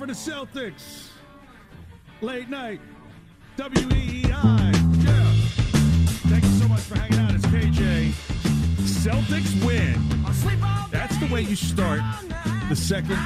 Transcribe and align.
For 0.00 0.06
the 0.06 0.14
Celtics. 0.14 1.08
Late 2.22 2.48
night. 2.48 2.80
WEEI. 3.58 4.24
Yeah. 4.24 5.32
Thank 6.30 6.42
you 6.42 6.50
so 6.52 6.68
much 6.68 6.80
for 6.80 6.98
hanging 6.98 7.18
out. 7.18 7.34
It's 7.34 7.44
KJ. 7.44 8.12
Celtics 8.78 9.62
win. 9.62 10.00
That's 10.90 11.18
the 11.18 11.28
way 11.30 11.42
you 11.42 11.54
start 11.54 12.00
the 12.70 12.76
second 12.76 13.18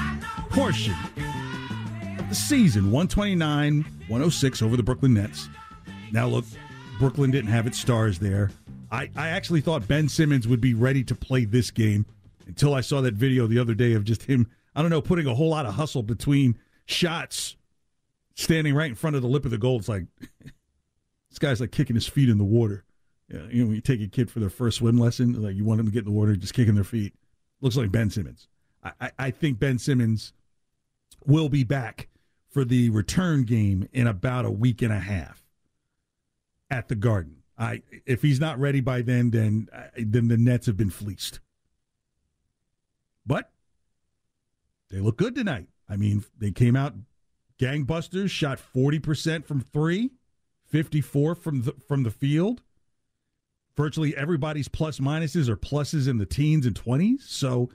portion 0.50 0.96
of 2.18 2.28
the 2.28 2.34
season. 2.34 2.90
129 2.90 3.82
106 4.08 4.60
over 4.60 4.76
the 4.76 4.82
Brooklyn 4.82 5.14
Nets. 5.14 5.48
Now, 6.10 6.26
look, 6.26 6.44
Brooklyn 6.98 7.30
didn't 7.30 7.50
have 7.50 7.68
its 7.68 7.78
stars 7.78 8.18
there. 8.18 8.50
I, 8.90 9.10
I 9.14 9.28
actually 9.28 9.60
thought 9.60 9.86
Ben 9.86 10.08
Simmons 10.08 10.48
would 10.48 10.60
be 10.60 10.74
ready 10.74 11.04
to 11.04 11.14
play 11.14 11.44
this 11.44 11.70
game 11.70 12.04
until 12.48 12.74
I 12.74 12.80
saw 12.80 13.00
that 13.02 13.14
video 13.14 13.46
the 13.46 13.60
other 13.60 13.74
day 13.74 13.92
of 13.92 14.02
just 14.02 14.24
him, 14.24 14.48
I 14.74 14.82
don't 14.82 14.90
know, 14.90 15.00
putting 15.00 15.26
a 15.26 15.34
whole 15.34 15.50
lot 15.50 15.66
of 15.66 15.74
hustle 15.74 16.02
between 16.02 16.58
shots, 16.86 17.56
standing 18.34 18.74
right 18.74 18.88
in 18.88 18.94
front 18.94 19.16
of 19.16 19.22
the 19.22 19.28
lip 19.28 19.44
of 19.44 19.50
the 19.50 19.58
goal. 19.58 19.78
It's 19.78 19.88
like, 19.88 20.06
this 21.30 21.38
guy's 21.38 21.60
like 21.60 21.70
kicking 21.70 21.94
his 21.94 22.06
feet 22.06 22.28
in 22.28 22.38
the 22.38 22.44
water. 22.44 22.84
You 23.28 23.38
know, 23.38 23.66
when 23.66 23.74
you 23.74 23.80
take 23.80 24.00
a 24.00 24.06
kid 24.06 24.30
for 24.30 24.40
their 24.40 24.50
first 24.50 24.78
swim 24.78 24.98
lesson, 24.98 25.40
like 25.42 25.56
you 25.56 25.64
want 25.64 25.78
them 25.78 25.86
to 25.86 25.92
get 25.92 26.00
in 26.00 26.12
the 26.12 26.18
water, 26.18 26.36
just 26.36 26.54
kicking 26.54 26.74
their 26.74 26.84
feet. 26.84 27.14
Looks 27.60 27.76
like 27.76 27.90
Ben 27.90 28.10
Simmons. 28.10 28.48
I, 28.82 28.92
I, 29.00 29.10
I 29.18 29.30
think 29.30 29.58
Ben 29.58 29.78
Simmons 29.78 30.32
will 31.24 31.48
be 31.48 31.64
back 31.64 32.08
for 32.50 32.64
the 32.64 32.90
return 32.90 33.44
game 33.44 33.88
in 33.92 34.06
about 34.06 34.44
a 34.44 34.50
week 34.50 34.82
and 34.82 34.92
a 34.92 34.98
half 34.98 35.42
at 36.70 36.88
the 36.88 36.94
Garden. 36.94 37.36
I 37.56 37.82
if 38.04 38.22
he's 38.22 38.40
not 38.40 38.58
ready 38.58 38.80
by 38.80 39.02
then, 39.02 39.30
then 39.30 39.68
uh, 39.72 39.84
then 39.96 40.28
the 40.28 40.36
Nets 40.36 40.66
have 40.66 40.76
been 40.76 40.90
fleeced. 40.90 41.40
But 43.24 43.50
they 44.90 45.00
look 45.00 45.16
good 45.16 45.34
tonight. 45.34 45.68
I 45.88 45.96
mean, 45.96 46.24
they 46.38 46.50
came 46.50 46.76
out 46.76 46.94
gangbusters, 47.58 48.30
shot 48.30 48.58
forty 48.58 48.98
percent 48.98 49.46
from 49.46 49.60
three, 49.60 50.10
54 50.66 51.34
from 51.34 51.62
the, 51.62 51.74
from 51.86 52.02
the 52.02 52.10
field. 52.10 52.62
Virtually 53.76 54.16
everybody's 54.16 54.68
plus 54.68 55.00
minuses 55.00 55.48
or 55.48 55.56
pluses 55.56 56.08
in 56.08 56.18
the 56.18 56.26
teens 56.26 56.64
and 56.66 56.76
twenties. 56.76 57.24
So 57.28 57.70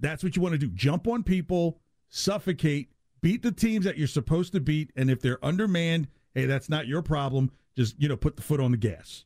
that's 0.00 0.24
what 0.24 0.36
you 0.36 0.42
want 0.42 0.52
to 0.52 0.58
do: 0.58 0.68
jump 0.68 1.06
on 1.06 1.22
people, 1.22 1.80
suffocate, 2.08 2.90
beat 3.20 3.42
the 3.42 3.52
teams 3.52 3.84
that 3.84 3.98
you're 3.98 4.08
supposed 4.08 4.52
to 4.52 4.60
beat, 4.60 4.90
and 4.96 5.10
if 5.10 5.20
they're 5.20 5.44
undermanned, 5.44 6.08
hey, 6.34 6.46
that's 6.46 6.68
not 6.68 6.86
your 6.86 7.02
problem. 7.02 7.50
Just 7.76 8.00
you 8.00 8.08
know, 8.08 8.16
put 8.16 8.36
the 8.36 8.42
foot 8.42 8.60
on 8.60 8.70
the 8.70 8.76
gas. 8.76 9.24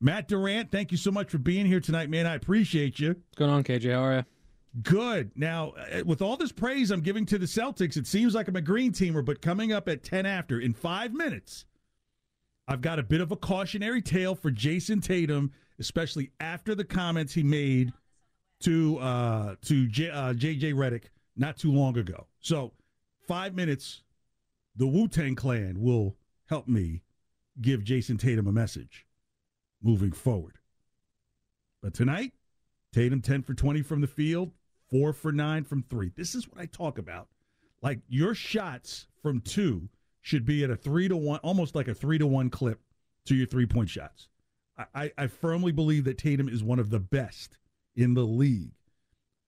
Matt 0.00 0.28
Durant, 0.28 0.70
thank 0.70 0.92
you 0.92 0.98
so 0.98 1.10
much 1.10 1.30
for 1.30 1.38
being 1.38 1.66
here 1.66 1.80
tonight, 1.80 2.08
man. 2.08 2.26
I 2.26 2.34
appreciate 2.34 3.00
you. 3.00 3.08
What's 3.08 3.36
going 3.36 3.50
on, 3.50 3.64
KJ? 3.64 3.92
How 3.92 4.04
are 4.04 4.16
you? 4.18 4.24
Good. 4.82 5.32
Now, 5.34 5.72
uh, 5.92 6.04
with 6.04 6.22
all 6.22 6.36
this 6.36 6.52
praise 6.52 6.90
I'm 6.90 7.00
giving 7.00 7.26
to 7.26 7.38
the 7.38 7.46
Celtics, 7.46 7.96
it 7.96 8.06
seems 8.06 8.34
like 8.34 8.48
I'm 8.48 8.56
a 8.56 8.60
green 8.60 8.92
teamer, 8.92 9.24
but 9.24 9.40
coming 9.40 9.72
up 9.72 9.88
at 9.88 10.04
10 10.04 10.26
after 10.26 10.60
in 10.60 10.72
five 10.72 11.12
minutes, 11.12 11.64
I've 12.66 12.82
got 12.82 12.98
a 12.98 13.02
bit 13.02 13.20
of 13.20 13.32
a 13.32 13.36
cautionary 13.36 14.02
tale 14.02 14.34
for 14.34 14.50
Jayson 14.50 15.00
Tatum, 15.00 15.52
especially 15.78 16.30
after 16.38 16.74
the 16.74 16.84
comments 16.84 17.32
he 17.32 17.42
made 17.42 17.92
to 18.60 18.98
uh, 18.98 19.54
to 19.62 19.86
J, 19.86 20.10
uh, 20.10 20.34
JJ 20.34 20.74
Redick 20.74 21.04
not 21.36 21.56
too 21.56 21.72
long 21.72 21.96
ago. 21.96 22.26
So, 22.40 22.72
five 23.26 23.54
minutes, 23.54 24.02
the 24.76 24.86
Wu 24.86 25.08
Tang 25.08 25.34
Clan 25.34 25.80
will 25.80 26.16
help 26.46 26.68
me 26.68 27.02
give 27.60 27.84
Jayson 27.84 28.18
Tatum 28.18 28.46
a 28.46 28.52
message 28.52 29.06
moving 29.82 30.12
forward. 30.12 30.58
But 31.82 31.94
tonight, 31.94 32.32
Tatum 32.92 33.20
10 33.20 33.42
for 33.42 33.54
20 33.54 33.82
from 33.82 34.00
the 34.00 34.06
field, 34.06 34.50
4 34.90 35.12
for 35.12 35.32
9 35.32 35.64
from 35.64 35.82
3. 35.82 36.12
This 36.16 36.34
is 36.34 36.48
what 36.48 36.60
I 36.60 36.66
talk 36.66 36.98
about. 36.98 37.28
Like 37.82 38.00
your 38.08 38.34
shots 38.34 39.06
from 39.22 39.40
2 39.40 39.88
should 40.20 40.44
be 40.44 40.64
at 40.64 40.70
a 40.70 40.76
3 40.76 41.08
to 41.08 41.16
1, 41.16 41.40
almost 41.40 41.74
like 41.74 41.88
a 41.88 41.94
3 41.94 42.18
to 42.18 42.26
1 42.26 42.50
clip 42.50 42.80
to 43.26 43.34
your 43.34 43.46
three-point 43.46 43.90
shots. 43.90 44.28
I, 44.94 45.12
I, 45.18 45.26
firmly 45.26 45.72
believe 45.72 46.04
that 46.04 46.18
Tatum 46.18 46.48
is 46.48 46.62
one 46.62 46.78
of 46.78 46.90
the 46.90 47.00
best 47.00 47.58
in 47.96 48.14
the 48.14 48.22
league 48.22 48.74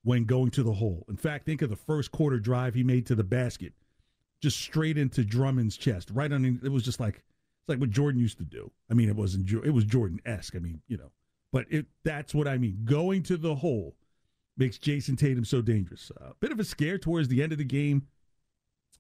when 0.03 0.25
going 0.25 0.51
to 0.53 0.63
the 0.65 0.73
hole. 0.73 1.05
In 1.09 1.17
fact, 1.17 1.47
think 1.47 1.63
of 1.63 1.71
the 1.71 1.77
first 1.77 2.11
quarter 2.11 2.41
drive 2.41 2.75
he 2.75 2.83
made 2.83 3.07
to 3.07 3.15
the 3.15 3.23
basket, 3.23 3.73
just 4.43 4.59
straight 4.59 4.99
into 4.99 5.25
Drummond's 5.25 5.77
chest, 5.77 6.11
right 6.13 6.33
on. 6.33 6.61
It 6.65 6.73
was 6.73 6.83
just 6.83 6.99
like 6.99 7.17
it's 7.17 7.69
like 7.69 7.79
what 7.79 7.91
Jordan 7.91 8.21
used 8.21 8.39
to 8.39 8.45
do. 8.45 8.71
I 8.91 8.95
mean, 8.95 9.09
it 9.09 9.15
wasn't 9.15 9.49
it 9.51 9.71
was 9.71 9.85
Jordan 9.85 10.21
esque. 10.27 10.57
I 10.57 10.59
mean, 10.59 10.83
you 10.89 10.97
know, 10.97 11.13
but 11.53 11.67
it 11.71 11.87
that's 12.03 12.35
what 12.35 12.49
I 12.49 12.59
mean. 12.59 12.81
Going 12.85 13.23
to 13.25 13.37
the 13.37 13.55
hole 13.55 13.95
makes 14.61 14.79
Jayson 14.79 15.17
Tatum 15.17 15.45
so 15.45 15.63
dangerous. 15.63 16.13
A 16.21 16.35
bit 16.39 16.53
of 16.53 16.61
a 16.61 16.65
scare 16.65 16.99
towards 16.99 17.29
the 17.29 17.43
end 17.43 17.51
of 17.51 17.59
the 17.59 17.65
game. 17.65 18.07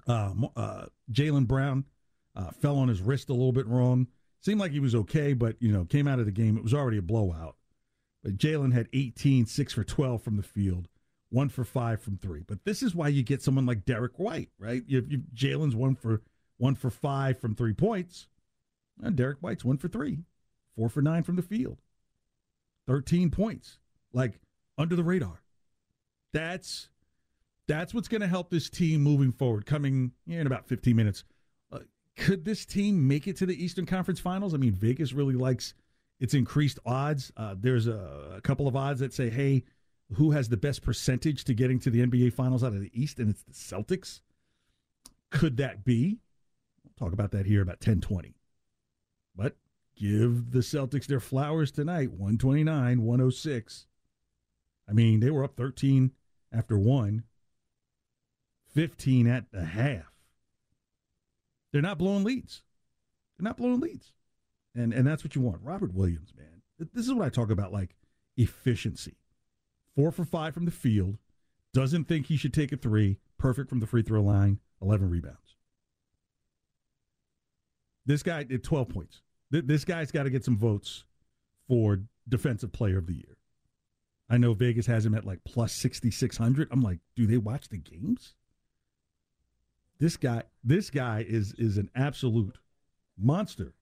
Uh, 0.08 0.32
uh, 0.56 0.86
Jaylen 1.12 1.46
Brown 1.46 1.84
uh, 2.34 2.50
fell 2.50 2.78
on 2.78 2.88
his 2.88 3.02
wrist 3.02 3.28
a 3.28 3.34
little 3.34 3.52
bit 3.52 3.66
wrong. 3.66 4.08
Seemed 4.40 4.58
like 4.58 4.72
he 4.72 4.80
was 4.80 4.94
okay, 4.94 5.34
but 5.34 5.56
you 5.60 5.70
know, 5.70 5.84
came 5.84 6.08
out 6.08 6.18
of 6.18 6.24
the 6.24 6.32
game. 6.32 6.56
It 6.56 6.62
was 6.62 6.72
already 6.72 6.96
a 6.96 7.02
blowout. 7.02 7.56
But 8.24 8.38
Jaylen 8.38 8.72
had 8.72 8.88
18, 8.92 9.46
6 9.46 9.72
for 9.74 9.84
12 9.84 10.22
from 10.22 10.36
the 10.36 10.42
field, 10.42 10.88
1 11.28 11.50
for 11.50 11.64
5 11.64 12.00
from 12.00 12.16
3. 12.16 12.42
But 12.46 12.64
this 12.64 12.82
is 12.82 12.94
why 12.94 13.08
you 13.08 13.22
get 13.22 13.42
someone 13.42 13.66
like 13.66 13.84
Derrick 13.84 14.18
White, 14.18 14.48
right? 14.58 14.82
You, 14.86 15.06
you, 15.08 15.22
Jaylen's 15.34 15.76
1 15.76 15.94
for 15.94 16.22
1 16.56 16.74
for 16.74 16.90
5 16.90 17.38
from 17.38 17.54
3 17.54 17.74
points. 17.74 18.28
And 19.02 19.14
Derrick 19.14 19.38
White's 19.40 19.64
1 19.64 19.76
for 19.76 19.88
3, 19.88 20.18
4 20.76 20.88
for 20.88 21.02
9 21.02 21.22
from 21.22 21.36
the 21.36 21.42
field. 21.42 21.78
13 22.86 23.30
points. 23.30 23.78
Like 24.12 24.40
under 24.78 24.96
the 24.96 25.04
radar. 25.04 25.42
That's 26.32 26.88
that's 27.66 27.94
what's 27.94 28.08
going 28.08 28.20
to 28.20 28.26
help 28.26 28.50
this 28.50 28.68
team 28.68 29.00
moving 29.00 29.30
forward 29.30 29.64
coming 29.64 30.12
in 30.26 30.46
about 30.46 30.66
15 30.66 30.96
minutes. 30.96 31.24
Uh, 31.72 31.78
could 32.16 32.44
this 32.44 32.66
team 32.66 33.06
make 33.06 33.28
it 33.28 33.36
to 33.36 33.46
the 33.46 33.64
Eastern 33.64 33.86
Conference 33.86 34.18
Finals? 34.18 34.54
I 34.54 34.56
mean, 34.56 34.72
Vegas 34.72 35.12
really 35.12 35.34
likes 35.34 35.74
its 36.18 36.34
increased 36.34 36.80
odds. 36.84 37.32
Uh, 37.36 37.54
there's 37.56 37.86
a, 37.86 38.34
a 38.36 38.40
couple 38.40 38.66
of 38.66 38.74
odds 38.74 38.98
that 39.00 39.14
say, 39.14 39.30
hey, 39.30 39.62
who 40.14 40.32
has 40.32 40.48
the 40.48 40.56
best 40.56 40.82
percentage 40.82 41.44
to 41.44 41.54
getting 41.54 41.78
to 41.78 41.90
the 41.90 42.04
NBA 42.04 42.32
Finals 42.32 42.64
out 42.64 42.72
of 42.72 42.80
the 42.80 42.90
East? 42.92 43.20
And 43.20 43.30
it's 43.30 43.42
the 43.42 43.52
Celtics. 43.52 44.20
Could 45.30 45.56
that 45.58 45.84
be? 45.84 46.18
We'll 46.84 47.06
talk 47.06 47.12
about 47.12 47.30
that 47.30 47.46
here 47.46 47.62
about 47.62 47.74
1020. 47.74 48.34
But 49.36 49.56
give 49.96 50.50
the 50.50 50.58
Celtics 50.58 51.06
their 51.06 51.20
flowers 51.20 51.70
tonight 51.70 52.10
129, 52.10 53.02
106. 53.02 53.86
I 54.88 54.92
mean, 54.92 55.20
they 55.20 55.30
were 55.30 55.44
up 55.44 55.56
13 55.56 56.10
after 56.52 56.78
one, 56.78 57.24
15 58.74 59.26
at 59.26 59.50
the 59.52 59.64
half. 59.64 60.12
They're 61.72 61.82
not 61.82 61.98
blowing 61.98 62.24
leads. 62.24 62.62
They're 63.38 63.44
not 63.44 63.56
blowing 63.56 63.80
leads. 63.80 64.12
And 64.74 64.92
and 64.92 65.06
that's 65.06 65.24
what 65.24 65.34
you 65.34 65.40
want. 65.40 65.62
Robert 65.62 65.92
Williams, 65.94 66.32
man. 66.36 66.62
This 66.92 67.06
is 67.06 67.12
what 67.12 67.26
I 67.26 67.28
talk 67.28 67.50
about 67.50 67.72
like 67.72 67.96
efficiency. 68.36 69.16
4 69.96 70.12
for 70.12 70.24
5 70.24 70.54
from 70.54 70.64
the 70.64 70.70
field, 70.70 71.18
doesn't 71.74 72.04
think 72.04 72.26
he 72.26 72.36
should 72.36 72.54
take 72.54 72.72
a 72.72 72.76
3, 72.76 73.18
perfect 73.38 73.68
from 73.68 73.80
the 73.80 73.86
free 73.86 74.02
throw 74.02 74.22
line, 74.22 74.60
11 74.80 75.10
rebounds. 75.10 75.56
This 78.06 78.22
guy 78.22 78.44
did 78.44 78.64
12 78.64 78.88
points. 78.88 79.22
This 79.50 79.84
guy's 79.84 80.12
got 80.12 80.22
to 80.22 80.30
get 80.30 80.44
some 80.44 80.56
votes 80.56 81.04
for 81.68 82.00
defensive 82.28 82.72
player 82.72 82.98
of 82.98 83.06
the 83.06 83.14
year. 83.14 83.36
I 84.30 84.38
know 84.38 84.54
Vegas 84.54 84.86
has 84.86 85.04
him 85.04 85.14
at 85.14 85.26
like 85.26 85.40
plus 85.44 85.72
6600. 85.72 86.68
I'm 86.70 86.82
like, 86.82 87.00
do 87.16 87.26
they 87.26 87.36
watch 87.36 87.68
the 87.68 87.78
games? 87.78 88.34
This 89.98 90.16
guy 90.16 90.44
this 90.62 90.88
guy 90.88 91.26
is 91.28 91.52
is 91.58 91.76
an 91.76 91.90
absolute 91.96 92.56
monster. 93.18 93.74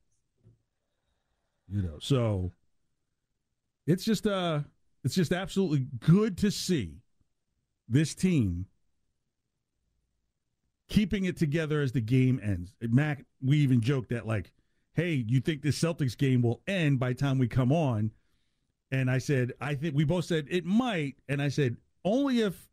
You 1.68 1.82
know, 1.82 1.98
so 2.00 2.52
it's 3.86 4.04
just 4.04 4.26
uh 4.26 4.60
it's 5.04 5.14
just 5.14 5.32
absolutely 5.32 5.86
good 6.00 6.38
to 6.38 6.50
see 6.50 7.02
this 7.86 8.14
team 8.14 8.66
keeping 10.88 11.26
it 11.26 11.36
together 11.36 11.82
as 11.82 11.92
the 11.92 12.00
game 12.00 12.40
ends. 12.42 12.72
Mac, 12.80 13.24
we 13.42 13.58
even 13.58 13.82
joked 13.82 14.08
that 14.08 14.26
like, 14.26 14.52
hey, 14.94 15.24
you 15.28 15.40
think 15.40 15.62
this 15.62 15.78
Celtics 15.78 16.16
game 16.16 16.40
will 16.40 16.62
end 16.66 16.98
by 16.98 17.12
time 17.12 17.38
we 17.38 17.46
come 17.46 17.70
on? 17.70 18.10
And 18.90 19.10
I 19.10 19.18
said, 19.18 19.52
I 19.60 19.74
think 19.74 19.94
we 19.94 20.04
both 20.04 20.24
said 20.24 20.46
it 20.50 20.64
might, 20.64 21.16
and 21.28 21.42
I 21.42 21.48
said 21.48 21.76
only 22.04 22.40
if 22.40 22.68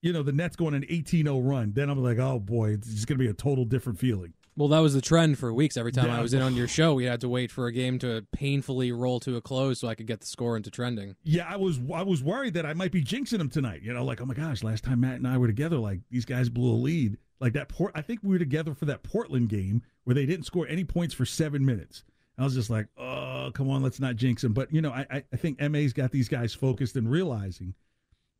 you 0.00 0.12
know 0.12 0.22
the 0.22 0.32
Nets 0.32 0.56
go 0.56 0.66
on 0.68 0.74
an 0.74 0.82
18-0 0.84 1.46
run. 1.46 1.72
Then 1.74 1.90
I'm 1.90 2.02
like, 2.02 2.18
oh 2.18 2.38
boy, 2.38 2.70
it's 2.70 2.88
just 2.88 3.06
going 3.06 3.18
to 3.18 3.24
be 3.24 3.30
a 3.30 3.34
total 3.34 3.64
different 3.64 3.98
feeling. 3.98 4.32
Well, 4.56 4.68
that 4.68 4.80
was 4.80 4.92
the 4.94 5.00
trend 5.00 5.38
for 5.38 5.52
weeks. 5.54 5.76
Every 5.76 5.92
time 5.92 6.06
Yeah. 6.06 6.18
I 6.18 6.20
was 6.20 6.34
in 6.34 6.42
on 6.42 6.56
your 6.56 6.66
show, 6.66 6.94
we 6.94 7.04
had 7.04 7.20
to 7.20 7.28
wait 7.28 7.52
for 7.52 7.66
a 7.68 7.72
game 7.72 7.98
to 8.00 8.26
painfully 8.32 8.90
roll 8.90 9.20
to 9.20 9.36
a 9.36 9.40
close 9.40 9.78
so 9.80 9.86
I 9.88 9.94
could 9.94 10.06
get 10.06 10.20
the 10.20 10.26
score 10.26 10.56
into 10.56 10.68
trending. 10.70 11.14
Yeah, 11.22 11.46
I 11.48 11.56
was 11.56 11.78
I 11.94 12.02
was 12.02 12.24
worried 12.24 12.54
that 12.54 12.66
I 12.66 12.72
might 12.74 12.90
be 12.90 13.02
jinxing 13.02 13.38
them 13.38 13.50
tonight. 13.50 13.82
You 13.82 13.92
know, 13.92 14.04
like 14.04 14.20
oh 14.20 14.24
my 14.24 14.34
gosh, 14.34 14.64
last 14.64 14.82
time 14.82 15.00
Matt 15.00 15.16
and 15.16 15.28
I 15.28 15.38
were 15.38 15.46
together, 15.46 15.76
like 15.76 16.00
these 16.10 16.24
guys 16.24 16.48
blew 16.48 16.72
a 16.72 16.74
lead. 16.74 17.18
Like 17.40 17.52
that 17.52 17.68
port, 17.68 17.92
I 17.94 18.02
think 18.02 18.20
we 18.24 18.30
were 18.30 18.38
together 18.40 18.74
for 18.74 18.84
that 18.86 19.04
Portland 19.04 19.48
game 19.48 19.82
where 20.02 20.14
they 20.14 20.26
didn't 20.26 20.46
score 20.46 20.66
any 20.66 20.82
points 20.82 21.14
for 21.14 21.24
seven 21.24 21.64
minutes. 21.64 22.02
I 22.38 22.44
was 22.44 22.54
just 22.54 22.70
like, 22.70 22.86
oh, 22.96 23.50
come 23.52 23.68
on, 23.68 23.82
let's 23.82 23.98
not 23.98 24.16
jinx 24.16 24.44
him. 24.44 24.52
But 24.52 24.72
you 24.72 24.80
know, 24.80 24.92
I 24.92 25.06
I- 25.32 25.36
think 25.36 25.60
Ma's 25.60 25.92
got 25.92 26.12
these 26.12 26.28
guys 26.28 26.54
focused 26.54 26.96
and 26.96 27.10
realizing 27.10 27.74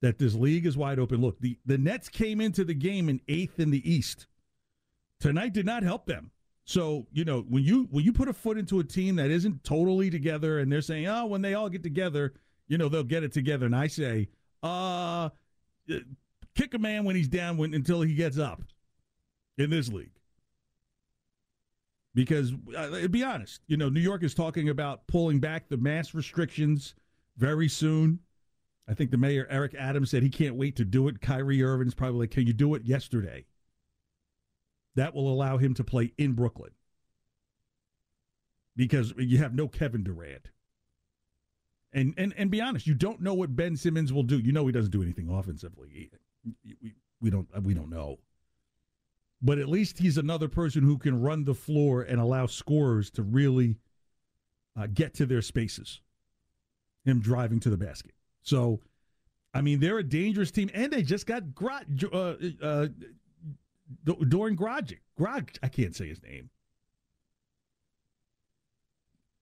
that 0.00 0.18
this 0.18 0.34
league 0.34 0.66
is 0.66 0.76
wide 0.76 0.98
open. 0.98 1.20
Look, 1.20 1.40
the 1.40 1.58
the 1.66 1.78
Nets 1.78 2.08
came 2.08 2.40
into 2.40 2.64
the 2.64 2.74
game 2.74 3.08
in 3.08 3.20
eighth 3.28 3.58
in 3.58 3.70
the 3.70 3.90
East. 3.90 4.26
Tonight 5.20 5.52
did 5.52 5.66
not 5.66 5.82
help 5.82 6.06
them. 6.06 6.30
So 6.64 7.06
you 7.12 7.24
know 7.24 7.40
when 7.48 7.64
you 7.64 7.88
when 7.90 8.04
you 8.04 8.12
put 8.12 8.28
a 8.28 8.32
foot 8.32 8.56
into 8.58 8.78
a 8.78 8.84
team 8.84 9.16
that 9.16 9.30
isn't 9.30 9.64
totally 9.64 10.10
together, 10.10 10.60
and 10.60 10.70
they're 10.70 10.82
saying, 10.82 11.06
"Oh, 11.06 11.26
when 11.26 11.42
they 11.42 11.54
all 11.54 11.68
get 11.68 11.82
together, 11.82 12.34
you 12.68 12.78
know 12.78 12.88
they'll 12.88 13.02
get 13.02 13.24
it 13.24 13.32
together," 13.32 13.66
and 13.66 13.74
I 13.74 13.86
say, 13.88 14.28
"Uh, 14.62 15.30
kick 16.54 16.74
a 16.74 16.78
man 16.78 17.04
when 17.04 17.16
he's 17.16 17.28
down 17.28 17.56
when, 17.56 17.74
until 17.74 18.02
he 18.02 18.14
gets 18.14 18.38
up." 18.38 18.62
In 19.56 19.70
this 19.70 19.88
league, 19.88 20.12
because 22.14 22.52
uh, 22.76 23.06
be 23.08 23.22
honest, 23.22 23.60
you 23.66 23.76
know 23.76 23.88
New 23.88 24.00
York 24.00 24.22
is 24.22 24.34
talking 24.34 24.68
about 24.68 25.06
pulling 25.06 25.40
back 25.40 25.68
the 25.68 25.76
mass 25.76 26.14
restrictions 26.14 26.94
very 27.36 27.68
soon. 27.68 28.20
I 28.88 28.94
think 28.94 29.10
the 29.10 29.18
mayor 29.18 29.46
Eric 29.50 29.74
Adams 29.78 30.10
said 30.10 30.22
he 30.22 30.30
can't 30.30 30.54
wait 30.54 30.76
to 30.76 30.84
do 30.84 31.08
it. 31.08 31.20
Kyrie 31.20 31.62
Irving's 31.62 31.94
probably 31.94 32.20
like, 32.20 32.30
"Can 32.30 32.46
you 32.46 32.52
do 32.52 32.74
it 32.74 32.84
yesterday?" 32.84 33.46
That 34.94 35.14
will 35.14 35.32
allow 35.32 35.58
him 35.58 35.74
to 35.74 35.84
play 35.84 36.12
in 36.18 36.32
Brooklyn 36.32 36.72
because 38.74 39.12
you 39.18 39.38
have 39.38 39.54
no 39.54 39.68
Kevin 39.68 40.02
Durant. 40.02 40.48
And 41.92 42.14
and 42.16 42.32
and 42.36 42.50
be 42.50 42.60
honest, 42.60 42.86
you 42.86 42.94
don't 42.94 43.20
know 43.20 43.34
what 43.34 43.54
Ben 43.54 43.76
Simmons 43.76 44.12
will 44.12 44.22
do. 44.22 44.38
You 44.38 44.52
know 44.52 44.66
he 44.66 44.72
doesn't 44.72 44.90
do 44.90 45.02
anything 45.02 45.28
offensively. 45.28 46.10
We, 46.64 46.94
we 47.20 47.30
don't 47.30 47.48
we 47.62 47.74
don't 47.74 47.90
know. 47.90 48.18
But 49.40 49.58
at 49.58 49.68
least 49.68 49.98
he's 49.98 50.18
another 50.18 50.48
person 50.48 50.82
who 50.82 50.98
can 50.98 51.20
run 51.20 51.44
the 51.44 51.54
floor 51.54 52.02
and 52.02 52.20
allow 52.20 52.46
scorers 52.46 53.10
to 53.12 53.22
really 53.22 53.76
uh, 54.76 54.88
get 54.92 55.14
to 55.14 55.26
their 55.26 55.42
spaces. 55.42 56.00
Him 57.04 57.20
driving 57.20 57.60
to 57.60 57.70
the 57.70 57.76
basket. 57.76 58.12
So, 58.42 58.80
I 59.54 59.60
mean, 59.60 59.80
they're 59.80 59.98
a 59.98 60.02
dangerous 60.02 60.50
team, 60.50 60.70
and 60.74 60.92
they 60.92 61.02
just 61.02 61.26
got 61.26 61.54
Gro- 61.54 61.80
uh, 62.12 62.34
uh, 62.60 62.88
Doran 64.04 64.56
Grogic. 64.56 64.98
Grog, 65.16 65.50
I 65.62 65.68
can't 65.68 65.94
say 65.94 66.08
his 66.08 66.22
name. 66.22 66.50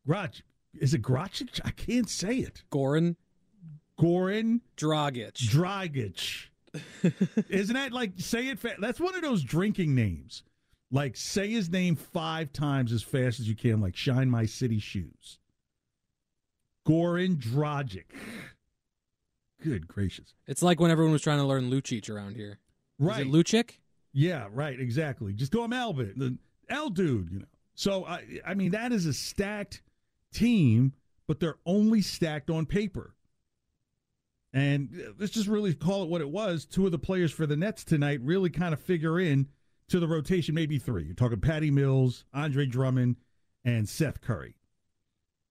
Grog, 0.07 0.35
is 0.75 0.95
it 0.95 1.03
Grogic? 1.03 1.61
I 1.65 1.71
can't 1.71 2.09
say 2.09 2.37
it. 2.37 2.63
Goran 2.71 3.17
Goran 3.99 4.61
Dragic. 4.77 5.33
Dragic. 5.33 6.47
Isn't 7.49 7.75
that 7.75 7.93
like 7.93 8.13
say 8.19 8.49
it? 8.49 8.59
Fa- 8.59 8.77
that's 8.79 9.01
one 9.01 9.15
of 9.15 9.23
those 9.23 9.43
drinking 9.43 9.95
names. 9.95 10.43
Like 10.91 11.17
say 11.17 11.51
his 11.51 11.69
name 11.69 11.97
five 11.97 12.53
times 12.53 12.93
as 12.93 13.03
fast 13.03 13.41
as 13.41 13.49
you 13.49 13.57
can. 13.57 13.81
Like 13.81 13.97
shine 13.97 14.31
my 14.31 14.47
city 14.47 14.79
shoes. 14.79 15.39
Goran 16.87 17.37
Dragic. 17.37 18.05
Good 19.63 19.89
gracious! 19.89 20.35
it's 20.47 20.63
like 20.63 20.79
when 20.79 20.91
everyone 20.91 21.13
was 21.13 21.23
trying 21.23 21.39
to 21.39 21.45
learn 21.45 21.71
Lucic 21.71 22.09
around 22.11 22.37
here. 22.37 22.59
Right? 22.99 23.23
it 23.23 23.29
Lucic? 23.29 23.79
Yeah, 24.13 24.49
right. 24.53 24.79
Exactly. 24.79 25.33
Just 25.33 25.51
go 25.51 25.67
Melvin, 25.67 26.13
the 26.17 26.39
L 26.69 26.91
dude. 26.91 27.31
You 27.33 27.39
know. 27.41 27.47
So 27.75 28.05
I, 28.05 28.25
I 28.47 28.55
mean, 28.55 28.71
that 28.71 28.93
is 28.93 29.07
a 29.07 29.13
stacked 29.13 29.83
team, 30.33 30.93
but 31.27 31.41
they're 31.41 31.59
only 31.67 32.01
stacked 32.01 32.51
on 32.51 32.67
paper. 32.67 33.16
And 34.57 34.89
uh, 34.99 35.11
let's 35.19 35.35
just 35.35 35.49
really 35.49 35.75
call 35.75 36.03
it 36.03 36.09
what 36.09 36.23
it 36.23 36.31
was. 36.31 36.65
Two 36.65 36.87
of 36.87 36.93
the 36.93 36.99
players 36.99 37.31
for 37.31 37.45
the 37.45 37.59
Nets 37.59 37.85
tonight 37.85 38.21
really 38.23 38.49
kind 38.49 38.73
of 38.73 38.81
figure 38.81 39.21
in 39.21 39.49
to 39.89 40.01
the 40.01 40.09
rotation, 40.09 40.55
maybe 40.55 40.79
three. 40.79 41.05
You're 41.05 41.15
talking 41.15 41.41
Patty 41.41 41.71
Mills, 41.71 42.25
Andre 42.33 42.65
Drummond, 42.65 43.17
and 43.67 43.87
Seth 43.87 44.23
Curry. 44.23 44.55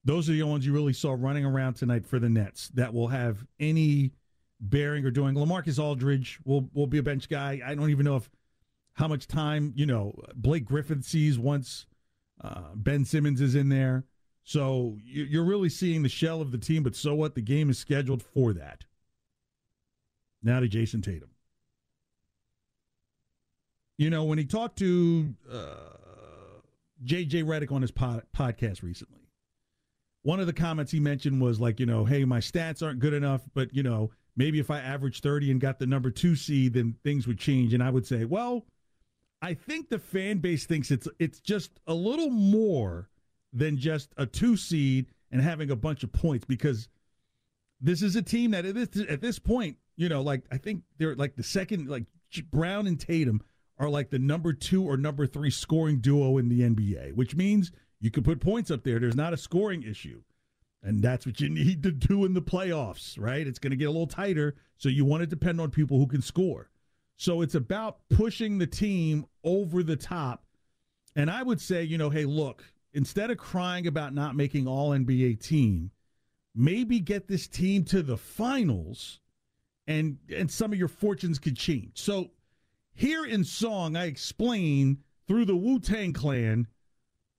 Those 0.04 0.28
are 0.28 0.34
the 0.34 0.42
ones 0.42 0.66
you 0.66 0.74
really 0.74 0.92
saw 0.92 1.16
running 1.16 1.46
around 1.46 1.76
tonight 1.76 2.04
for 2.04 2.18
the 2.18 2.30
Nets 2.30 2.70
that 2.70 2.96
will 2.96 3.10
have 3.10 3.46
any 3.60 4.14
bearing 4.60 5.06
or 5.06 5.12
doing. 5.12 5.36
LaMarcus 5.36 5.78
Aldridge 5.78 6.40
will 6.44 6.68
will 6.74 6.88
be 6.88 6.98
a 6.98 7.04
bench 7.04 7.30
guy. 7.30 7.62
I 7.64 7.76
don't 7.76 7.92
even 7.92 8.06
know 8.06 8.16
if 8.16 8.28
how 8.94 9.08
much 9.08 9.28
time 9.28 9.72
you 9.76 9.86
know 9.86 10.20
Blake 10.34 10.66
Griffin 10.66 11.04
sees 11.04 11.38
once 11.38 11.86
uh, 12.42 12.74
Ben 12.74 13.06
Simmons 13.06 13.40
is 13.40 13.54
in 13.54 13.70
there. 13.70 14.06
So 14.44 14.98
you're 15.04 15.46
really 15.46 15.70
seeing 15.70 16.02
the 16.02 16.10
shell 16.10 16.42
of 16.42 16.52
the 16.52 16.58
team. 16.58 16.82
But 16.82 16.96
so 16.96 17.14
what? 17.14 17.36
The 17.36 17.42
game 17.42 17.70
is 17.70 17.78
scheduled 17.78 18.24
for 18.24 18.52
that. 18.54 18.84
Now 20.46 20.60
to 20.62 20.68
Jayson 20.70 21.04
Tatum. 21.04 21.30
You 23.98 24.10
know 24.10 24.24
when 24.26 24.38
he 24.38 24.46
talked 24.46 24.78
to 24.80 25.34
uh, 25.52 25.76
J.J. 27.04 27.44
Redick 27.44 27.72
on 27.72 27.82
his 27.82 27.92
pod, 27.92 28.24
podcast 28.36 28.84
recently, 28.84 29.22
one 30.22 30.40
of 30.40 30.48
the 30.48 30.54
comments 30.54 30.92
he 30.92 31.00
mentioned 31.00 31.42
was 31.42 31.60
like, 31.60 31.80
you 31.80 31.86
know, 31.86 32.06
hey, 32.06 32.26
my 32.26 32.40
stats 32.40 32.84
aren't 32.86 33.00
good 33.00 33.14
enough, 33.14 33.42
but 33.54 33.74
you 33.74 33.84
know, 33.84 34.12
maybe 34.36 34.60
if 34.60 34.70
I 34.70 34.80
averaged 34.80 35.24
30 35.24 35.52
and 35.52 35.62
got 35.62 35.80
the 35.80 35.88
number 35.88 36.12
two 36.12 36.36
seed, 36.36 36.74
then 36.74 36.96
things 37.04 37.26
would 37.26 37.40
change. 37.40 37.74
And 37.74 37.82
I 37.82 37.90
would 37.90 38.06
say, 38.06 38.26
well, 38.26 38.66
I 39.42 39.54
think 39.54 39.90
the 39.90 40.00
fan 40.00 40.40
base 40.40 40.66
thinks 40.66 40.92
it's 40.92 41.08
it's 41.20 41.40
just 41.40 41.72
a 41.88 41.94
little 41.94 42.30
more 42.30 43.10
than 43.54 43.78
just 43.78 44.14
a 44.18 44.26
two 44.26 44.58
seed 44.58 45.08
and 45.32 45.42
having 45.42 45.72
a 45.72 45.76
bunch 45.76 46.04
of 46.04 46.12
points 46.12 46.46
because 46.46 46.90
this 47.80 48.02
is 48.02 48.16
a 48.16 48.22
team 48.22 48.52
that 48.52 48.66
at 48.66 48.76
this, 48.76 49.06
at 49.08 49.22
this 49.22 49.40
point, 49.40 49.78
you 49.96 50.10
know, 50.10 50.22
like 50.22 50.44
I 50.52 50.58
think 50.58 50.84
they're 50.98 51.16
like 51.16 51.36
the 51.36 51.44
second, 51.44 51.88
like 51.88 52.06
Brown 52.52 52.88
and 52.88 53.00
Tatum 53.00 53.42
are 53.78 53.90
like 53.90 54.10
the 54.10 54.20
number 54.20 54.54
two 54.54 54.84
or 54.84 54.98
number 54.98 55.28
three 55.28 55.50
scoring 55.50 56.00
duo 56.00 56.38
in 56.38 56.50
the 56.50 56.62
NBA, 56.62 57.14
which 57.14 57.36
means 57.36 57.72
you 58.00 58.12
can 58.12 58.24
put 58.24 58.40
points 58.40 58.72
up 58.72 58.84
there. 58.84 59.00
There's 59.00 59.16
not 59.16 59.34
a 59.34 59.38
scoring 59.38 59.84
issue. 59.84 60.22
And 60.84 61.02
that's 61.02 61.26
what 61.26 61.42
you 61.42 61.50
need 61.50 61.82
to 61.84 61.92
do 61.92 62.26
in 62.26 62.34
the 62.34 62.42
playoffs, 62.42 63.20
right? 63.20 63.46
It's 63.46 63.60
going 63.60 63.72
to 63.72 63.78
get 63.78 63.86
a 63.86 63.92
little 63.92 64.08
tighter. 64.08 64.56
So 64.78 64.88
you 64.88 65.04
want 65.04 65.22
to 65.22 65.28
depend 65.28 65.60
on 65.60 65.72
people 65.72 65.98
who 65.98 66.08
can 66.08 66.22
score. 66.22 66.70
So 67.18 67.42
it's 67.42 67.56
about 67.56 68.00
pushing 68.10 68.58
the 68.58 68.68
team 68.68 69.26
over 69.44 69.82
the 69.82 69.96
top. 69.96 70.46
And 71.16 71.32
I 71.32 71.42
would 71.44 71.60
say, 71.60 71.84
you 71.84 71.98
know, 71.98 72.10
hey, 72.10 72.26
look, 72.26 72.64
instead 72.94 73.32
of 73.32 73.38
crying 73.38 73.88
about 73.88 74.14
not 74.14 74.36
making 74.36 74.68
all 74.68 74.92
NBA 74.92 75.42
team, 75.42 75.92
maybe 76.54 77.00
get 77.00 77.28
this 77.28 77.48
team 77.48 77.84
to 77.86 78.04
the 78.04 78.18
finals 78.18 79.22
and 79.88 80.18
and 80.36 80.50
some 80.50 80.72
of 80.72 80.80
your 80.80 80.88
fortunes 80.88 81.40
could 81.40 81.58
change. 81.58 81.92
So 81.96 82.32
here 82.94 83.26
in 83.26 83.44
song, 83.44 83.96
I 83.96 84.06
explain 84.06 85.00
through 85.28 85.46
the 85.46 85.56
Wu 85.56 85.80
Tang 85.80 86.14
Clan 86.14 86.68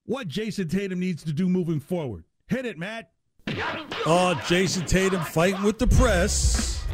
what 0.05 0.29
Jayson 0.29 0.69
Tatum 0.69 1.01
needs 1.01 1.25
to 1.25 1.33
do 1.33 1.49
moving 1.49 1.81
forward. 1.81 2.25
Hit 2.47 2.67
it, 2.67 2.79
Matt. 2.79 3.11
Oh, 4.07 4.41
Jayson 4.47 4.87
Tatum 4.87 5.23
fighting 5.25 5.63
with 5.63 5.79
the 5.79 5.87
press. 5.87 6.85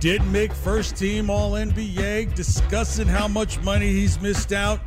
Didn't 0.00 0.32
make 0.32 0.52
first 0.52 0.96
team 0.96 1.28
All 1.28 1.52
NBA, 1.52 2.34
discussing 2.34 3.06
how 3.06 3.28
much 3.28 3.60
money 3.60 3.92
he's 3.92 4.20
missed 4.20 4.52
out. 4.52 4.80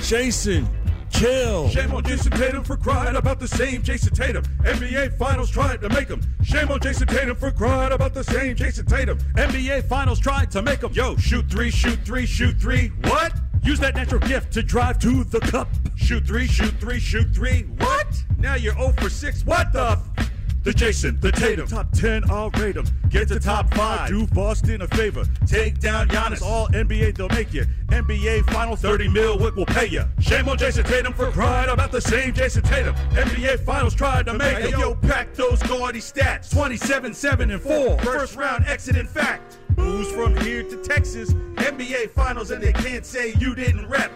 Jayson, 0.00 0.68
chill. 1.12 1.68
Shame 1.68 1.94
on 1.94 2.02
Jayson 2.02 2.32
Tatum 2.32 2.64
for 2.64 2.76
crying 2.76 3.16
about 3.16 3.38
the 3.38 3.48
same 3.48 3.82
Jayson 3.82 4.14
Tatum. 4.14 4.44
NBA 4.64 5.16
Finals 5.18 5.50
tried 5.50 5.80
to 5.80 5.88
make 5.90 6.08
him. 6.08 6.20
Shame 6.42 6.70
on 6.70 6.80
Jayson 6.80 7.06
Tatum 7.06 7.36
for 7.36 7.50
crying 7.50 7.92
about 7.92 8.14
the 8.14 8.24
same 8.24 8.56
Jayson 8.56 8.86
Tatum. 8.86 9.18
NBA 9.36 9.84
Finals 9.88 10.18
tried 10.18 10.50
to 10.50 10.62
make 10.62 10.82
him. 10.82 10.92
Yo, 10.92 11.16
shoot 11.16 11.48
three, 11.50 11.70
shoot 11.70 11.98
three, 12.04 12.26
shoot 12.26 12.58
three. 12.60 12.88
What? 13.04 13.32
Use 13.62 13.78
that 13.78 13.94
natural 13.94 14.20
gift 14.20 14.52
to 14.54 14.62
drive 14.62 14.98
to 15.00 15.22
the 15.24 15.40
cup. 15.40 15.68
Shoot 15.94 16.26
three, 16.26 16.46
shoot 16.46 16.74
three, 16.80 16.98
shoot 16.98 17.32
three. 17.32 17.62
What? 17.78 18.06
Now 18.38 18.54
you're 18.54 18.74
0 18.74 18.92
for 18.98 19.08
6. 19.08 19.46
What 19.46 19.72
the? 19.72 19.98
F- 20.18 20.21
the 20.62 20.72
Jayson, 20.72 21.20
the 21.20 21.32
Tatum, 21.32 21.66
top 21.66 21.90
10, 21.92 22.30
I'll 22.30 22.50
rate 22.50 22.76
them. 22.76 22.86
Get 23.10 23.28
to 23.28 23.40
top 23.40 23.72
5, 23.74 24.08
do 24.08 24.26
Boston 24.28 24.82
a 24.82 24.88
favor. 24.88 25.24
Take 25.46 25.80
down 25.80 26.08
Giannis, 26.08 26.42
all 26.42 26.68
NBA, 26.68 27.16
they'll 27.16 27.28
make 27.30 27.52
you. 27.52 27.64
NBA 27.88 28.48
final 28.52 28.76
30 28.76 29.08
mil, 29.08 29.38
Wyc 29.38 29.56
will 29.56 29.66
pay 29.66 29.86
you. 29.86 30.04
Shame 30.20 30.48
on 30.48 30.56
Jayson 30.56 30.84
Tatum 30.84 31.12
for 31.12 31.30
crying 31.30 31.68
about 31.70 31.90
the 31.90 32.00
same 32.00 32.32
Jayson 32.32 32.62
Tatum. 32.62 32.94
NBA 33.10 33.60
finals 33.60 33.94
tried 33.94 34.26
to 34.26 34.34
make 34.34 34.58
hey, 34.58 34.70
Yo, 34.70 34.94
pack 34.94 35.34
those 35.34 35.62
gaudy 35.64 36.00
stats 36.00 36.50
27, 36.52 37.12
7, 37.12 37.50
and 37.50 37.60
4. 37.60 37.98
First 37.98 38.36
round 38.36 38.64
exit, 38.66 38.96
in 38.96 39.06
fact. 39.06 39.58
Who's 39.76 40.10
from 40.12 40.36
here 40.36 40.62
to 40.62 40.76
Texas? 40.76 41.32
NBA 41.32 42.10
finals, 42.10 42.50
and 42.50 42.62
they 42.62 42.72
can't 42.72 43.04
say 43.04 43.34
you 43.38 43.54
didn't 43.54 43.88
rep. 43.88 44.12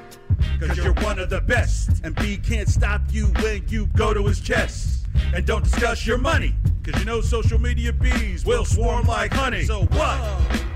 Cause 0.60 0.76
you're 0.76 0.94
one 0.94 1.18
of 1.18 1.28
the 1.28 1.40
best. 1.40 2.02
Embiid 2.02 2.46
can't 2.46 2.68
stop 2.68 3.02
you 3.10 3.26
when 3.42 3.62
you 3.68 3.86
go 3.96 4.14
to 4.14 4.24
his 4.24 4.40
chest. 4.40 5.05
And 5.34 5.46
don't 5.46 5.64
discuss 5.64 6.06
your 6.06 6.18
money, 6.18 6.54
cause 6.82 6.98
you 6.98 7.04
know 7.04 7.20
social 7.20 7.58
media 7.58 7.92
bees 7.92 8.44
will 8.44 8.64
swarm 8.64 9.06
like 9.06 9.32
honey. 9.32 9.64
So 9.64 9.82
what? 9.84 10.20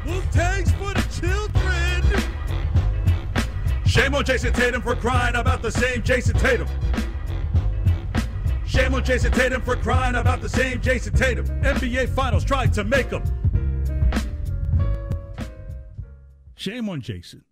Wu 0.07 0.21
Tang's 0.33 0.71
for 0.73 0.93
the 0.95 1.07
children. 1.21 1.51
Shame 3.87 4.15
on 4.15 4.25
Jayson 4.25 4.53
Tatum 4.53 4.83
for 4.83 4.95
crying 4.95 5.35
about 5.35 5.63
the 5.63 5.73
same 5.73 6.03
Jayson 6.03 6.39
Tatum. 6.39 6.69
Shame 8.65 8.95
on 8.95 9.03
Jayson 9.03 9.33
Tatum 9.33 9.63
for 9.63 9.75
crying 9.75 10.15
about 10.15 10.41
the 10.41 10.49
same 10.49 10.81
Jayson 10.81 11.13
Tatum. 11.13 11.45
NBA 11.63 12.09
Finals 12.11 12.45
tried 12.45 12.73
to 12.75 12.85
make 12.85 13.11
him. 13.11 13.25
Shame 16.55 16.89
on 16.89 17.01
Jayson. 17.01 17.43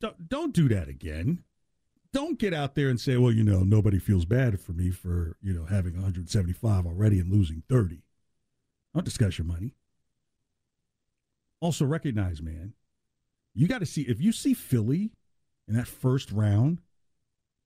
Don't, 0.00 0.28
don't 0.28 0.54
do 0.54 0.68
that 0.68 0.88
again 0.88 1.42
don't 2.16 2.38
get 2.38 2.54
out 2.54 2.74
there 2.74 2.88
and 2.88 2.98
say, 2.98 3.18
well, 3.18 3.30
you 3.30 3.44
know, 3.44 3.62
nobody 3.62 3.98
feels 3.98 4.24
bad 4.24 4.58
for 4.58 4.72
me 4.72 4.90
for, 4.90 5.36
you 5.42 5.52
know, 5.52 5.66
having 5.66 5.92
175 5.92 6.86
already 6.86 7.20
and 7.20 7.30
losing 7.30 7.62
30. 7.68 8.00
Don't 8.94 9.04
discuss 9.04 9.36
your 9.36 9.46
money. 9.46 9.74
Also 11.60 11.84
recognize, 11.84 12.40
man, 12.40 12.72
you 13.54 13.68
got 13.68 13.80
to 13.80 13.86
see 13.86 14.00
if 14.00 14.18
you 14.18 14.32
see 14.32 14.54
Philly 14.54 15.12
in 15.68 15.74
that 15.74 15.86
first 15.86 16.32
round, 16.32 16.80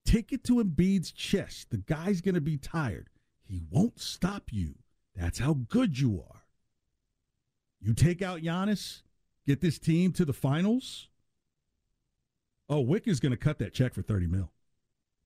take 0.04 0.33
it 0.33 0.42
to 0.42 0.54
Embiid's 0.54 1.12
chest. 1.12 1.71
The 1.71 1.78
guy's 1.78 2.21
going 2.21 2.35
to 2.35 2.40
be 2.40 2.57
tired. 2.57 3.09
He 3.45 3.62
won't 3.71 4.00
stop 4.00 4.52
you. 4.52 4.75
That's 5.14 5.38
how 5.38 5.54
good 5.69 6.00
you 6.00 6.25
are. 6.28 6.42
You 7.80 7.95
take 7.95 8.21
out 8.21 8.40
Giannis, 8.40 9.02
get 9.47 9.61
this 9.61 9.78
team 9.78 10.11
to 10.14 10.25
the 10.25 10.33
finals 10.33 11.09
Oh, 12.71 12.85
Wyc 12.85 13.09
is 13.09 13.19
going 13.19 13.33
to 13.33 13.37
cut 13.37 13.59
that 13.59 13.75
check 13.75 13.93
for 13.93 14.00
30 14.00 14.29
mil. 14.29 14.53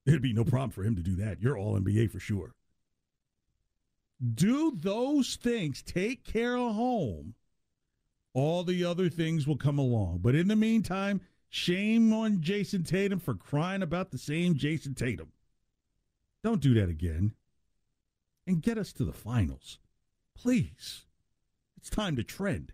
It'd 0.06 0.22
be 0.22 0.32
no 0.32 0.44
problem 0.44 0.70
for 0.70 0.82
him 0.82 0.96
to 0.96 1.02
do 1.02 1.14
that. 1.16 1.42
You're 1.42 1.58
all 1.58 1.78
NBA 1.78 2.10
for 2.10 2.18
sure. 2.18 2.54
Do 4.34 4.72
those 4.74 5.36
things, 5.36 5.82
take 5.82 6.24
care 6.24 6.56
of 6.56 6.74
home. 6.74 7.34
All 8.32 8.64
the 8.64 8.84
other 8.84 9.10
things 9.10 9.46
will 9.46 9.58
come 9.58 9.78
along. 9.78 10.20
But 10.22 10.34
in 10.34 10.48
the 10.48 10.56
meantime, 10.56 11.20
shame 11.50 12.12
on 12.14 12.40
Jayson 12.40 12.82
Tatum 12.84 13.20
for 13.20 13.34
crying 13.34 13.82
about 13.82 14.10
the 14.10 14.18
same 14.18 14.54
Jayson 14.54 14.94
Tatum. 14.94 15.30
Don't 16.42 16.62
do 16.62 16.74
that 16.74 16.88
again. 16.88 17.32
And 18.46 18.62
get 18.62 18.78
us 18.78 18.92
to 18.94 19.04
the 19.04 19.12
finals. 19.12 19.78
Please. 20.34 21.04
It's 21.76 21.90
time 21.90 22.16
to 22.16 22.24
trend. 22.24 22.72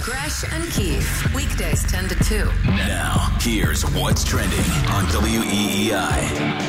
Gresh 0.00 0.44
and 0.52 0.64
Keefe, 0.72 1.34
weekdays 1.34 1.82
10 1.90 2.08
to 2.08 2.14
2. 2.24 2.44
Now, 2.64 3.36
here's 3.40 3.82
what's 3.94 4.24
trending 4.24 4.58
on 4.90 5.04
WEEI. 5.06 6.62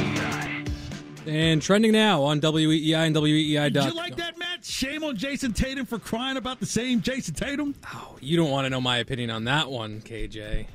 And 1.26 1.62
trending 1.62 1.94
now 1.94 2.24
on 2.24 2.42
WEEI 2.42 3.08
and 3.08 3.16
WEEI. 3.16 3.72
Did 3.72 3.86
you 3.86 3.94
like 3.94 4.18
that, 4.18 4.38
Matt? 4.38 4.66
Shame 4.66 5.04
on 5.04 5.16
Jayson 5.16 5.54
Tatum 5.54 5.86
for 5.86 6.00
crying 6.00 6.38
about 6.38 6.60
the 6.60 6.66
same 6.66 7.02
Jayson 7.02 7.36
Tatum? 7.36 7.76
Oh, 7.94 8.18
you 8.20 8.36
don't 8.36 8.52
want 8.52 8.66
to 8.66 8.70
know 8.70 8.82
my 8.82 8.98
opinion 8.98 9.30
on 9.30 9.46
that 9.46 9.70
one, 9.70 10.02
KJ. 10.02 10.66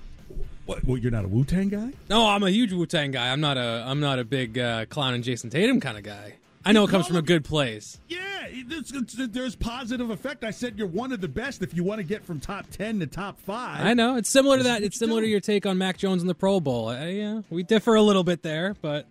What? 0.66 0.84
Well, 0.84 0.98
you're 0.98 1.10
not 1.10 1.24
a 1.24 1.28
Wu 1.28 1.44
Tang 1.44 1.68
guy? 1.68 1.92
No, 2.10 2.28
I'm 2.28 2.42
a 2.42 2.50
huge 2.50 2.72
Wu 2.72 2.86
Tang 2.86 3.10
guy. 3.10 3.30
I'm 3.32 3.40
not 3.40 3.56
a 3.56 3.84
I'm 3.86 4.00
not 4.00 4.18
a 4.18 4.24
big 4.24 4.58
uh, 4.58 4.84
clown 4.86 5.14
and 5.14 5.24
Jayson 5.24 5.50
Tatum 5.50 5.80
kind 5.80 5.96
of 5.96 6.04
guy. 6.04 6.34
I 6.68 6.72
know 6.72 6.84
it 6.84 6.90
comes 6.90 7.06
from 7.06 7.16
a 7.16 7.22
good 7.22 7.46
place. 7.46 7.98
Yeah, 8.08 8.18
it's, 8.50 8.92
it's, 8.92 9.14
there's 9.14 9.56
positive 9.56 10.10
effect. 10.10 10.44
I 10.44 10.50
said 10.50 10.76
you're 10.76 10.86
one 10.86 11.12
of 11.12 11.22
the 11.22 11.28
best 11.28 11.62
if 11.62 11.72
you 11.72 11.82
want 11.82 12.00
to 12.00 12.04
get 12.04 12.26
from 12.26 12.40
top 12.40 12.68
ten 12.70 13.00
to 13.00 13.06
top 13.06 13.40
five. 13.40 13.86
I 13.86 13.94
know 13.94 14.16
it's 14.16 14.28
similar 14.28 14.58
to 14.58 14.64
that. 14.64 14.82
It's 14.82 14.98
similar 14.98 15.22
to 15.22 15.26
your 15.26 15.40
take 15.40 15.64
on 15.64 15.78
Mac 15.78 15.96
Jones 15.96 16.20
in 16.20 16.28
the 16.28 16.34
Pro 16.34 16.60
Bowl. 16.60 16.90
Uh, 16.90 17.06
yeah, 17.06 17.40
we 17.48 17.62
differ 17.62 17.94
a 17.94 18.02
little 18.02 18.22
bit 18.22 18.42
there, 18.42 18.76
but 18.82 19.06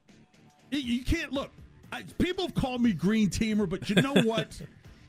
you 0.70 1.04
can't 1.04 1.34
look. 1.34 1.50
I, 1.92 2.04
people 2.20 2.46
have 2.46 2.54
called 2.54 2.82
me 2.82 2.94
green 2.94 3.32
teamer, 3.32 3.68
but 3.68 3.90
you 3.90 3.96
know 3.96 4.14
what? 4.24 4.62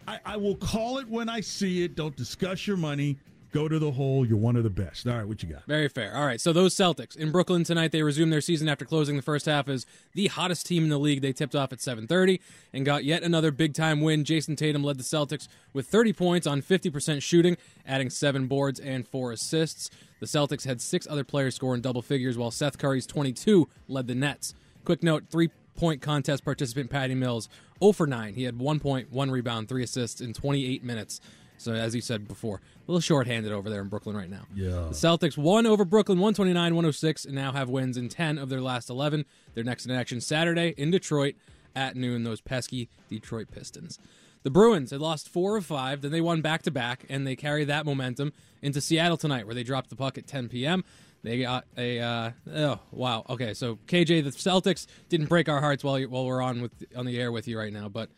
I, 0.07 0.19
I 0.25 0.37
will 0.39 0.57
call 0.57 0.99
it 0.99 1.09
when 1.09 1.29
I 1.29 1.41
see 1.43 1.85
it. 1.85 1.97
Don't 1.97 2.17
discuss 2.17 2.67
your 2.67 2.79
money. 2.79 3.19
Go 3.59 3.67
to 3.67 3.81
the 3.81 3.91
hole. 3.91 4.25
You're 4.25 4.39
one 4.39 4.55
of 4.55 4.63
the 4.63 4.71
best. 4.71 5.05
All 5.09 5.17
right, 5.17 5.27
what 5.27 5.43
you 5.43 5.49
got? 5.49 5.65
Very 5.65 5.89
fair. 5.89 6.15
All 6.15 6.25
right, 6.25 6.41
so 6.41 6.53
those 6.53 6.77
Celtics 6.77 7.17
in 7.17 7.33
Brooklyn 7.33 7.65
tonight. 7.65 7.91
They 7.91 8.05
resume 8.05 8.31
their 8.31 8.41
season 8.41 8.69
after 8.69 8.85
closing 8.85 9.17
the 9.17 9.23
first 9.23 9.47
half 9.47 9.69
as 9.69 9.85
the 10.13 10.29
hottest 10.29 10.65
team 10.65 10.85
in 10.85 10.91
the 10.91 10.99
league. 10.99 11.23
They 11.23 11.33
tipped 11.33 11.57
off 11.57 11.73
at 11.73 11.81
7:30 11.81 12.39
and 12.73 12.87
got 12.87 13.03
yet 13.03 13.25
another 13.25 13.51
big 13.51 13.75
time 13.75 14.01
win. 14.01 14.23
Jayson 14.23 14.55
Tatum 14.55 14.85
led 14.85 14.97
the 14.97 15.03
Celtics 15.03 15.49
with 15.73 15.89
30 15.89 16.13
points 16.13 16.47
on 16.47 16.63
50% 16.63 17.21
shooting, 17.21 17.57
adding 17.85 18.11
seven 18.11 18.47
boards 18.47 18.79
and 18.79 19.05
four 19.05 19.33
assists. 19.33 19.91
The 20.21 20.27
Celtics 20.27 20.65
had 20.65 20.81
six 20.81 21.09
other 21.11 21.25
players 21.25 21.57
score 21.57 21.75
in 21.75 21.81
double 21.81 22.01
figures, 22.01 22.39
while 22.39 22.53
Seth 22.53 22.79
Curry's 22.79 23.07
22 23.07 23.69
led 23.89 24.07
the 24.07 24.15
Nets. 24.15 24.55
Quick 24.85 25.03
note: 25.03 25.25
three 25.31 25.51
point 25.77 26.01
contest 26.01 26.45
participant 26.45 26.91
Patty 26.91 27.17
Mills 27.17 27.49
0 27.81 27.91
for 27.91 28.07
9. 28.07 28.35
He 28.35 28.45
had 28.45 28.61
one 28.61 28.79
point, 28.79 29.11
one 29.11 29.33
rebound, 29.33 29.69
three 29.69 29.83
assists 29.83 30.21
in 30.21 30.33
28 30.33 30.85
minutes. 30.85 31.21
So 31.59 31.73
as 31.73 31.95
you 31.95 32.01
said 32.01 32.27
before, 32.27 32.57
a 32.57 32.91
little 32.91 33.01
short-handed 33.01 33.53
over 33.53 33.69
there 33.69 33.83
in 33.83 33.89
Brooklyn 33.89 34.17
right 34.17 34.31
now. 34.31 34.47
Yeah. 34.55 34.71
The 34.71 34.95
Celtics 34.95 35.37
won 35.37 35.67
over 35.67 35.85
Brooklyn 35.85 36.19
129-106 36.19 37.27
and 37.27 37.35
now 37.35 37.53
have 37.53 37.69
wins 37.69 37.97
in 37.97 38.09
10 38.09 38.39
of 38.39 38.49
their 38.49 38.61
last 38.61 38.89
11. 38.89 39.25
Their 39.55 39.65
next 39.65 39.85
in 39.85 39.93
action 39.93 40.21
Saturday 40.21 40.75
in 40.77 40.91
Detroit 40.91 41.35
at 41.77 41.97
noon 41.97 42.25
those 42.25 42.41
pesky 42.41 42.89
Detroit 43.09 43.49
Pistons. 43.51 43.99
The 44.45 44.51
Bruins 44.51 44.93
had 44.93 45.01
lost 45.01 45.29
4 45.29 45.57
of 45.57 45.67
5, 45.67 46.01
then 46.01 46.13
they 46.13 46.21
won 46.21 46.41
back 46.41 46.63
to 46.63 46.71
back 46.71 47.05
and 47.09 47.27
they 47.27 47.37
carry 47.37 47.65
that 47.65 47.85
momentum 47.85 48.33
into 48.63 48.81
Seattle 48.81 49.17
tonight 49.17 49.47
where 49.47 49.55
they 49.55 49.65
dropped 49.65 49.91
the 49.91 49.97
puck 49.97 50.17
at 50.17 50.27
10 50.27 50.49
p.m. 50.49 50.85
They 51.23 51.41
got 51.41 51.65
a 51.77 51.99
uh, 51.99 52.31
oh 52.55 52.79
wow 52.93 53.25
okay 53.29 53.53
so 53.53 53.77
KJ 53.87 54.23
the 54.23 54.31
Celtics 54.31 54.87
didn't 55.09 55.27
break 55.27 55.49
our 55.49 55.61
hearts 55.61 55.83
while 55.83 56.01
while 56.03 56.25
we're 56.25 56.41
on 56.41 56.63
with 56.63 56.71
on 56.97 57.07
the 57.07 57.19
air 57.21 57.33
with 57.33 57.49
you 57.49 57.59
right 57.59 57.73
now 57.73 57.89
but 57.89 58.09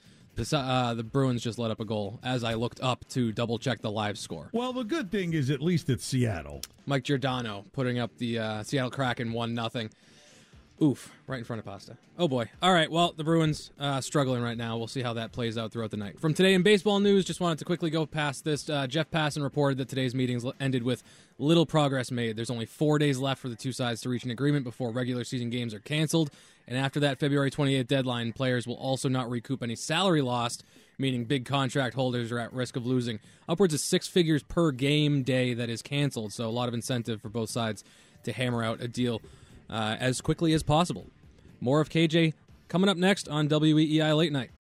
uh, 0.52 0.94
the 0.94 1.02
Bruins 1.04 1.42
just 1.42 1.58
let 1.58 1.70
up 1.70 1.80
a 1.80 1.84
goal 1.84 2.20
as 2.22 2.44
I 2.44 2.54
looked 2.54 2.80
up 2.80 3.06
to 3.10 3.32
double 3.32 3.58
check 3.58 3.80
the 3.80 3.90
live 3.90 4.18
score. 4.18 4.50
Well, 4.52 4.72
the 4.72 4.84
good 4.84 5.10
thing 5.10 5.32
is 5.32 5.50
at 5.50 5.60
least 5.60 5.90
it's 5.90 6.04
Seattle. 6.04 6.60
Mike 6.86 7.04
Giordano 7.04 7.64
putting 7.72 7.98
up 7.98 8.16
the 8.18 8.38
uh, 8.38 8.62
Seattle 8.62 8.90
Kraken 8.90 9.32
one 9.32 9.54
nothing. 9.54 9.90
Oof, 10.82 11.12
right 11.26 11.38
in 11.38 11.44
front 11.44 11.60
of 11.60 11.66
Pasta. 11.66 11.98
Oh 12.18 12.26
boy. 12.26 12.48
All 12.62 12.72
right, 12.72 12.90
well, 12.90 13.12
the 13.14 13.22
Bruins 13.22 13.70
uh, 13.78 14.00
struggling 14.00 14.42
right 14.42 14.56
now. 14.56 14.78
We'll 14.78 14.86
see 14.86 15.02
how 15.02 15.12
that 15.12 15.30
plays 15.30 15.58
out 15.58 15.72
throughout 15.72 15.90
the 15.90 15.98
night. 15.98 16.18
From 16.18 16.32
today 16.32 16.54
in 16.54 16.62
baseball 16.62 17.00
news, 17.00 17.26
just 17.26 17.38
wanted 17.38 17.58
to 17.58 17.66
quickly 17.66 17.90
go 17.90 18.06
past 18.06 18.44
this. 18.44 18.70
Uh, 18.70 18.86
Jeff 18.86 19.10
Passan 19.10 19.42
reported 19.42 19.76
that 19.76 19.90
today's 19.90 20.14
meetings 20.14 20.42
ended 20.58 20.82
with 20.82 21.02
little 21.38 21.66
progress 21.66 22.10
made. 22.10 22.34
There's 22.34 22.48
only 22.48 22.64
four 22.64 22.98
days 22.98 23.18
left 23.18 23.42
for 23.42 23.50
the 23.50 23.56
two 23.56 23.72
sides 23.72 24.00
to 24.02 24.08
reach 24.08 24.24
an 24.24 24.30
agreement 24.30 24.64
before 24.64 24.90
regular 24.90 25.22
season 25.22 25.50
games 25.50 25.74
are 25.74 25.80
canceled. 25.80 26.30
And 26.66 26.78
after 26.78 26.98
that 27.00 27.20
February 27.20 27.50
28th 27.50 27.86
deadline, 27.86 28.32
players 28.32 28.66
will 28.66 28.76
also 28.76 29.10
not 29.10 29.28
recoup 29.28 29.62
any 29.62 29.76
salary 29.76 30.22
lost, 30.22 30.64
meaning 30.96 31.26
big 31.26 31.44
contract 31.44 31.94
holders 31.94 32.32
are 32.32 32.38
at 32.38 32.54
risk 32.54 32.76
of 32.76 32.86
losing 32.86 33.20
upwards 33.46 33.74
of 33.74 33.80
six 33.80 34.08
figures 34.08 34.42
per 34.42 34.70
game 34.70 35.24
day 35.24 35.52
that 35.52 35.68
is 35.68 35.82
canceled. 35.82 36.32
So 36.32 36.46
a 36.46 36.48
lot 36.48 36.68
of 36.68 36.74
incentive 36.74 37.20
for 37.20 37.28
both 37.28 37.50
sides 37.50 37.84
to 38.22 38.32
hammer 38.32 38.62
out 38.62 38.80
a 38.80 38.88
deal 38.88 39.20
uh, 39.70 39.96
as 39.98 40.20
quickly 40.20 40.52
as 40.52 40.62
possible. 40.62 41.06
More 41.60 41.80
of 41.80 41.88
KJ 41.88 42.34
coming 42.68 42.88
up 42.88 42.96
next 42.96 43.28
on 43.28 43.48
WEEI 43.48 44.16
Late 44.16 44.32
Night. 44.32 44.50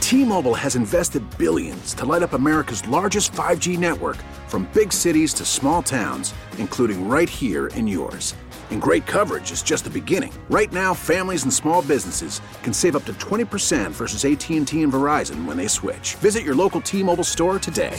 T-Mobile 0.00 0.54
has 0.54 0.76
invested 0.76 1.22
billions 1.38 1.94
to 1.94 2.04
light 2.04 2.22
up 2.22 2.34
America's 2.34 2.86
largest 2.86 3.32
5G 3.32 3.78
network 3.78 4.16
from 4.48 4.68
big 4.74 4.92
cities 4.92 5.32
to 5.34 5.44
small 5.44 5.82
towns, 5.82 6.34
including 6.58 7.08
right 7.08 7.28
here 7.28 7.68
in 7.68 7.88
yours. 7.88 8.34
And 8.70 8.80
great 8.80 9.06
coverage 9.06 9.50
is 9.50 9.62
just 9.62 9.84
the 9.84 9.90
beginning. 9.90 10.32
Right 10.50 10.72
now, 10.72 10.94
families 10.94 11.44
and 11.44 11.52
small 11.52 11.82
businesses 11.82 12.40
can 12.62 12.72
save 12.72 12.96
up 12.96 13.04
to 13.06 13.14
20% 13.14 13.90
versus 13.92 14.24
AT&T 14.24 14.82
and 14.82 14.92
Verizon 14.92 15.46
when 15.46 15.56
they 15.56 15.68
switch. 15.68 16.16
Visit 16.16 16.44
your 16.44 16.54
local 16.54 16.80
T-Mobile 16.80 17.24
store 17.24 17.58
today. 17.58 17.98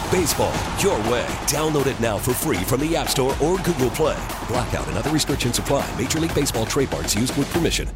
Baseball, 0.11 0.53
your 0.79 0.97
way. 1.09 1.25
Download 1.47 1.87
it 1.87 1.97
now 2.01 2.17
for 2.17 2.33
free 2.33 2.57
from 2.57 2.81
the 2.81 2.97
App 2.97 3.07
Store 3.07 3.33
or 3.41 3.55
Google 3.59 3.89
Play. 3.91 4.21
Blackout 4.49 4.85
and 4.89 4.97
other 4.97 5.09
restrictions 5.09 5.57
apply. 5.57 5.89
Major 5.97 6.19
League 6.19 6.35
Baseball 6.35 6.65
trademarks 6.65 7.15
used 7.15 7.37
with 7.37 7.49
permission. 7.53 7.87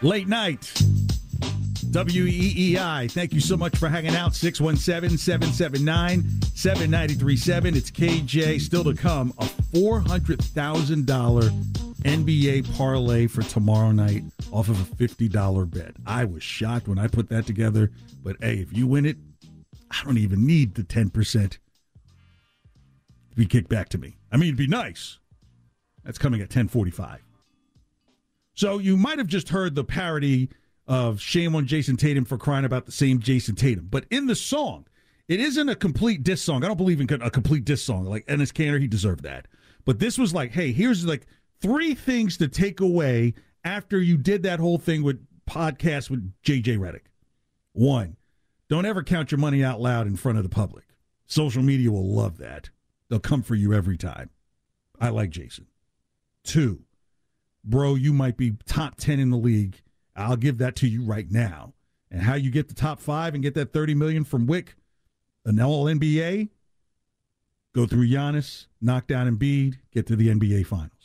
Late 0.00 0.28
night. 0.28 0.60
WEEI. 1.90 3.10
Thank 3.10 3.32
you 3.32 3.40
so 3.40 3.56
much 3.56 3.76
for 3.76 3.88
hanging 3.88 4.14
out. 4.14 4.32
617 4.34 5.18
779 5.18 6.22
7937. 6.54 7.76
It's 7.76 7.90
KJ. 7.90 8.60
Still 8.60 8.84
to 8.84 8.94
come, 8.94 9.34
a 9.38 9.46
$400,000 9.74 11.87
NBA 12.02 12.76
parlay 12.76 13.26
for 13.26 13.42
tomorrow 13.42 13.90
night 13.90 14.24
off 14.52 14.68
of 14.68 14.80
a 14.80 14.94
$50 14.94 15.70
bet. 15.70 15.94
I 16.06 16.24
was 16.24 16.42
shocked 16.42 16.88
when 16.88 16.98
I 16.98 17.08
put 17.08 17.28
that 17.30 17.46
together. 17.46 17.90
But 18.22 18.36
hey, 18.40 18.58
if 18.58 18.76
you 18.76 18.86
win 18.86 19.04
it, 19.04 19.16
I 19.90 20.04
don't 20.04 20.18
even 20.18 20.46
need 20.46 20.74
the 20.74 20.82
10% 20.82 21.50
to 21.50 21.58
be 23.34 23.46
kicked 23.46 23.68
back 23.68 23.88
to 23.90 23.98
me. 23.98 24.16
I 24.30 24.36
mean, 24.36 24.48
it'd 24.48 24.58
be 24.58 24.66
nice. 24.66 25.18
That's 26.04 26.18
coming 26.18 26.40
at 26.40 26.48
1045. 26.48 27.20
So 28.54 28.78
you 28.78 28.96
might 28.96 29.18
have 29.18 29.26
just 29.26 29.48
heard 29.48 29.74
the 29.74 29.84
parody 29.84 30.48
of 30.86 31.20
Shame 31.20 31.54
on 31.54 31.66
Jayson 31.66 31.96
Tatum 31.96 32.24
for 32.24 32.38
crying 32.38 32.64
about 32.64 32.86
the 32.86 32.92
same 32.92 33.20
Jayson 33.20 33.56
Tatum. 33.56 33.88
But 33.90 34.06
in 34.10 34.26
the 34.26 34.34
song, 34.34 34.86
it 35.28 35.40
isn't 35.40 35.68
a 35.68 35.74
complete 35.74 36.22
diss 36.22 36.42
song. 36.42 36.64
I 36.64 36.68
don't 36.68 36.76
believe 36.76 37.00
in 37.00 37.22
a 37.22 37.30
complete 37.30 37.64
diss 37.64 37.82
song. 37.82 38.06
Like 38.06 38.26
Enes 38.26 38.52
Kanter, 38.52 38.80
he 38.80 38.86
deserved 38.86 39.22
that. 39.24 39.46
But 39.84 39.98
this 39.98 40.18
was 40.18 40.34
like, 40.34 40.52
hey, 40.52 40.72
here's 40.72 41.04
like 41.06 41.26
three 41.60 41.94
things 41.94 42.36
to 42.38 42.48
take 42.48 42.80
away 42.80 43.34
after 43.64 44.00
you 44.00 44.16
did 44.16 44.42
that 44.42 44.60
whole 44.60 44.78
thing 44.78 45.02
with 45.02 45.24
podcast 45.48 46.10
with 46.10 46.32
JJ 46.44 46.78
Redick. 46.78 47.06
One, 47.72 48.16
don't 48.68 48.86
ever 48.86 49.02
count 49.02 49.30
your 49.30 49.38
money 49.38 49.64
out 49.64 49.80
loud 49.80 50.06
in 50.06 50.16
front 50.16 50.38
of 50.38 50.44
the 50.44 50.50
public. 50.50 50.84
Social 51.26 51.62
media 51.62 51.90
will 51.90 52.14
love 52.14 52.38
that. 52.38 52.70
They'll 53.08 53.20
come 53.20 53.42
for 53.42 53.54
you 53.54 53.72
every 53.72 53.96
time. 53.96 54.30
I 55.00 55.08
like 55.10 55.30
Jayson. 55.30 55.66
Two, 56.44 56.84
bro, 57.64 57.94
you 57.94 58.12
might 58.12 58.36
be 58.36 58.56
top 58.66 58.96
10 58.96 59.18
in 59.20 59.30
the 59.30 59.36
league. 59.36 59.82
I'll 60.16 60.36
give 60.36 60.58
that 60.58 60.76
to 60.76 60.88
you 60.88 61.02
right 61.02 61.30
now. 61.30 61.74
And 62.10 62.22
how 62.22 62.34
you 62.34 62.50
get 62.50 62.68
the 62.68 62.74
top 62.74 63.00
five 63.00 63.34
and 63.34 63.42
get 63.42 63.54
that 63.54 63.72
30 63.72 63.94
million 63.94 64.24
from 64.24 64.46
Wyc, 64.46 64.68
an 65.44 65.60
all 65.60 65.84
NBA, 65.84 66.48
go 67.74 67.86
through 67.86 68.08
Giannis, 68.08 68.66
knock 68.80 69.06
down 69.06 69.30
Embiid, 69.30 69.76
get 69.92 70.06
to 70.06 70.16
the 70.16 70.28
NBA 70.28 70.66
finals. 70.66 70.97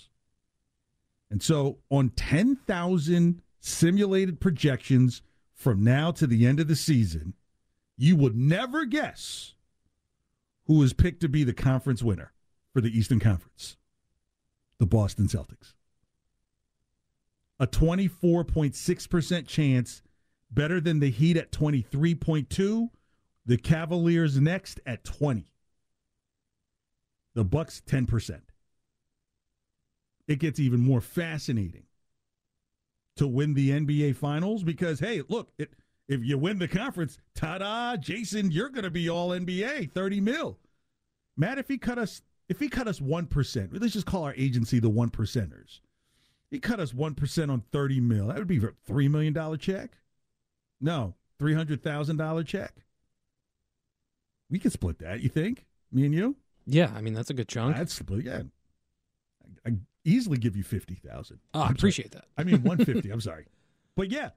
And 1.33 1.41
so 1.41 1.79
on 1.89 2.11
10,000 2.11 3.41
simulated 3.59 4.39
projections 4.39 5.23
from 5.55 5.83
now 5.83 6.11
to 6.11 6.27
the 6.27 6.45
end 6.45 6.59
of 6.59 6.67
the 6.67 6.75
season, 6.75 7.33
you 7.97 8.15
would 8.15 8.37
never 8.37 8.85
guess 8.85 9.55
who 10.67 10.83
is 10.83 10.93
picked 10.93 11.21
to 11.21 11.27
be 11.27 11.43
the 11.43 11.51
conference 11.51 12.03
winner 12.03 12.33
for 12.71 12.81
the 12.81 12.95
Eastern 12.95 13.19
Conference 13.19 13.77
the 14.77 14.85
Boston 14.85 15.25
Celtics 15.25 15.73
a 17.59 17.65
24.6% 17.65 19.47
chance, 19.47 20.03
better 20.51 20.79
than 20.79 20.99
the 20.99 21.09
Heat 21.09 21.35
at 21.35 21.51
23.2, 21.51 22.89
the 23.47 23.57
Cavaliers 23.57 24.39
next 24.39 24.81
at 24.85 25.03
20. 25.03 25.47
The 27.33 27.43
Bucks 27.43 27.81
10%. 27.87 28.41
It 30.27 30.39
gets 30.39 30.59
even 30.59 30.79
more 30.79 31.01
fascinating 31.01 31.83
to 33.17 33.27
win 33.27 33.53
the 33.53 33.71
NBA 33.71 34.15
finals 34.15 34.63
because 34.63 34.99
hey, 34.99 35.21
look, 35.27 35.51
it, 35.57 35.73
if 36.07 36.23
you 36.23 36.37
win 36.37 36.59
the 36.59 36.67
conference, 36.67 37.17
ta-da, 37.35 37.95
Jayson, 37.97 38.51
you're 38.51 38.69
going 38.69 38.83
to 38.83 38.91
be 38.91 39.09
all 39.09 39.29
NBA, 39.29 39.91
30 39.91 40.21
mil. 40.21 40.59
Matt, 41.37 41.57
if 41.57 41.67
he 41.67 41.77
cut 41.77 41.97
us 41.97 42.21
if 42.49 42.59
he 42.59 42.67
cut 42.67 42.87
us 42.87 42.99
1%, 42.99 43.69
let's 43.79 43.93
just 43.93 44.05
call 44.05 44.23
our 44.23 44.33
agency 44.35 44.79
the 44.79 44.89
one 44.89 45.09
percenters 45.09 45.79
he 46.53 46.59
cut 46.59 46.79
us 46.79 46.93
1% 46.93 47.51
on 47.51 47.63
30 47.71 47.99
mil. 47.99 48.27
That 48.27 48.37
would 48.37 48.47
be 48.47 48.57
a 48.57 48.69
$3 48.87 49.09
million 49.09 49.57
check. 49.57 49.97
No, 50.79 51.15
$300,000 51.41 52.45
check. 52.45 52.75
We 54.51 54.59
could 54.59 54.71
split 54.71 54.99
that, 54.99 55.21
you 55.21 55.29
think? 55.29 55.65
Me 55.91 56.05
and 56.05 56.13
you? 56.13 56.35
Yeah, 56.67 56.91
I 56.95 57.01
mean, 57.01 57.15
that's 57.15 57.31
a 57.31 57.33
good 57.33 57.47
chunk. 57.47 57.75
That's 57.75 57.99
yeah. 58.07 58.43
Easily 60.05 60.37
give 60.37 60.55
you 60.55 60.63
50000 60.63 61.39
Oh, 61.53 61.61
I 61.61 61.69
appreciate 61.69 62.11
sorry. 62.13 62.23
that. 62.35 62.41
I 62.41 62.43
mean, 62.43 62.63
150 62.63 63.09
I'm 63.11 63.21
sorry. 63.21 63.45
But 63.95 64.11
yeah, 64.11 64.29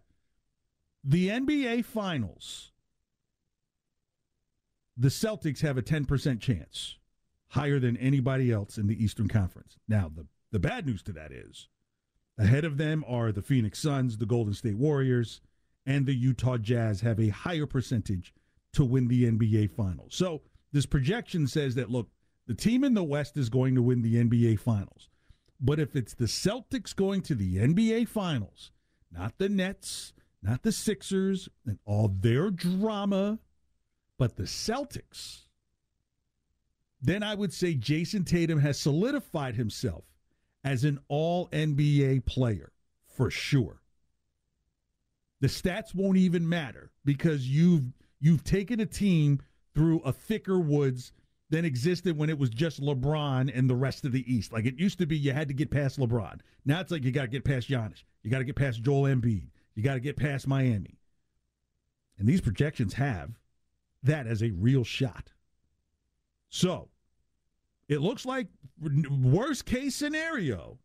the 1.02 1.29
NBA 1.29 1.85
Finals, 1.85 2.72
the 4.96 5.09
Celtics 5.09 5.61
have 5.61 5.76
a 5.79 5.83
10% 5.83 6.40
chance, 6.40 6.96
higher 7.48 7.79
than 7.79 7.96
anybody 7.96 8.50
else 8.52 8.79
in 8.79 8.87
the 8.87 9.02
Eastern 9.02 9.29
Conference. 9.29 9.76
Now, 9.88 10.11
the, 10.14 10.26
the 10.52 10.59
bad 10.59 10.87
news 10.87 11.02
to 11.05 11.12
that 11.12 11.33
is 11.33 11.68
Ahead 12.38 12.66
of 12.66 12.76
them 12.76 13.02
are 13.09 13.33
the 13.33 13.40
Phoenix 13.40 13.79
Suns, 13.79 14.18
the 14.18 14.26
Golden 14.26 14.52
State 14.52 14.76
Warriors, 14.76 15.40
and 15.87 16.05
the 16.05 16.14
Utah 16.14 16.59
Jazz 16.59 17.00
have 17.00 17.18
a 17.18 17.29
higher 17.29 17.64
percentage 17.64 18.35
to 18.74 18.85
win 18.85 19.09
the 19.09 19.24
NBA 19.24 19.70
Finals. 19.70 20.14
So 20.14 20.42
this 20.70 20.85
projection 20.85 21.46
says 21.46 21.76
that, 21.76 21.90
look, 21.90 22.11
the 22.46 22.55
team 22.55 22.85
in 22.85 22.92
the 22.92 23.02
West 23.02 23.38
is 23.38 23.48
going 23.48 23.74
to 23.74 23.81
win 23.83 24.02
the 24.02 24.16
NBA 24.16 24.61
Finals. 24.61 25.09
But 25.61 25.79
if 25.79 25.97
it's 25.97 26.14
the 26.14 26.27
Celtics 26.27 26.95
going 26.95 27.23
to 27.23 27.35
the 27.35 27.57
NBA 27.57 28.09
Finals, 28.09 28.71
not 29.11 29.38
the 29.38 29.49
Nets, 29.49 30.12
not 30.42 30.62
the 30.62 30.73
Sixers, 30.73 31.49
and 31.66 31.79
all 31.85 32.09
their 32.09 32.51
drama, 32.51 33.38
but 34.19 34.37
the 34.37 34.45
Celtics, 34.45 35.47
then 37.01 37.23
I 37.23 37.35
would 37.35 37.53
say 37.53 37.75
Jayson 37.75 38.25
Tatum 38.25 38.61
has 38.61 38.79
solidified 38.79 39.55
himself 39.55 40.05
as 40.64 40.85
an 40.85 40.99
all 41.09 41.49
NBA 41.49 42.27
player 42.27 42.73
for 43.07 43.31
sure. 43.31 43.81
The 45.40 45.49
stats 45.49 45.95
won't 45.95 46.16
even 46.16 46.49
matter 46.49 46.90
because 47.05 47.49
you've 47.49 47.92
you've 48.19 48.45
taken 48.45 48.81
a 48.81 48.87
team 48.87 49.40
through 49.75 50.01
a 50.01 50.12
thicker 50.12 50.59
woods 50.59 51.12
than 51.50 51.64
existed 51.64 52.16
when 52.16 52.28
it 52.28 52.38
was 52.38 52.50
just 52.50 52.80
LeBron 52.80 53.56
and 53.56 53.70
the 53.70 53.76
rest 53.76 54.04
of 54.04 54.12
the 54.12 54.32
East. 54.32 54.52
Like 54.52 54.66
it 54.66 54.78
used 54.78 54.98
to 54.98 55.06
be 55.06 55.16
you 55.16 55.32
had 55.32 55.48
to 55.48 55.54
get 55.54 55.70
past 55.70 55.98
LeBron. 55.98 56.40
Now 56.64 56.80
it's 56.80 56.90
like 56.90 57.04
you 57.04 57.12
got 57.12 57.22
to 57.22 57.28
get 57.28 57.44
past 57.44 57.68
Giannis. 57.68 58.02
You 58.22 58.30
got 58.30 58.38
to 58.38 58.44
get 58.44 58.56
past 58.56 58.82
Joel 58.82 59.02
Embiid. 59.02 59.48
You 59.74 59.82
got 59.82 59.94
to 59.94 60.00
get 60.00 60.16
past 60.16 60.48
Miami. 60.48 60.98
And 62.18 62.26
these 62.26 62.40
projections 62.40 62.94
have 62.94 63.38
that 64.02 64.26
as 64.26 64.42
a 64.42 64.50
real 64.50 64.85
shot. 64.85 65.32
So, 66.48 66.88
it 67.88 68.00
looks 68.00 68.24
like 68.24 68.48
worst 69.11 69.66
case 69.66 69.94
scenario, 69.94 70.78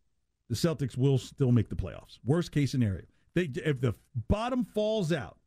the 0.48 0.54
Celtics 0.54 0.96
will 0.96 1.18
still 1.18 1.50
make 1.50 1.68
the 1.68 1.74
playoffs. 1.74 2.18
Worst 2.24 2.52
case 2.52 2.70
scenario, 2.70 3.04
they 3.34 3.50
if 3.64 3.80
the 3.80 3.94
bottom 4.28 4.64
falls 4.64 5.12
out 5.12 5.38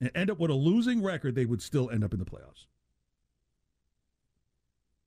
and 0.00 0.10
end 0.14 0.30
up 0.30 0.38
with 0.38 0.50
a 0.50 0.54
losing 0.54 1.02
record, 1.02 1.34
they 1.34 1.44
would 1.44 1.62
still 1.62 1.90
end 1.90 2.02
up 2.02 2.12
in 2.12 2.18
the 2.18 2.24
playoffs. 2.24 2.66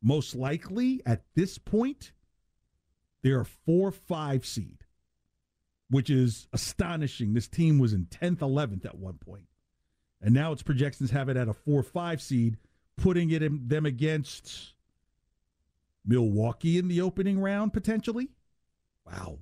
Most 0.02 0.36
likely 0.36 1.02
at 1.06 1.24
this 1.36 1.58
point, 1.58 2.12
they're 3.22 3.42
a 3.42 3.46
four 3.46 3.92
five 3.92 4.46
seed, 4.46 4.86
which 5.90 6.10
is 6.10 6.48
astonishing. 6.54 7.34
This 7.34 7.48
team 7.48 7.80
was 7.80 7.94
in 7.94 8.06
10th, 8.06 8.38
11th 8.38 8.86
at 8.86 8.98
one 8.98 9.18
point. 9.18 9.46
And 10.22 10.34
now 10.34 10.52
its 10.52 10.64
projections 10.64 11.12
have 11.12 11.30
it 11.30 11.38
at 11.38 11.48
a 11.48 11.54
four 11.54 11.84
five 11.84 12.22
seed, 12.22 12.58
putting 12.98 13.32
it 13.32 13.42
in 13.42 13.68
them 13.68 13.86
against 13.86 14.74
Milwaukee 16.06 16.78
in 16.78 16.88
the 16.88 17.02
opening 17.02 17.40
round 17.40 17.74
potentially. 17.74 18.30
Wow. 19.06 19.40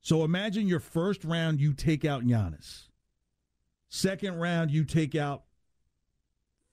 So 0.00 0.24
imagine 0.24 0.66
your 0.66 0.80
first 0.80 1.24
round 1.24 1.60
you 1.60 1.74
take 1.74 2.04
out 2.04 2.24
Giannis. 2.24 2.88
Second 3.88 4.36
round 4.36 4.70
you 4.70 4.84
take 4.84 5.14
out 5.14 5.44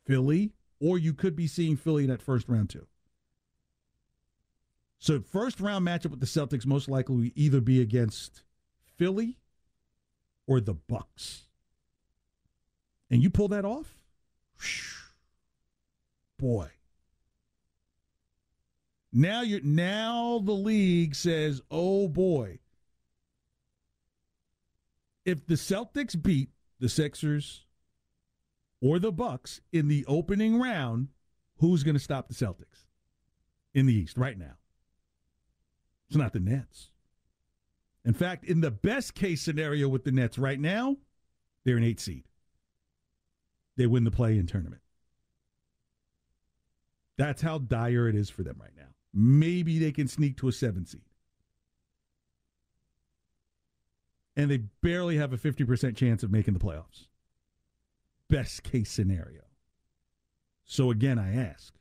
Philly, 0.05 0.53
or 0.79 0.97
you 0.97 1.13
could 1.13 1.35
be 1.35 1.47
seeing 1.47 1.75
Philly 1.75 2.03
in 2.03 2.09
that 2.09 2.21
first 2.21 2.47
round 2.47 2.69
too. 2.69 2.87
So 4.99 5.21
first 5.21 5.59
round 5.59 5.85
matchup 5.85 6.11
with 6.11 6.19
the 6.19 6.25
Celtics 6.25 6.65
most 6.65 6.89
likely 6.89 7.15
will 7.15 7.29
either 7.35 7.61
be 7.61 7.81
against 7.81 8.43
Philly 8.97 9.37
or 10.47 10.59
the 10.59 10.73
Bucks. 10.73 11.43
And 13.09 13.21
you 13.21 13.29
pull 13.29 13.47
that 13.49 13.65
off? 13.65 13.95
Boy. 16.37 16.69
Now 19.13 19.41
you're 19.41 19.61
now 19.61 20.39
the 20.39 20.51
league 20.51 21.15
says, 21.15 21.61
"Oh 21.71 22.07
boy. 22.07 22.59
If 25.25 25.45
the 25.45 25.55
Celtics 25.55 26.21
beat 26.21 26.49
the 26.79 26.89
Sixers, 26.89 27.65
or 28.81 28.99
the 28.99 29.11
Bucks 29.11 29.61
in 29.71 29.87
the 29.87 30.05
opening 30.07 30.59
round, 30.59 31.09
who's 31.57 31.83
going 31.83 31.95
to 31.95 31.99
stop 31.99 32.27
the 32.27 32.33
Celtics 32.33 32.85
in 33.73 33.85
the 33.85 33.93
East 33.93 34.17
right 34.17 34.37
now? 34.37 34.57
It's 36.07 36.17
not 36.17 36.33
the 36.33 36.39
Nets. 36.39 36.89
In 38.05 38.13
fact, 38.13 38.45
in 38.45 38.61
the 38.61 38.71
best 38.71 39.15
case 39.15 39.41
scenario 39.41 39.89
with 39.89 40.05
the 40.05 40.11
Nets 40.11 40.37
right 40.37 40.59
now, 40.59 40.97
they're 41.65 41.77
an 41.77 41.83
eight 41.83 41.99
seed. 41.99 42.23
They 43.75 43.85
win 43.85 44.05
the 44.05 44.11
play 44.11 44.37
in 44.37 44.47
tournament. 44.47 44.81
That's 47.17 47.41
how 47.41 47.57
dire 47.57 48.07
it 48.07 48.15
is 48.15 48.29
for 48.29 48.43
them 48.43 48.57
right 48.59 48.75
now. 48.77 48.87
Maybe 49.13 49.79
they 49.79 49.91
can 49.91 50.07
sneak 50.07 50.37
to 50.37 50.47
a 50.47 50.51
seven 50.51 50.85
seed. 50.85 51.01
And 54.35 54.51
they 54.51 54.57
barely 54.57 55.17
have 55.17 55.33
a 55.33 55.37
50% 55.37 55.95
chance 55.95 56.21
of 56.21 56.31
making 56.31 56.53
the 56.53 56.59
playoffs. 56.59 57.07
Best 58.29 58.63
case 58.63 58.91
scenario. 58.91 59.41
So 60.65 60.91
again, 60.91 61.17
I 61.17 61.35
ask 61.35 61.73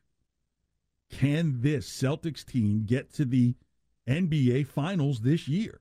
can 1.10 1.60
this 1.60 1.88
Celtics 1.88 2.44
team 2.44 2.84
get 2.84 3.12
to 3.14 3.24
the 3.24 3.54
NBA 4.08 4.66
Finals 4.66 5.20
this 5.20 5.46
year? 5.48 5.80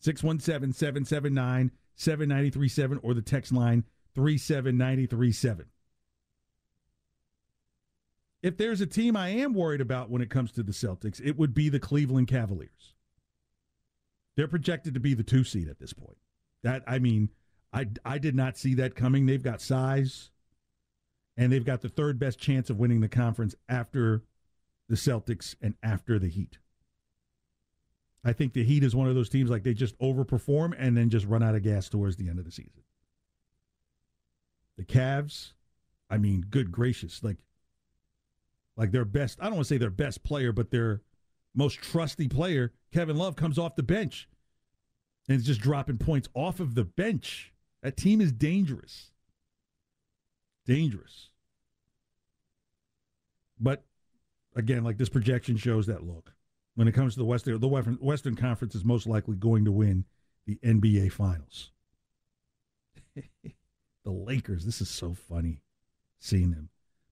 617 0.00 0.72
779 0.72 1.70
7937 1.94 3.00
or 3.02 3.14
the 3.14 3.22
text 3.22 3.52
line 3.52 3.84
37937. 4.14 5.66
If 8.42 8.56
there's 8.56 8.80
a 8.80 8.86
team 8.86 9.16
I 9.16 9.28
am 9.28 9.54
worried 9.54 9.80
about 9.80 10.10
when 10.10 10.20
it 10.20 10.30
comes 10.30 10.50
to 10.52 10.64
the 10.64 10.72
Celtics, 10.72 11.20
it 11.24 11.38
would 11.38 11.54
be 11.54 11.68
the 11.68 11.78
Cleveland 11.78 12.26
Cavaliers. 12.26 12.94
They're 14.36 14.48
projected 14.48 14.94
to 14.94 15.00
be 15.00 15.14
the 15.14 15.22
two 15.22 15.44
seed 15.44 15.68
at 15.68 15.78
this 15.78 15.92
point. 15.92 16.16
That 16.62 16.82
I 16.86 16.98
mean, 16.98 17.28
I 17.72 17.88
I 18.04 18.18
did 18.18 18.34
not 18.34 18.58
see 18.58 18.74
that 18.74 18.94
coming. 18.94 19.26
They've 19.26 19.42
got 19.42 19.60
size, 19.60 20.30
and 21.36 21.52
they've 21.52 21.64
got 21.64 21.80
the 21.80 21.88
third 21.88 22.18
best 22.18 22.38
chance 22.38 22.70
of 22.70 22.78
winning 22.78 23.00
the 23.00 23.08
conference 23.08 23.54
after 23.68 24.22
the 24.88 24.96
Celtics 24.96 25.54
and 25.62 25.74
after 25.82 26.18
the 26.18 26.28
Heat. 26.28 26.58
I 28.24 28.32
think 28.32 28.52
the 28.52 28.64
Heat 28.64 28.84
is 28.84 28.94
one 28.94 29.08
of 29.08 29.14
those 29.14 29.28
teams 29.28 29.50
like 29.50 29.62
they 29.62 29.74
just 29.74 29.98
overperform 29.98 30.74
and 30.78 30.96
then 30.96 31.10
just 31.10 31.26
run 31.26 31.42
out 31.42 31.54
of 31.54 31.62
gas 31.62 31.88
towards 31.88 32.16
the 32.16 32.28
end 32.28 32.38
of 32.38 32.44
the 32.44 32.52
season. 32.52 32.82
The 34.76 34.84
Cavs, 34.84 35.52
I 36.08 36.18
mean, 36.18 36.46
good 36.48 36.70
gracious, 36.70 37.22
like 37.22 37.38
like 38.76 38.90
their 38.90 39.04
best, 39.04 39.38
I 39.40 39.44
don't 39.44 39.54
want 39.54 39.66
to 39.66 39.74
say 39.74 39.78
their 39.78 39.90
best 39.90 40.22
player, 40.24 40.52
but 40.52 40.70
their 40.70 41.02
most 41.54 41.82
trusty 41.82 42.28
player, 42.28 42.72
Kevin 42.92 43.16
Love, 43.16 43.36
comes 43.36 43.58
off 43.58 43.76
the 43.76 43.82
bench 43.82 44.28
and 45.28 45.36
is 45.38 45.46
just 45.46 45.60
dropping 45.60 45.98
points 45.98 46.28
off 46.34 46.60
of 46.60 46.74
the 46.74 46.84
bench. 46.84 47.51
That 47.82 47.96
team 47.96 48.20
is 48.20 48.32
dangerous. 48.32 49.10
Dangerous. 50.66 51.30
But 53.58 53.84
again, 54.54 54.84
like 54.84 54.98
this 54.98 55.08
projection 55.08 55.56
shows 55.56 55.86
that 55.86 56.04
look 56.04 56.32
when 56.74 56.88
it 56.88 56.92
comes 56.92 57.14
to 57.14 57.18
the 57.18 57.24
Western, 57.24 57.60
the 57.60 57.68
Western 57.68 58.36
Conference 58.36 58.74
is 58.74 58.84
most 58.84 59.06
likely 59.06 59.36
going 59.36 59.64
to 59.64 59.72
win 59.72 60.04
the 60.46 60.58
NBA 60.64 61.12
Finals. 61.12 61.70
the 63.14 64.10
Lakers, 64.10 64.64
this 64.64 64.80
is 64.80 64.88
so 64.88 65.14
funny 65.14 65.62
seeing 66.18 66.50
them. 66.50 66.70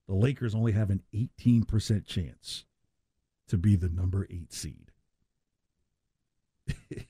The 0.09 0.15
Lakers 0.15 0.55
only 0.55 0.73
have 0.73 0.91
an 0.91 1.03
18% 1.15 2.07
chance 2.07 2.65
to 3.49 3.59
be 3.59 3.77
the 3.77 3.89
number 3.89 4.27
eight 4.31 4.53
seed 4.53 4.91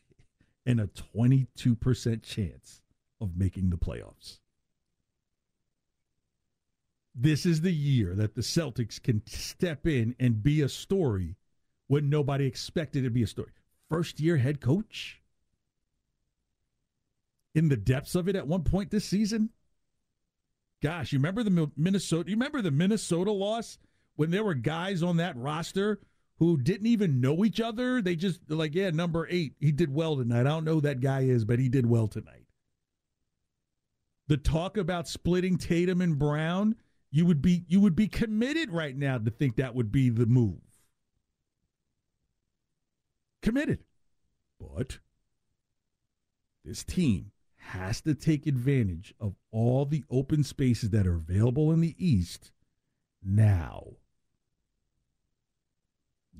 and 0.66 0.80
a 0.80 0.86
22% 0.86 2.22
chance 2.22 2.82
of 3.20 3.36
making 3.36 3.70
the 3.70 3.78
playoffs. 3.78 4.38
This 7.14 7.44
is 7.44 7.60
the 7.60 7.72
year 7.72 8.14
that 8.14 8.34
the 8.34 8.40
Celtics 8.40 9.02
can 9.02 9.22
step 9.26 9.86
in 9.86 10.14
and 10.18 10.42
be 10.42 10.62
a 10.62 10.68
story 10.68 11.36
when 11.88 12.08
nobody 12.08 12.46
expected 12.46 13.00
it 13.00 13.08
to 13.08 13.10
be 13.10 13.22
a 13.22 13.26
story. 13.26 13.50
First 13.88 14.20
year 14.20 14.36
head 14.36 14.60
coach 14.60 15.20
in 17.54 17.68
the 17.68 17.76
depths 17.76 18.14
of 18.14 18.28
it 18.28 18.36
at 18.36 18.46
one 18.46 18.62
point 18.62 18.90
this 18.90 19.04
season. 19.04 19.50
Gosh, 20.82 21.12
you 21.12 21.18
remember 21.18 21.42
the 21.42 21.70
Minnesota? 21.76 22.30
You 22.30 22.36
remember 22.36 22.62
the 22.62 22.70
Minnesota 22.70 23.32
loss 23.32 23.78
when 24.16 24.30
there 24.30 24.44
were 24.44 24.54
guys 24.54 25.02
on 25.02 25.16
that 25.16 25.36
roster 25.36 26.00
who 26.38 26.56
didn't 26.56 26.86
even 26.86 27.20
know 27.20 27.44
each 27.44 27.60
other? 27.60 28.00
They 28.00 28.16
just 28.16 28.40
like, 28.48 28.74
yeah, 28.74 28.90
number 28.90 29.26
eight, 29.28 29.54
he 29.60 29.72
did 29.72 29.92
well 29.92 30.16
tonight. 30.16 30.40
I 30.40 30.44
don't 30.44 30.64
know 30.64 30.74
who 30.74 30.80
that 30.82 31.00
guy 31.00 31.22
is, 31.22 31.44
but 31.44 31.58
he 31.58 31.68
did 31.68 31.84
well 31.84 32.08
tonight. 32.08 32.46
The 34.30 34.36
talk 34.36 34.76
about 34.76 35.08
splitting 35.08 35.58
Tatum 35.58 36.00
and 36.00 36.16
Brown, 36.16 36.76
you 37.10 37.26
would 37.26 37.42
be 37.42 37.64
you 37.66 37.80
would 37.80 37.96
be 37.96 38.06
committed 38.06 38.70
right 38.70 38.96
now 38.96 39.18
to 39.18 39.28
think 39.28 39.56
that 39.56 39.74
would 39.74 39.90
be 39.90 40.08
the 40.08 40.24
move 40.24 40.60
committed. 43.42 43.80
But 44.60 45.00
this 46.64 46.84
team 46.84 47.32
has 47.56 48.00
to 48.02 48.14
take 48.14 48.46
advantage 48.46 49.14
of 49.18 49.34
all 49.50 49.84
the 49.84 50.04
open 50.08 50.44
spaces 50.44 50.90
that 50.90 51.08
are 51.08 51.16
available 51.16 51.72
in 51.72 51.80
the 51.80 51.96
East 51.98 52.52
now. 53.24 53.94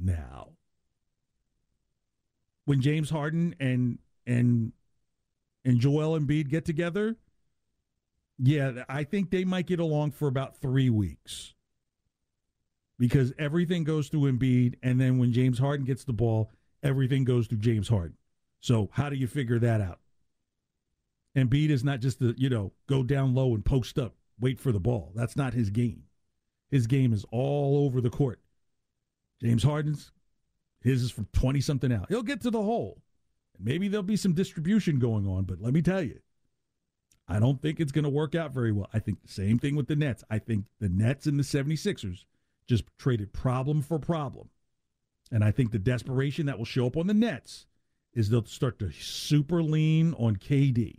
Now. 0.01 0.51
When 2.67 2.81
James 2.81 3.11
Harden 3.11 3.57
and 3.59 3.99
and 4.29 4.75
and 5.65 5.81
Joel 5.81 6.17
Embiid 6.17 6.51
get 6.51 6.65
together, 6.65 7.17
yeah, 8.43 8.85
I 8.89 9.05
think 9.05 9.31
they 9.31 9.45
might 9.45 9.67
get 9.67 9.81
along 9.81 10.13
for 10.13 10.27
about 10.27 10.57
three 10.57 10.89
weeks. 10.89 11.55
Because 12.99 13.33
everything 13.39 13.85
goes 13.85 14.09
through 14.09 14.33
Embiid, 14.33 14.75
and 14.83 15.01
then 15.01 15.19
when 15.19 15.33
James 15.33 15.59
Harden 15.59 15.87
gets 15.87 16.05
the 16.05 16.13
ball, 16.13 16.51
everything 16.83 17.25
goes 17.25 17.47
through 17.47 17.59
James 17.59 17.89
Harden. 17.89 18.17
So 18.61 18.91
how 18.93 19.09
do 19.09 19.17
you 19.17 19.27
figure 19.27 19.59
that 19.59 19.81
out? 19.81 20.01
Embiid 21.37 21.71
is 21.71 21.85
not 21.85 22.01
just 22.01 22.19
the, 22.19 22.35
you 22.37 22.49
know, 22.49 22.73
go 22.89 23.03
down 23.03 23.35
low 23.35 23.55
and 23.55 23.65
post 23.65 23.99
up, 23.99 24.15
wait 24.39 24.59
for 24.59 24.73
the 24.73 24.81
ball. 24.81 25.13
That's 25.15 25.37
not 25.37 25.55
his 25.55 25.71
game. 25.71 26.05
His 26.71 26.87
game 26.87 27.13
is 27.13 27.25
all 27.31 27.85
over 27.85 28.01
the 28.01 28.11
court. 28.11 28.41
James 29.43 29.63
Harden's, 29.63 30.13
his 30.83 31.03
is 31.03 31.11
from 31.11 31.29
20 31.33 31.61
something 31.61 31.93
out. 31.93 32.07
He'll 32.09 32.23
get 32.23 32.43
to 32.43 32.51
the 32.51 32.63
hole. 32.63 33.01
Maybe 33.59 33.89
there'll 33.89 34.03
be 34.03 34.17
some 34.17 34.35
distribution 34.35 34.99
going 34.99 35.27
on, 35.27 35.45
but 35.45 35.61
let 35.61 35.73
me 35.73 35.83
tell 35.83 36.03
you, 36.03 36.21
I 37.31 37.39
don't 37.39 37.63
think 37.63 37.79
it's 37.79 37.93
going 37.93 38.05
to 38.05 38.11
work 38.11 38.35
out 38.35 38.53
very 38.53 38.73
well. 38.73 38.91
I 38.93 38.99
think 38.99 39.23
the 39.23 39.33
same 39.33 39.59
thing 39.61 39.77
with 39.77 39.87
the 39.87 39.95
Nets. 39.95 40.25
I 40.29 40.39
think 40.39 40.65
the 40.81 40.89
Nets 40.89 41.27
and 41.27 41.39
the 41.39 41.45
76ers 41.45 42.25
just 42.67 42.85
traded 42.99 43.33
problem 43.33 43.83
for 43.83 44.01
problem. 44.01 44.49
And 45.31 45.45
I 45.45 45.53
think 45.53 45.71
the 45.71 45.79
desperation 45.79 46.47
that 46.47 46.59
will 46.59 46.65
show 46.65 46.89
up 46.89 46.97
on 46.97 47.07
the 47.07 47.15
Nets 47.15 47.67
is 48.15 48.31
they'll 48.31 48.45
start 48.45 48.81
to 48.81 48.91
super 48.91 49.63
lean 49.63 50.13
on 50.15 50.37
KD. 50.37 50.97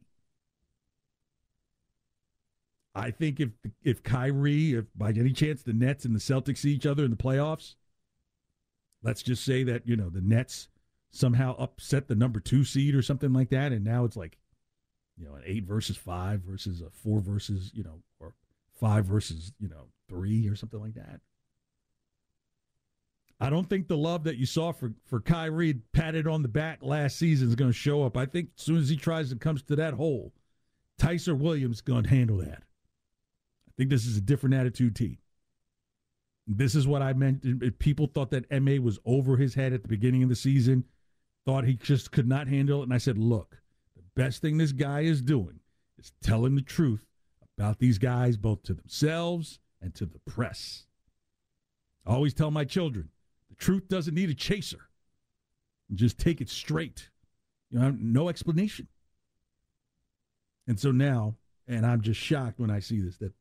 I 2.95 3.11
think 3.11 3.39
if 3.39 3.49
if 3.83 4.03
Kyrie, 4.03 4.73
if 4.73 4.85
by 4.95 5.09
any 5.09 5.31
chance 5.31 5.63
the 5.63 5.73
Nets 5.73 6.05
and 6.05 6.15
the 6.15 6.19
Celtics 6.19 6.59
see 6.59 6.71
each 6.71 6.85
other 6.85 7.03
in 7.03 7.11
the 7.11 7.17
playoffs, 7.17 7.75
let's 9.01 9.23
just 9.23 9.43
say 9.45 9.63
that 9.63 9.87
you 9.87 9.95
know 9.95 10.09
the 10.09 10.21
Nets 10.21 10.67
somehow 11.09 11.55
upset 11.57 12.07
the 12.07 12.15
number 12.15 12.39
two 12.39 12.63
seed 12.63 12.95
or 12.95 13.01
something 13.01 13.31
like 13.31 13.49
that, 13.49 13.71
and 13.71 13.85
now 13.85 14.03
it's 14.03 14.17
like 14.17 14.37
you 15.21 15.27
know 15.27 15.35
an 15.35 15.43
eight 15.45 15.63
versus 15.63 15.95
five 15.95 16.41
versus 16.41 16.81
a 16.81 16.89
four 16.89 17.21
versus 17.21 17.71
you 17.73 17.83
know 17.83 18.01
or 18.19 18.33
five 18.79 19.05
versus 19.05 19.53
you 19.59 19.69
know 19.69 19.87
three 20.09 20.47
or 20.47 20.55
something 20.55 20.81
like 20.81 20.95
that. 20.95 21.21
I 23.39 23.49
don't 23.49 23.69
think 23.69 23.87
the 23.87 23.97
love 23.97 24.23
that 24.25 24.37
you 24.37 24.45
saw 24.45 24.71
for, 24.71 24.93
for 25.05 25.19
Kyrie 25.19 25.79
patted 25.93 26.27
on 26.27 26.43
the 26.43 26.47
back 26.47 26.79
last 26.83 27.17
season 27.17 27.47
is 27.47 27.55
going 27.55 27.71
to 27.71 27.77
show 27.77 28.03
up. 28.03 28.15
I 28.15 28.27
think 28.27 28.49
as 28.55 28.63
soon 28.63 28.77
as 28.77 28.89
he 28.89 28.97
tries 28.97 29.31
and 29.31 29.41
comes 29.41 29.63
to 29.63 29.75
that 29.77 29.95
hole, 29.95 30.31
Tyson 30.99 31.39
Williams 31.39 31.77
is 31.77 31.81
going 31.81 32.03
to 32.03 32.09
handle 32.09 32.37
that. 32.37 32.61
I 33.67 33.71
think 33.77 33.89
this 33.89 34.05
is 34.05 34.17
a 34.17 34.21
different 34.21 34.53
attitude 34.53 34.95
team. 34.95 35.17
This 36.45 36.75
is 36.75 36.85
what 36.87 37.01
I 37.01 37.13
meant. 37.13 37.79
People 37.79 38.05
thought 38.05 38.29
that 38.29 38.51
MA 38.61 38.75
was 38.75 38.99
over 39.05 39.37
his 39.37 39.55
head 39.55 39.73
at 39.73 39.81
the 39.81 39.87
beginning 39.87 40.21
of 40.21 40.29
the 40.29 40.35
season, 40.35 40.83
thought 41.43 41.65
he 41.65 41.73
just 41.73 42.11
could 42.11 42.27
not 42.27 42.47
handle 42.47 42.81
it. 42.81 42.83
And 42.83 42.93
I 42.93 42.99
said, 42.99 43.17
look, 43.17 43.60
best 44.15 44.41
thing 44.41 44.57
this 44.57 44.71
guy 44.71 45.01
is 45.01 45.21
doing 45.21 45.59
is 45.97 46.11
telling 46.21 46.55
the 46.55 46.61
truth 46.61 47.05
about 47.57 47.79
these 47.79 47.97
guys, 47.97 48.37
both 48.37 48.63
to 48.63 48.73
themselves 48.73 49.59
and 49.81 49.93
to 49.95 50.05
the 50.05 50.19
press. 50.19 50.85
I 52.05 52.13
always 52.13 52.33
tell 52.33 52.51
my 52.51 52.65
children, 52.65 53.09
the 53.49 53.55
truth 53.55 53.87
doesn't 53.87 54.15
need 54.15 54.29
a 54.29 54.33
chaser. 54.33 54.89
Just 55.93 56.17
take 56.17 56.41
it 56.41 56.49
straight. 56.49 57.09
You 57.69 57.79
know, 57.79 57.95
no 57.99 58.29
explanation. 58.29 58.87
And 60.67 60.79
so 60.79 60.91
now, 60.91 61.35
and 61.67 61.85
I'm 61.85 62.01
just 62.01 62.19
shocked 62.19 62.59
when 62.59 62.71
I 62.71 62.79
see 62.79 62.99
this, 62.99 63.17
that 63.17 63.33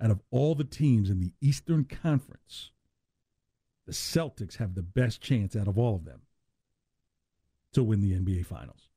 out 0.00 0.10
of 0.10 0.20
all 0.30 0.54
the 0.54 0.64
teams 0.64 1.10
in 1.10 1.20
the 1.20 1.32
Eastern 1.40 1.84
Conference, 1.84 2.70
the 3.86 3.92
Celtics 3.92 4.56
have 4.56 4.74
the 4.74 4.82
best 4.82 5.20
chance 5.20 5.56
out 5.56 5.68
of 5.68 5.78
all 5.78 5.94
of 5.94 6.04
them 6.04 6.22
to 7.72 7.82
win 7.82 8.00
the 8.00 8.12
NBA 8.12 8.46
Finals. 8.46 8.88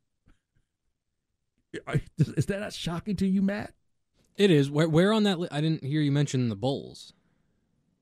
Is 2.17 2.45
that 2.47 2.59
not 2.59 2.73
shocking 2.73 3.15
to 3.17 3.27
you, 3.27 3.41
Matt? 3.41 3.73
It 4.37 4.51
is. 4.51 4.71
Where, 4.71 4.89
where 4.89 5.13
on 5.13 5.23
that? 5.23 5.39
Li- 5.39 5.49
I 5.51 5.61
didn't 5.61 5.83
hear 5.83 6.01
you 6.01 6.11
mention 6.11 6.49
the 6.49 6.55
Bulls. 6.55 7.13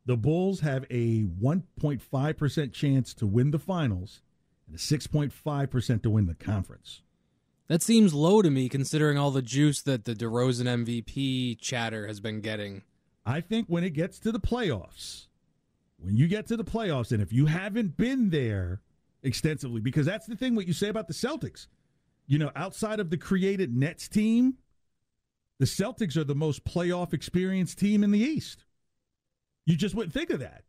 The 0.06 0.16
Bulls 0.16 0.62
have 0.62 0.86
a 0.90 1.24
1.5% 1.24 2.74
chance 2.74 3.14
to 3.16 3.26
win 3.26 3.52
the 3.52 3.60
finals 3.60 4.22
and 4.68 4.76
a 4.76 4.80
6.5% 4.80 6.04
to 6.04 6.10
win 6.10 6.28
the 6.28 6.36
conference. 6.36 7.02
That 7.68 7.82
seems 7.82 8.14
low 8.14 8.42
to 8.42 8.50
me, 8.50 8.70
considering 8.70 9.18
all 9.18 9.32
the 9.32 9.42
juice 9.42 9.82
that 9.82 10.06
the 10.06 10.14
DeRozan 10.14 10.86
MVP 10.86 11.60
chatter 11.60 12.08
has 12.08 12.22
been 12.22 12.40
getting. 12.40 12.84
I 13.26 13.42
think 13.42 13.68
when 13.68 13.84
it 13.84 13.90
gets 13.90 14.20
to 14.20 14.32
the 14.32 14.40
playoffs, 14.40 15.26
when 15.98 16.16
you 16.16 16.28
get 16.28 16.48
to 16.48 16.56
the 16.56 16.64
playoffs, 16.64 17.12
and 17.12 17.22
if 17.22 17.34
you 17.34 17.48
haven't 17.48 17.98
been 17.98 18.30
there 18.30 18.82
extensively, 19.22 19.82
because 19.82 20.06
that's 20.06 20.28
the 20.28 20.38
thing 20.38 20.56
what 20.56 20.68
you 20.68 20.74
say 20.74 20.88
about 20.88 21.08
the 21.10 21.14
Celtics. 21.14 21.68
You 22.28 22.38
know, 22.40 22.52
outside 22.56 23.00
of 23.00 23.10
the 23.10 23.18
created 23.18 23.76
Nets 23.76 24.10
team, 24.10 24.56
the 25.60 25.66
Celtics 25.66 26.18
are 26.18 26.24
the 26.24 26.36
most 26.36 26.66
playoff 26.66 27.14
experienced 27.14 27.80
team 27.80 28.04
in 28.04 28.12
the 28.12 28.20
East. 28.20 28.66
You 29.66 29.76
just 29.76 29.96
wouldn't 29.96 30.14
think 30.14 30.30
of 30.30 30.40
that. 30.40 30.64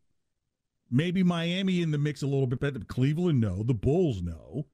Maybe 0.91 1.23
Miami 1.23 1.83
in 1.83 1.91
the 1.91 1.99
mix 1.99 2.23
a 2.23 2.27
little 2.27 2.47
bit 2.47 2.61
better. 2.61 2.79
Cleveland, 2.81 3.41
no. 3.41 3.63
The 3.63 3.75
Bulls, 3.75 4.23
no. 4.23 4.67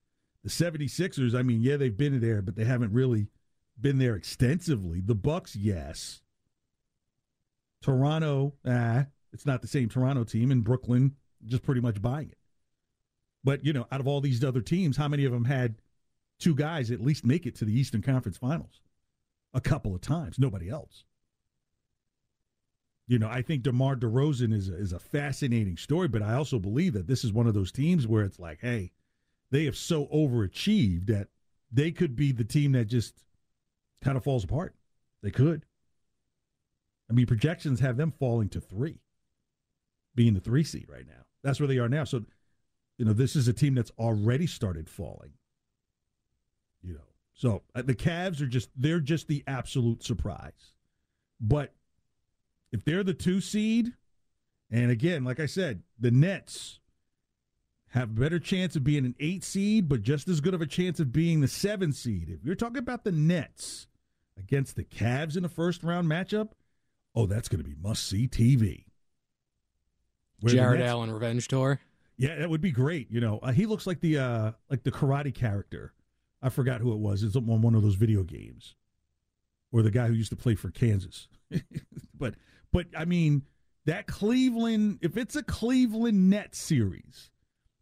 The 0.44 0.50
76ers, 0.50 1.34
I 1.34 1.42
mean, 1.42 1.62
yeah, 1.62 1.76
they've 1.76 1.96
been 1.96 2.20
there, 2.20 2.42
but 2.42 2.54
they 2.54 2.64
haven't 2.64 2.92
really 2.92 3.28
been 3.80 3.98
there 3.98 4.14
extensively. 4.14 5.00
The 5.00 5.14
Bucks, 5.14 5.56
yes. 5.56 6.20
Toronto, 7.82 8.54
ah, 8.66 9.06
it's 9.32 9.46
not 9.46 9.62
the 9.62 9.68
same 9.68 9.88
Toronto 9.88 10.22
team. 10.24 10.50
And 10.50 10.62
Brooklyn, 10.62 11.16
just 11.46 11.62
pretty 11.62 11.80
much 11.80 12.00
buying 12.00 12.28
it. 12.28 12.38
But, 13.42 13.64
you 13.64 13.72
know, 13.72 13.86
out 13.90 14.00
of 14.00 14.06
all 14.06 14.20
these 14.20 14.44
other 14.44 14.60
teams, 14.60 14.96
how 14.96 15.08
many 15.08 15.24
of 15.24 15.32
them 15.32 15.44
had 15.44 15.76
two 16.38 16.54
guys 16.54 16.90
at 16.90 17.00
least 17.00 17.24
make 17.24 17.46
it 17.46 17.54
to 17.56 17.64
the 17.64 17.78
Eastern 17.78 18.02
Conference 18.02 18.36
Finals? 18.36 18.80
A 19.52 19.60
couple 19.60 19.94
of 19.94 20.00
times. 20.00 20.38
Nobody 20.38 20.68
else. 20.68 21.04
You 23.06 23.18
know, 23.18 23.28
I 23.28 23.42
think 23.42 23.62
DeMar 23.62 23.96
DeRozan 23.96 24.52
is 24.52 24.68
a, 24.68 24.76
is 24.76 24.92
a 24.92 24.98
fascinating 24.98 25.76
story, 25.76 26.08
but 26.08 26.22
I 26.22 26.34
also 26.34 26.58
believe 26.58 26.94
that 26.94 27.06
this 27.06 27.22
is 27.22 27.32
one 27.32 27.46
of 27.46 27.54
those 27.54 27.70
teams 27.70 28.06
where 28.06 28.24
it's 28.24 28.38
like, 28.38 28.60
hey, 28.60 28.92
they 29.50 29.64
have 29.66 29.76
so 29.76 30.06
overachieved 30.06 31.06
that 31.06 31.28
they 31.70 31.90
could 31.90 32.16
be 32.16 32.32
the 32.32 32.44
team 32.44 32.72
that 32.72 32.86
just 32.86 33.14
kind 34.02 34.16
of 34.16 34.24
falls 34.24 34.44
apart. 34.44 34.74
They 35.22 35.30
could. 35.30 35.66
I 37.10 37.12
mean, 37.12 37.26
projections 37.26 37.80
have 37.80 37.96
them 37.96 38.12
falling 38.18 38.48
to 38.50 38.60
three, 38.60 39.00
being 40.14 40.34
the 40.34 40.40
three 40.40 40.64
seed 40.64 40.86
right 40.88 41.06
now. 41.06 41.24
That's 41.42 41.60
where 41.60 41.68
they 41.68 41.78
are 41.78 41.88
now. 41.88 42.04
So, 42.04 42.24
you 42.96 43.04
know, 43.04 43.12
this 43.12 43.36
is 43.36 43.48
a 43.48 43.52
team 43.52 43.74
that's 43.74 43.92
already 43.98 44.46
started 44.46 44.88
falling. 44.88 45.32
So 47.34 47.62
uh, 47.74 47.82
the 47.82 47.94
Cavs 47.94 48.40
are 48.40 48.46
just, 48.46 48.70
they're 48.76 49.00
just 49.00 49.28
the 49.28 49.42
absolute 49.46 50.02
surprise. 50.02 50.72
But 51.40 51.74
if 52.72 52.84
they're 52.84 53.04
the 53.04 53.14
two 53.14 53.40
seed, 53.40 53.92
and 54.70 54.90
again, 54.90 55.24
like 55.24 55.40
I 55.40 55.46
said, 55.46 55.82
the 55.98 56.10
Nets 56.10 56.80
have 57.88 58.10
a 58.10 58.20
better 58.20 58.40
chance 58.40 58.74
of 58.74 58.82
being 58.82 59.04
an 59.04 59.14
eight 59.20 59.44
seed, 59.44 59.88
but 59.88 60.02
just 60.02 60.26
as 60.26 60.40
good 60.40 60.54
of 60.54 60.60
a 60.60 60.66
chance 60.66 60.98
of 60.98 61.12
being 61.12 61.40
the 61.40 61.48
seven 61.48 61.92
seed. 61.92 62.28
If 62.28 62.44
you're 62.44 62.56
talking 62.56 62.78
about 62.78 63.04
the 63.04 63.12
Nets 63.12 63.86
against 64.36 64.74
the 64.74 64.84
Cavs 64.84 65.36
in 65.36 65.44
a 65.44 65.48
first 65.48 65.84
round 65.84 66.08
matchup, 66.08 66.50
oh, 67.14 67.26
that's 67.26 67.48
going 67.48 67.62
to 67.62 67.68
be 67.68 67.76
must 67.80 68.08
see 68.08 68.26
TV. 68.26 68.84
Where 70.40 70.54
Jarrett 70.54 70.80
Nets, 70.80 70.90
Allen 70.90 71.12
revenge 71.12 71.46
tour. 71.46 71.80
Yeah, 72.16 72.36
that 72.36 72.50
would 72.50 72.60
be 72.60 72.72
great. 72.72 73.10
You 73.10 73.20
know, 73.20 73.38
uh, 73.38 73.52
he 73.52 73.66
looks 73.66 73.86
like 73.86 74.00
the 74.00 74.18
uh, 74.18 74.52
like 74.68 74.82
the 74.82 74.90
karate 74.90 75.34
character. 75.34 75.92
I 76.44 76.50
forgot 76.50 76.82
who 76.82 76.92
it 76.92 76.98
was. 76.98 77.22
It's 77.22 77.36
on 77.36 77.62
one 77.62 77.74
of 77.74 77.82
those 77.82 77.94
video 77.94 78.22
games, 78.22 78.76
or 79.72 79.80
the 79.80 79.90
guy 79.90 80.08
who 80.08 80.12
used 80.12 80.28
to 80.30 80.36
play 80.36 80.54
for 80.54 80.70
Kansas. 80.70 81.26
but 82.14 82.34
but 82.70 82.86
I 82.96 83.06
mean 83.06 83.44
that 83.86 84.06
Cleveland. 84.06 84.98
If 85.00 85.16
it's 85.16 85.36
a 85.36 85.42
Cleveland 85.42 86.28
Net 86.28 86.54
series, 86.54 87.30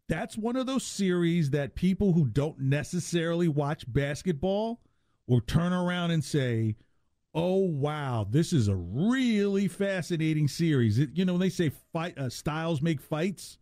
that's 0.07 0.37
one 0.37 0.55
of 0.55 0.65
those 0.65 0.85
series 0.85 1.49
that 1.49 1.75
people 1.75 2.13
who 2.13 2.25
don't 2.25 2.57
necessarily 2.57 3.49
watch 3.49 3.83
basketball 3.91 4.79
will 5.27 5.41
turn 5.41 5.73
around 5.73 6.11
and 6.11 6.23
say, 6.23 6.77
"Oh 7.33 7.57
wow, 7.57 8.25
this 8.29 8.53
is 8.53 8.69
a 8.69 8.75
really 8.77 9.67
fascinating 9.67 10.47
series." 10.47 10.99
It, 10.99 11.09
you 11.15 11.25
know, 11.25 11.33
when 11.33 11.41
they 11.41 11.49
say 11.49 11.69
fight 11.91 12.17
uh, 12.17 12.29
styles 12.29 12.81
make 12.81 13.01
fights, 13.01 13.57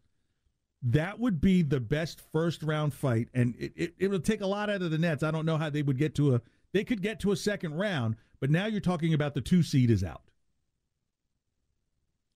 that 0.83 1.19
would 1.19 1.39
be 1.39 1.61
the 1.61 1.79
best 1.79 2.21
first 2.31 2.63
round 2.63 2.93
fight, 2.93 3.29
and 3.33 3.55
it, 3.59 3.73
it 3.75 3.93
it 3.99 4.07
would 4.09 4.25
take 4.25 4.41
a 4.41 4.47
lot 4.47 4.69
out 4.69 4.81
of 4.81 4.91
the 4.91 4.97
Nets. 4.97 5.23
I 5.23 5.31
don't 5.31 5.45
know 5.45 5.57
how 5.57 5.69
they 5.69 5.83
would 5.83 5.97
get 5.97 6.15
to 6.15 6.35
a. 6.35 6.41
They 6.73 6.83
could 6.83 7.01
get 7.01 7.19
to 7.21 7.31
a 7.31 7.35
second 7.35 7.75
round, 7.75 8.15
but 8.39 8.49
now 8.49 8.65
you're 8.65 8.79
talking 8.79 9.13
about 9.13 9.33
the 9.33 9.41
two 9.41 9.61
seed 9.61 9.91
is 9.91 10.03
out. 10.03 10.23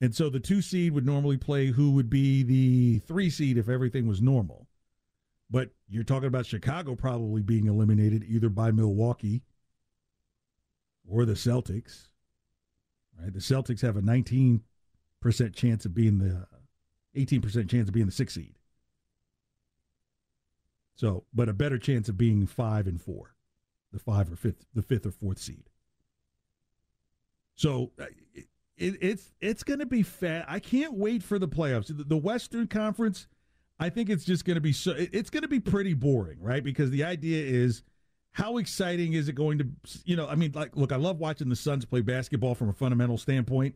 And 0.01 0.13
so 0.13 0.29
the 0.29 0.41
two 0.41 0.61
seed 0.61 0.93
would 0.93 1.05
normally 1.05 1.37
play 1.37 1.67
who 1.67 1.91
would 1.91 2.09
be 2.09 2.43
the 2.43 2.99
three 2.99 3.29
seed 3.29 3.57
if 3.57 3.69
everything 3.69 4.07
was 4.07 4.21
normal. 4.21 4.67
But 5.49 5.69
you're 5.87 6.03
talking 6.03 6.27
about 6.27 6.45
Chicago 6.45 6.95
probably 6.95 7.41
being 7.41 7.67
eliminated 7.67 8.23
either 8.27 8.49
by 8.49 8.71
Milwaukee 8.71 9.43
or 11.07 11.23
the 11.25 11.33
Celtics. 11.33 12.09
Right? 13.19 13.31
The 13.31 13.39
Celtics 13.39 13.81
have 13.81 13.95
a 13.95 14.01
19% 14.01 14.59
chance 15.53 15.85
of 15.85 15.93
being 15.93 16.17
the 16.17 16.45
18% 17.15 17.69
chance 17.69 17.87
of 17.87 17.93
being 17.93 18.05
the 18.05 18.11
sixth 18.11 18.35
seed. 18.35 18.55
So, 20.95 21.25
but 21.33 21.49
a 21.49 21.53
better 21.53 21.77
chance 21.77 22.07
of 22.07 22.17
being 22.17 22.47
five 22.47 22.87
and 22.87 23.01
four, 23.01 23.35
the 23.91 23.99
five 23.99 24.31
or 24.31 24.35
fifth, 24.35 24.65
the 24.73 24.81
fifth 24.81 25.05
or 25.05 25.11
fourth 25.11 25.39
seed. 25.39 25.69
So, 27.55 27.91
uh, 27.99 28.05
it, 28.77 28.97
it's 29.01 29.31
it's 29.39 29.63
going 29.63 29.79
to 29.79 29.85
be 29.85 30.03
fat. 30.03 30.45
I 30.47 30.59
can't 30.59 30.93
wait 30.93 31.23
for 31.23 31.39
the 31.39 31.47
playoffs. 31.47 31.87
The, 31.87 32.03
the 32.03 32.17
Western 32.17 32.67
Conference, 32.67 33.27
I 33.79 33.89
think 33.89 34.09
it's 34.09 34.25
just 34.25 34.45
going 34.45 34.55
to 34.55 34.61
be 34.61 34.73
so. 34.73 34.93
It's 34.97 35.29
going 35.29 35.43
to 35.43 35.49
be 35.49 35.59
pretty 35.59 35.93
boring, 35.93 36.41
right? 36.41 36.63
Because 36.63 36.89
the 36.91 37.03
idea 37.03 37.43
is, 37.43 37.83
how 38.31 38.57
exciting 38.57 39.13
is 39.13 39.29
it 39.29 39.33
going 39.33 39.57
to? 39.59 39.67
You 40.03 40.15
know, 40.15 40.27
I 40.27 40.35
mean, 40.35 40.51
like, 40.53 40.75
look, 40.75 40.91
I 40.91 40.97
love 40.97 41.19
watching 41.19 41.49
the 41.49 41.55
Suns 41.55 41.85
play 41.85 42.01
basketball 42.01 42.55
from 42.55 42.69
a 42.69 42.73
fundamental 42.73 43.17
standpoint, 43.17 43.75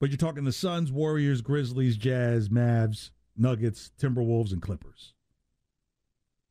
but 0.00 0.10
you're 0.10 0.16
talking 0.16 0.44
the 0.44 0.52
Suns, 0.52 0.92
Warriors, 0.92 1.40
Grizzlies, 1.40 1.96
Jazz, 1.96 2.48
Mavs, 2.48 3.10
Nuggets, 3.36 3.90
Timberwolves, 3.98 4.52
and 4.52 4.62
Clippers. 4.62 5.14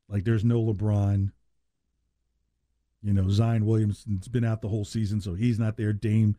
Like, 0.08 0.24
there's 0.24 0.44
no 0.44 0.62
LeBron. 0.62 1.30
You 3.02 3.12
know, 3.12 3.28
Zion 3.28 3.66
Williamson's 3.66 4.28
been 4.28 4.44
out 4.44 4.62
the 4.62 4.68
whole 4.68 4.84
season, 4.84 5.20
so 5.20 5.34
he's 5.34 5.58
not 5.58 5.76
there. 5.76 5.92
Dame 5.92 6.36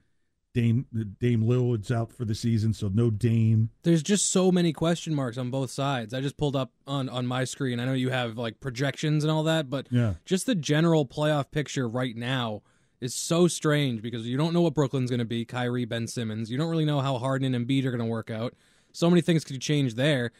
Dame 0.55 0.85
Dame 1.19 1.43
Lillard's 1.43 1.91
out 1.91 2.13
for 2.13 2.23
the 2.23 2.33
season, 2.33 2.73
so 2.73 2.87
no 2.87 3.11
Dame. 3.11 3.69
There's 3.83 4.01
just 4.01 4.31
so 4.31 4.51
many 4.53 4.71
question 4.71 5.13
marks 5.13 5.37
on 5.37 5.51
both 5.51 5.69
sides. 5.69 6.13
I 6.13 6.21
just 6.21 6.37
pulled 6.37 6.55
up 6.55 6.71
on 6.87 7.09
on 7.09 7.27
my 7.27 7.43
screen. 7.43 7.79
I 7.79 7.85
know 7.85 7.93
you 7.93 8.09
have 8.09 8.37
like 8.37 8.61
projections 8.61 9.25
and 9.25 9.29
all 9.29 9.43
that, 9.43 9.69
but 9.69 9.87
yeah. 9.91 10.13
just 10.23 10.45
the 10.45 10.55
general 10.55 11.05
playoff 11.05 11.51
picture 11.51 11.87
right 11.89 12.15
now 12.15 12.63
is 13.05 13.13
so 13.13 13.47
strange 13.47 14.01
because 14.01 14.27
you 14.27 14.35
don't 14.35 14.53
know 14.53 14.61
what 14.61 14.73
Brooklyn's 14.73 15.09
going 15.09 15.19
to 15.19 15.25
be. 15.25 15.45
Kyrie, 15.45 15.85
Ben 15.85 16.07
Simmons. 16.07 16.51
You 16.51 16.57
don't 16.57 16.69
really 16.69 16.85
know 16.85 16.99
how 16.99 17.17
Harden 17.17 17.53
and 17.53 17.67
Embiid 17.67 17.85
are 17.85 17.91
going 17.91 17.99
to 17.99 18.05
work 18.05 18.29
out. 18.29 18.53
So 18.91 19.09
many 19.09 19.21
things 19.21 19.45
could 19.45 19.61
change 19.61 19.93
there. 19.93 20.31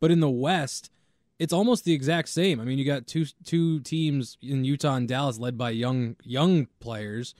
But 0.00 0.10
in 0.10 0.20
the 0.20 0.30
West, 0.30 0.90
it's 1.38 1.52
almost 1.52 1.84
the 1.84 1.92
exact 1.92 2.28
same. 2.28 2.60
I 2.60 2.64
mean, 2.64 2.78
you 2.78 2.84
got 2.84 3.06
two 3.06 3.26
two 3.44 3.80
teams 3.80 4.38
in 4.42 4.64
Utah 4.64 4.96
and 4.96 5.08
Dallas 5.08 5.38
led 5.38 5.56
by 5.56 5.70
young 5.70 6.16
young 6.24 6.66
players 6.80 7.34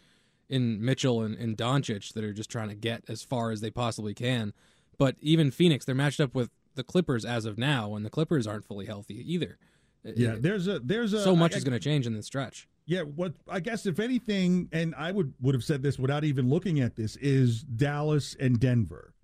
in 0.49 0.85
Mitchell 0.85 1.23
and, 1.23 1.37
and 1.37 1.57
Doncic 1.57 2.13
that 2.13 2.25
are 2.25 2.33
just 2.33 2.51
trying 2.51 2.69
to 2.69 2.75
get 2.75 3.05
as 3.09 3.23
far 3.23 3.51
as 3.51 3.61
they 3.61 3.71
possibly 3.71 4.15
can. 4.15 4.53
But 4.99 5.17
even 5.21 5.51
Phoenix, 5.51 5.85
they're 5.85 5.95
matched 5.95 6.21
up 6.21 6.35
with 6.35 6.51
the 6.75 6.85
Clippers 6.85 7.25
as 7.25 7.45
of 7.45 7.59
now, 7.59 7.95
and 7.95 8.05
the 8.05 8.11
Clippers 8.11 8.47
aren't 8.47 8.65
fully 8.65 8.87
healthy 8.87 9.33
either. 9.33 9.59
Yeah, 10.05 10.37
there's 10.39 10.69
a 10.69 10.81
there's 10.81 11.13
a 11.13 11.23
so 11.23 11.35
much 11.35 11.55
I, 11.55 11.57
is 11.57 11.65
going 11.65 11.73
to 11.73 11.81
change 11.81 12.07
in 12.07 12.15
this 12.15 12.27
stretch. 12.27 12.69
Yeah, 12.87 13.03
what 13.03 13.33
I 13.49 13.61
guess 13.61 13.87
if 13.87 13.99
anything, 13.99 14.69
and 14.71 14.95
I 14.97 15.11
would 15.11 15.33
would 15.41 15.55
have 15.55 15.65
said 15.65 15.83
this 15.83 15.99
without 15.99 16.25
even 16.25 16.49
looking 16.51 16.81
at 16.81 16.97
this, 16.97 17.17
is 17.17 17.63
Dallas 17.63 18.37
and 18.39 18.61
Denver. 18.61 19.15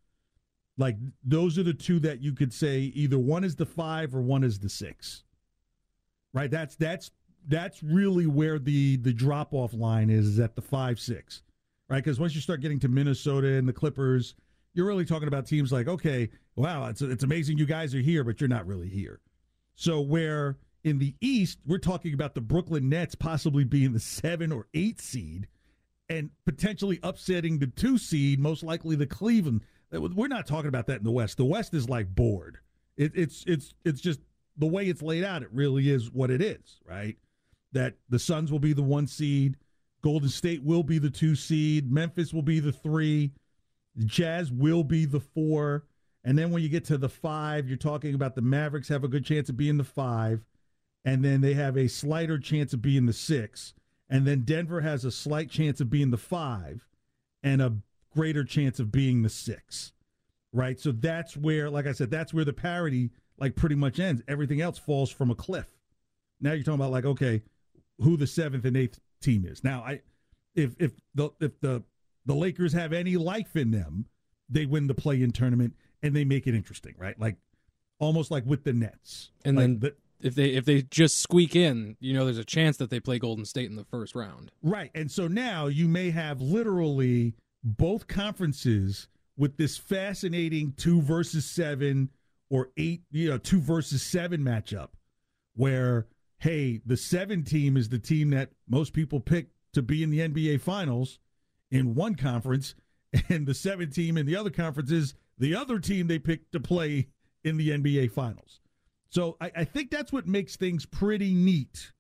Like 0.79 0.97
those 1.23 1.59
are 1.59 1.63
the 1.63 1.75
two 1.75 1.99
that 2.01 2.23
you 2.23 2.33
could 2.33 2.55
say 2.55 2.79
either 2.95 3.19
one 3.19 3.45
is 3.45 3.57
the 3.57 3.67
five 3.67 4.15
or 4.15 4.23
one 4.23 4.45
is 4.45 4.59
the 4.59 4.71
six. 4.71 5.25
Right? 6.33 6.51
That's 6.51 6.75
that's 6.77 7.11
that's 7.49 7.83
really 7.83 8.27
where 8.27 8.59
the 8.59 8.97
the 8.97 9.13
drop 9.13 9.53
off 9.53 9.75
line 9.75 10.09
is, 10.09 10.27
is 10.27 10.41
at 10.41 10.57
the 10.57 10.63
five 10.63 10.99
six, 10.99 11.43
right? 11.89 12.03
Because 12.03 12.19
once 12.19 12.35
you 12.35 12.41
start 12.41 12.63
getting 12.63 12.81
to 12.81 12.89
Minnesota 12.89 13.49
and 13.55 13.69
the 13.69 13.73
Clippers, 13.75 14.35
you're 14.73 14.87
really 14.87 15.05
talking 15.05 15.29
about 15.29 15.47
teams 15.47 15.71
like, 15.73 15.89
okay, 15.89 16.31
wow, 16.57 16.87
it's 16.87 17.03
it's 17.03 17.25
amazing 17.25 17.59
you 17.59 17.67
guys 17.67 17.95
are 17.95 18.01
here, 18.01 18.25
but 18.25 18.41
you're 18.41 18.49
not 18.49 18.67
really 18.67 18.89
here. 18.89 19.21
So 19.75 20.01
where 20.01 20.57
in 20.85 20.99
the 20.99 21.15
East, 21.21 21.59
we're 21.67 21.79
talking 21.79 22.15
about 22.15 22.35
the 22.35 22.41
Brooklyn 22.41 22.89
Nets 22.89 23.15
possibly 23.15 23.65
being 23.65 23.93
the 23.93 24.01
seven 24.01 24.53
or 24.53 24.67
eight 24.75 25.01
seed 25.01 25.47
and 26.09 26.31
potentially 26.45 26.99
upsetting 27.03 27.59
the 27.59 27.67
two 27.67 27.99
seed, 27.99 28.41
most 28.41 28.63
likely 28.63 28.97
the 28.97 29.07
Cleveland. 29.07 29.63
We're 29.93 30.29
not 30.29 30.47
talking 30.47 30.69
about 30.69 30.87
that 30.87 30.99
in 30.99 31.05
the 31.05 31.11
West. 31.11 31.37
The 31.37 31.45
West 31.45 31.75
is 31.75 31.89
like 31.89 32.15
bored. 32.15 32.59
It, 32.97 33.13
it's 33.15 33.45
it's 33.47 33.75
it's 33.85 34.01
just 34.01 34.21
the 34.57 34.67
way 34.67 34.87
it's 34.87 35.03
laid 35.03 35.25
out. 35.25 35.43
It 35.43 35.49
really 35.53 35.91
is 35.91 36.11
what 36.11 36.31
it 36.31 36.41
is, 36.43 36.81
right? 36.85 37.17
that 37.73 37.95
the 38.09 38.19
Suns 38.19 38.51
will 38.51 38.59
be 38.59 38.73
the 38.73 38.83
one 38.83 39.07
seed, 39.07 39.57
Golden 40.03 40.29
State 40.29 40.63
will 40.63 40.83
be 40.83 40.99
the 40.99 41.11
two 41.11 41.35
seed, 41.35 41.91
Memphis 41.91 42.33
will 42.33 42.43
be 42.43 42.61
the 42.61 42.73
three, 42.73 43.33
the 43.95 44.05
Jazz 44.05 44.51
will 44.51 44.85
be 44.85 45.05
the 45.05 45.21
four. 45.21 45.85
And 46.25 46.39
then 46.39 46.51
when 46.51 46.63
you 46.63 46.69
get 46.69 46.85
to 46.87 46.99
the 46.99 47.09
five, 47.09 47.69
you're 47.69 47.77
talking 47.77 48.15
about 48.15 48.35
the 48.35 48.43
Mavericks 48.43 48.89
have 48.89 49.05
a 49.05 49.09
good 49.09 49.25
chance 49.25 49.49
of 49.49 49.57
being 49.57 49.79
the 49.79 49.85
five, 49.85 50.45
and 51.05 51.25
then 51.25 51.41
they 51.41 51.55
have 51.55 51.77
a 51.77 51.89
slighter 51.89 52.39
chance 52.39 52.73
of 52.73 52.83
being 52.83 53.07
the 53.07 53.13
six. 53.13 53.75
And 54.09 54.27
then 54.27 54.41
Denver 54.41 54.81
has 54.81 55.05
a 55.05 55.11
slight 55.11 55.51
chance 55.51 55.81
of 55.81 55.89
being 55.89 56.11
the 56.11 56.19
five 56.19 56.87
and 57.43 57.63
a 57.63 57.77
greater 58.15 58.45
chance 58.45 58.81
of 58.81 58.91
being 58.91 59.23
the 59.23 59.29
six. 59.29 59.93
Right? 60.53 60.81
So 60.81 60.91
that's 60.91 61.37
where, 61.37 61.71
like 61.71 61.87
I 61.87 61.93
said, 61.93 62.11
that's 62.11 62.35
where 62.35 62.45
the 62.45 62.53
parity 62.53 63.11
like 63.39 63.57
pretty 63.57 63.77
much 63.77 63.99
ends. 63.99 64.23
Everything 64.29 64.61
else 64.61 64.79
falls 64.79 65.11
from 65.11 65.31
a 65.31 65.35
cliff. 65.35 65.69
Now 66.41 66.53
you're 66.53 66.65
talking 66.65 66.75
about 66.75 66.91
like, 66.91 67.05
okay, 67.05 67.43
who 67.99 68.17
the 68.17 68.27
seventh 68.27 68.65
and 68.65 68.77
eighth 68.77 69.01
team 69.21 69.47
is. 69.47 69.65
Now 69.65 69.83
I 69.83 70.01
if 70.55 70.75
if 70.79 70.93
the 71.15 71.31
if 71.41 71.59
the 71.61 71.83
the 72.27 72.35
Lakers 72.35 72.73
have 72.73 72.93
any 72.93 73.17
life 73.17 73.57
in 73.57 73.71
them, 73.71 74.07
they 74.49 74.67
win 74.67 74.87
the 74.87 74.95
play 74.95 75.23
in 75.23 75.33
tournament 75.33 75.75
and 76.03 76.15
they 76.15 76.25
make 76.25 76.47
it 76.47 76.55
interesting, 76.55 76.95
right? 76.99 77.19
Like 77.19 77.37
almost 77.99 78.31
like 78.31 78.45
with 78.47 78.65
the 78.65 78.73
Nets. 78.73 79.31
And 79.45 79.57
Like 79.57 79.63
then 79.65 79.79
the, 79.81 79.95
if 80.23 80.35
they 80.35 80.51
if 80.51 80.65
they 80.65 80.83
just 80.83 81.19
squeak 81.19 81.57
in, 81.57 81.97
you 82.01 82.13
know, 82.13 82.25
there's 82.25 82.39
a 82.39 82.45
chance 82.45 82.77
that 82.79 82.91
they 82.91 83.01
play 83.01 83.19
Golden 83.19 83.45
State 83.45 83.71
in 83.71 83.77
the 83.77 83.85
first 83.85 84.15
round. 84.15 84.53
Right. 84.63 84.91
And 84.95 85.11
so 85.11 85.29
now 85.29 85.67
you 85.67 85.89
may 85.89 86.11
have 86.11 86.41
literally 86.41 87.35
both 87.63 88.07
conferences 88.07 89.09
with 89.37 89.57
this 89.57 89.77
fascinating 89.77 90.75
two 90.77 91.01
versus 91.03 91.45
seven 91.45 92.11
or 92.51 92.71
eight, 92.77 93.03
you 93.11 93.31
know, 93.31 93.39
two 93.39 93.61
versus 93.61 94.03
seven 94.03 94.43
matchup 94.43 94.89
where, 95.55 96.07
hey, 96.39 96.81
the 96.85 96.97
seven 96.97 97.45
team 97.45 97.77
is 97.77 97.89
the 97.89 97.99
team 97.99 98.31
that 98.31 98.51
most 98.69 98.93
people 98.93 99.21
pick 99.21 99.49
to 99.73 99.83
be 99.83 100.03
in 100.03 100.11
the 100.11 100.21
NBA 100.21 100.61
finals 100.61 101.19
in 101.71 101.95
one 101.95 102.15
conference, 102.17 102.75
and 103.29 103.47
the 103.47 103.55
seven 103.55 103.91
team 103.91 104.17
in 104.17 104.27
the 104.27 104.37
other 104.37 104.51
conference 104.51 104.91
is 104.91 105.15
the 105.39 105.55
other 105.55 105.79
team 105.79 106.07
they 106.07 106.19
pick 106.19 106.51
to 106.51 106.61
play 106.61 107.09
in 107.45 107.57
the 107.57 107.71
NBA 107.71 108.11
finals. 108.11 108.61
So 109.11 109.37
I, 109.41 109.51
I 109.57 109.65
think 109.65 109.91
that's 109.91 110.13
what 110.13 110.27
makes 110.27 110.57
things 110.57 110.87
pretty 110.87 111.35
neat 111.35 111.93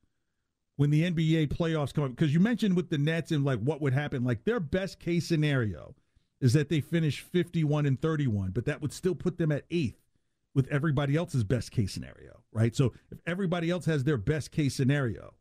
when 0.76 0.90
the 0.90 1.10
NBA 1.10 1.48
playoffs 1.48 1.92
come 1.92 2.04
up. 2.04 2.10
Because 2.10 2.32
you 2.32 2.40
mentioned 2.40 2.76
with 2.76 2.88
the 2.88 2.98
Nets 2.98 3.32
and 3.32 3.44
like 3.44 3.58
what 3.58 3.82
would 3.82 3.92
happen, 3.92 4.24
like 4.24 4.44
their 4.44 4.60
best 4.60 4.98
case 4.98 5.26
scenario 5.26 5.94
is 6.40 6.54
that 6.54 6.70
they 6.70 6.80
finish 6.80 7.20
51 7.20 7.84
and 7.84 8.00
31, 8.00 8.52
but 8.52 8.64
that 8.64 8.80
would 8.80 8.92
still 8.92 9.14
put 9.14 9.36
them 9.36 9.52
at 9.52 9.64
eighth 9.70 10.00
with 10.54 10.66
everybody 10.68 11.16
else's 11.16 11.44
best 11.44 11.70
case 11.70 11.92
scenario, 11.92 12.40
right? 12.52 12.74
So 12.74 12.92
if 13.10 13.18
everybody 13.26 13.70
else 13.70 13.84
has 13.84 14.04
their 14.04 14.16
best 14.16 14.50
case 14.50 14.74
scenario, 14.74 15.34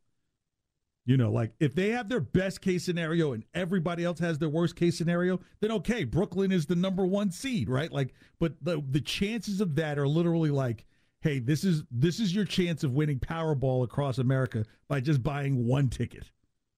you 1.05 1.17
know, 1.17 1.31
like 1.31 1.53
if 1.59 1.73
they 1.73 1.89
have 1.89 2.09
their 2.09 2.19
best 2.19 2.61
case 2.61 2.83
scenario 2.83 3.31
and 3.33 3.43
everybody 3.53 4.03
else 4.03 4.19
has 4.19 4.37
their 4.37 4.49
worst 4.49 4.75
case 4.75 4.97
scenario, 4.97 5.39
then 5.61 5.71
okay, 5.71 6.03
Brooklyn 6.03 6.51
is 6.51 6.65
the 6.65 6.75
number 6.75 7.05
one 7.05 7.31
seed, 7.31 7.69
right? 7.69 7.91
Like, 7.91 8.13
but 8.39 8.53
the 8.61 8.83
the 8.87 9.01
chances 9.01 9.61
of 9.61 9.75
that 9.75 9.97
are 9.97 10.07
literally 10.07 10.51
like, 10.51 10.85
hey, 11.21 11.39
this 11.39 11.63
is 11.63 11.83
this 11.91 12.19
is 12.19 12.33
your 12.33 12.45
chance 12.45 12.83
of 12.83 12.93
winning 12.93 13.19
Powerball 13.19 13.83
across 13.83 14.17
America 14.17 14.65
by 14.87 14.99
just 14.99 15.23
buying 15.23 15.65
one 15.65 15.89
ticket. 15.89 16.31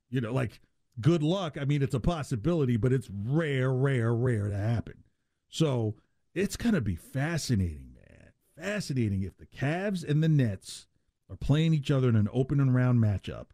You 0.09 0.21
know, 0.21 0.33
like 0.33 0.59
good 0.99 1.23
luck. 1.23 1.57
I 1.59 1.65
mean, 1.65 1.81
it's 1.81 1.93
a 1.93 1.99
possibility, 1.99 2.77
but 2.77 2.93
it's 2.93 3.09
rare, 3.09 3.71
rare, 3.71 4.13
rare 4.13 4.49
to 4.49 4.57
happen. 4.57 5.03
So 5.49 5.95
it's 6.33 6.57
gonna 6.57 6.81
be 6.81 6.95
fascinating, 6.95 7.95
man. 7.95 8.31
Fascinating 8.57 9.23
if 9.23 9.37
the 9.37 9.45
Cavs 9.45 10.07
and 10.07 10.23
the 10.23 10.29
Nets 10.29 10.87
are 11.29 11.37
playing 11.37 11.73
each 11.73 11.91
other 11.91 12.09
in 12.09 12.15
an 12.15 12.29
opening 12.33 12.71
round 12.71 12.99
matchup 12.99 13.47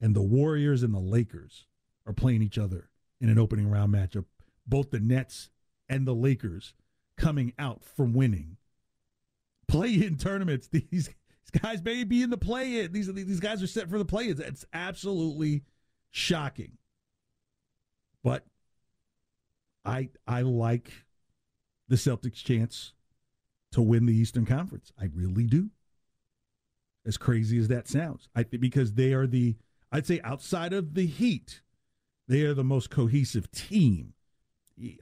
and 0.00 0.14
the 0.14 0.22
Warriors 0.22 0.82
and 0.82 0.92
the 0.92 0.98
Lakers 0.98 1.66
are 2.06 2.12
playing 2.12 2.42
each 2.42 2.58
other 2.58 2.90
in 3.20 3.28
an 3.28 3.38
opening 3.38 3.70
round 3.70 3.94
matchup, 3.94 4.24
both 4.66 4.90
the 4.90 5.00
Nets 5.00 5.50
and 5.88 6.06
the 6.06 6.14
Lakers 6.14 6.74
coming 7.16 7.52
out 7.58 7.84
from 7.84 8.12
winning 8.12 8.56
play 9.68 9.94
in 9.94 10.16
tournaments. 10.16 10.68
These, 10.68 10.84
these 10.90 11.60
guys 11.60 11.82
may 11.82 12.04
be 12.04 12.22
in 12.22 12.30
the 12.30 12.36
play 12.36 12.80
in. 12.80 12.92
These 12.92 13.12
these 13.12 13.40
guys 13.40 13.62
are 13.62 13.66
set 13.66 13.88
for 13.88 13.98
the 13.98 14.04
play 14.04 14.28
ins. 14.28 14.40
It's 14.40 14.64
absolutely 14.72 15.62
shocking. 16.10 16.78
But 18.22 18.44
I 19.84 20.10
I 20.26 20.42
like 20.42 20.92
the 21.88 21.96
Celtics' 21.96 22.44
chance 22.44 22.92
to 23.72 23.82
win 23.82 24.06
the 24.06 24.14
Eastern 24.14 24.46
Conference. 24.46 24.92
I 25.00 25.08
really 25.14 25.44
do. 25.44 25.70
As 27.04 27.16
crazy 27.16 27.58
as 27.58 27.66
that 27.68 27.88
sounds, 27.88 28.28
I 28.34 28.44
think 28.44 28.60
because 28.60 28.92
they 28.92 29.12
are 29.12 29.26
the 29.26 29.56
I'd 29.90 30.06
say 30.06 30.20
outside 30.22 30.72
of 30.72 30.94
the 30.94 31.06
Heat, 31.06 31.62
they 32.28 32.42
are 32.42 32.54
the 32.54 32.64
most 32.64 32.90
cohesive 32.90 33.50
team. 33.50 34.14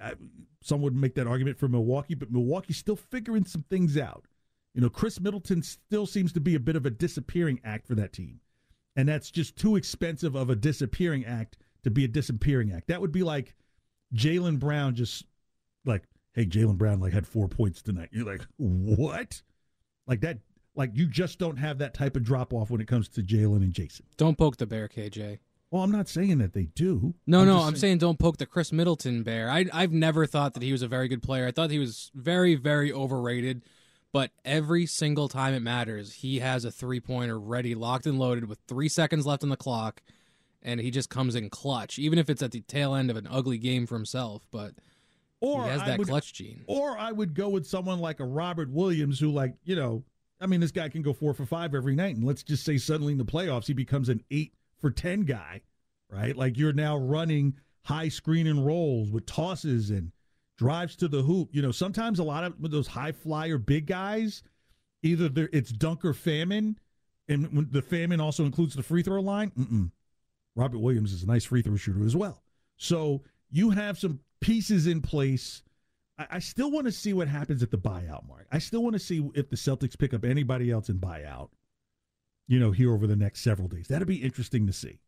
I, 0.02 0.14
some 0.62 0.82
would 0.82 0.96
make 0.96 1.14
that 1.14 1.26
argument 1.26 1.58
for 1.58 1.68
Milwaukee, 1.68 2.14
but 2.14 2.32
Milwaukee's 2.32 2.76
still 2.76 2.96
figuring 2.96 3.44
some 3.44 3.62
things 3.62 3.96
out. 3.96 4.26
You 4.74 4.82
know, 4.82 4.88
Khris 4.88 5.20
Middleton 5.20 5.62
still 5.62 6.06
seems 6.06 6.32
to 6.32 6.40
be 6.40 6.54
a 6.54 6.60
bit 6.60 6.76
of 6.76 6.86
a 6.86 6.90
disappearing 6.90 7.60
act 7.64 7.86
for 7.86 7.94
that 7.96 8.12
team. 8.12 8.40
And 8.96 9.08
that's 9.08 9.30
just 9.30 9.56
too 9.56 9.76
expensive 9.76 10.34
of 10.34 10.50
a 10.50 10.56
disappearing 10.56 11.24
act 11.24 11.56
to 11.84 11.90
be 11.90 12.04
a 12.04 12.08
disappearing 12.08 12.72
act. 12.72 12.88
That 12.88 13.00
would 13.00 13.12
be 13.12 13.22
like 13.22 13.54
Jaylen 14.14 14.58
Brown 14.58 14.94
just 14.94 15.24
like, 15.84 16.04
hey, 16.34 16.46
Jaylen 16.46 16.76
Brown 16.76 17.00
like 17.00 17.12
had 17.12 17.26
four 17.26 17.48
points 17.48 17.82
tonight. 17.82 18.10
You're 18.12 18.26
like, 18.26 18.46
what? 18.58 19.42
Like 20.06 20.20
that 20.20 20.38
like 20.74 20.90
you 20.94 21.06
just 21.06 21.38
don't 21.38 21.56
have 21.56 21.78
that 21.78 21.94
type 21.94 22.16
of 22.16 22.22
drop 22.22 22.52
off 22.52 22.70
when 22.70 22.80
it 22.80 22.88
comes 22.88 23.08
to 23.08 23.22
Jaylen 23.22 23.56
and 23.58 23.72
Jayson. 23.72 24.02
Don't 24.16 24.38
poke 24.38 24.56
the 24.56 24.66
bear, 24.66 24.88
KJ. 24.88 25.38
Well, 25.70 25.82
I'm 25.84 25.92
not 25.92 26.08
saying 26.08 26.38
that 26.38 26.52
they 26.52 26.64
do. 26.64 27.14
No, 27.26 27.40
I'm 27.40 27.46
no, 27.46 27.58
I'm 27.60 27.76
saying 27.76 27.98
don't 27.98 28.18
poke 28.18 28.38
the 28.38 28.46
Khris 28.46 28.72
Middleton 28.72 29.22
bear. 29.22 29.48
I, 29.48 29.66
I've 29.72 29.92
never 29.92 30.26
thought 30.26 30.54
that 30.54 30.64
he 30.64 30.72
was 30.72 30.82
a 30.82 30.88
very 30.88 31.06
good 31.06 31.22
player. 31.22 31.46
I 31.46 31.52
thought 31.52 31.70
he 31.70 31.78
was 31.78 32.10
very, 32.14 32.56
very 32.56 32.92
overrated. 32.92 33.62
But 34.12 34.32
every 34.44 34.86
single 34.86 35.28
time 35.28 35.54
it 35.54 35.60
matters, 35.60 36.14
he 36.14 36.40
has 36.40 36.64
a 36.64 36.70
three 36.70 37.00
pointer 37.00 37.38
ready, 37.38 37.74
locked 37.74 38.06
and 38.06 38.18
loaded 38.18 38.48
with 38.48 38.58
three 38.66 38.88
seconds 38.88 39.24
left 39.26 39.42
on 39.42 39.48
the 39.50 39.56
clock, 39.56 40.02
and 40.62 40.80
he 40.80 40.90
just 40.90 41.10
comes 41.10 41.34
in 41.36 41.48
clutch, 41.48 41.98
even 41.98 42.18
if 42.18 42.28
it's 42.28 42.42
at 42.42 42.50
the 42.50 42.60
tail 42.62 42.94
end 42.94 43.10
of 43.10 43.16
an 43.16 43.28
ugly 43.30 43.58
game 43.58 43.86
for 43.86 43.94
himself. 43.94 44.46
But 44.50 44.72
or 45.40 45.64
he 45.64 45.70
has 45.70 45.80
that 45.82 45.98
would- 45.98 46.08
clutch 46.08 46.32
gene. 46.34 46.64
Or 46.66 46.98
I 46.98 47.12
would 47.12 47.34
go 47.34 47.48
with 47.48 47.66
someone 47.66 48.00
like 48.00 48.20
a 48.20 48.24
Robert 48.24 48.70
Williams 48.70 49.20
who, 49.20 49.30
like, 49.30 49.54
you 49.64 49.76
know, 49.76 50.02
I 50.40 50.46
mean, 50.46 50.60
this 50.60 50.72
guy 50.72 50.88
can 50.88 51.02
go 51.02 51.12
four 51.12 51.32
for 51.34 51.46
five 51.46 51.74
every 51.74 51.94
night. 51.94 52.16
And 52.16 52.24
let's 52.24 52.42
just 52.42 52.64
say 52.64 52.78
suddenly 52.78 53.12
in 53.12 53.18
the 53.18 53.24
playoffs, 53.24 53.66
he 53.66 53.74
becomes 53.74 54.08
an 54.08 54.24
eight 54.30 54.54
for 54.78 54.90
10 54.90 55.22
guy, 55.22 55.60
right? 56.10 56.34
Like 56.34 56.56
you're 56.56 56.72
now 56.72 56.96
running 56.96 57.54
high 57.84 58.08
screen 58.08 58.46
and 58.46 58.64
rolls 58.64 59.10
with 59.10 59.26
tosses 59.26 59.90
and 59.90 60.12
drives 60.60 60.94
to 60.94 61.08
the 61.08 61.22
hoop. 61.22 61.48
You 61.52 61.62
know, 61.62 61.72
sometimes 61.72 62.18
a 62.18 62.22
lot 62.22 62.44
of 62.44 62.54
those 62.70 62.86
high 62.86 63.12
flyer 63.12 63.56
big 63.56 63.86
guys, 63.86 64.42
either 65.02 65.48
it's 65.54 65.72
dunk 65.72 66.04
or 66.04 66.12
famine. 66.12 66.78
And 67.30 67.68
the 67.72 67.80
famine 67.80 68.20
also 68.20 68.44
includes 68.44 68.74
the 68.74 68.82
free 68.82 69.02
throw 69.02 69.22
line. 69.22 69.52
Mm-mm. 69.58 69.90
Robert 70.54 70.80
Williams 70.80 71.14
is 71.14 71.22
a 71.22 71.26
nice 71.26 71.46
free 71.46 71.62
throw 71.62 71.76
shooter 71.76 72.04
as 72.04 72.14
well. 72.14 72.42
So 72.76 73.22
you 73.50 73.70
have 73.70 73.98
some 73.98 74.20
pieces 74.42 74.86
in 74.86 75.00
place. 75.00 75.62
I, 76.18 76.26
I 76.32 76.38
still 76.40 76.70
want 76.70 76.84
to 76.84 76.92
see 76.92 77.14
what 77.14 77.26
happens 77.26 77.62
at 77.62 77.70
the 77.70 77.78
buyout 77.78 78.28
mark. 78.28 78.46
I 78.52 78.58
still 78.58 78.82
want 78.82 78.92
to 78.92 79.00
see 79.00 79.26
if 79.34 79.48
the 79.48 79.56
Celtics 79.56 79.98
pick 79.98 80.12
up 80.12 80.26
anybody 80.26 80.70
else 80.70 80.90
in 80.90 80.98
buyout, 80.98 81.48
you 82.48 82.60
know, 82.60 82.70
here 82.70 82.92
over 82.92 83.06
the 83.06 83.16
next 83.16 83.40
several 83.40 83.66
days. 83.66 83.88
That'd 83.88 84.06
be 84.06 84.16
interesting 84.16 84.66
to 84.66 84.74
see. 84.74 84.98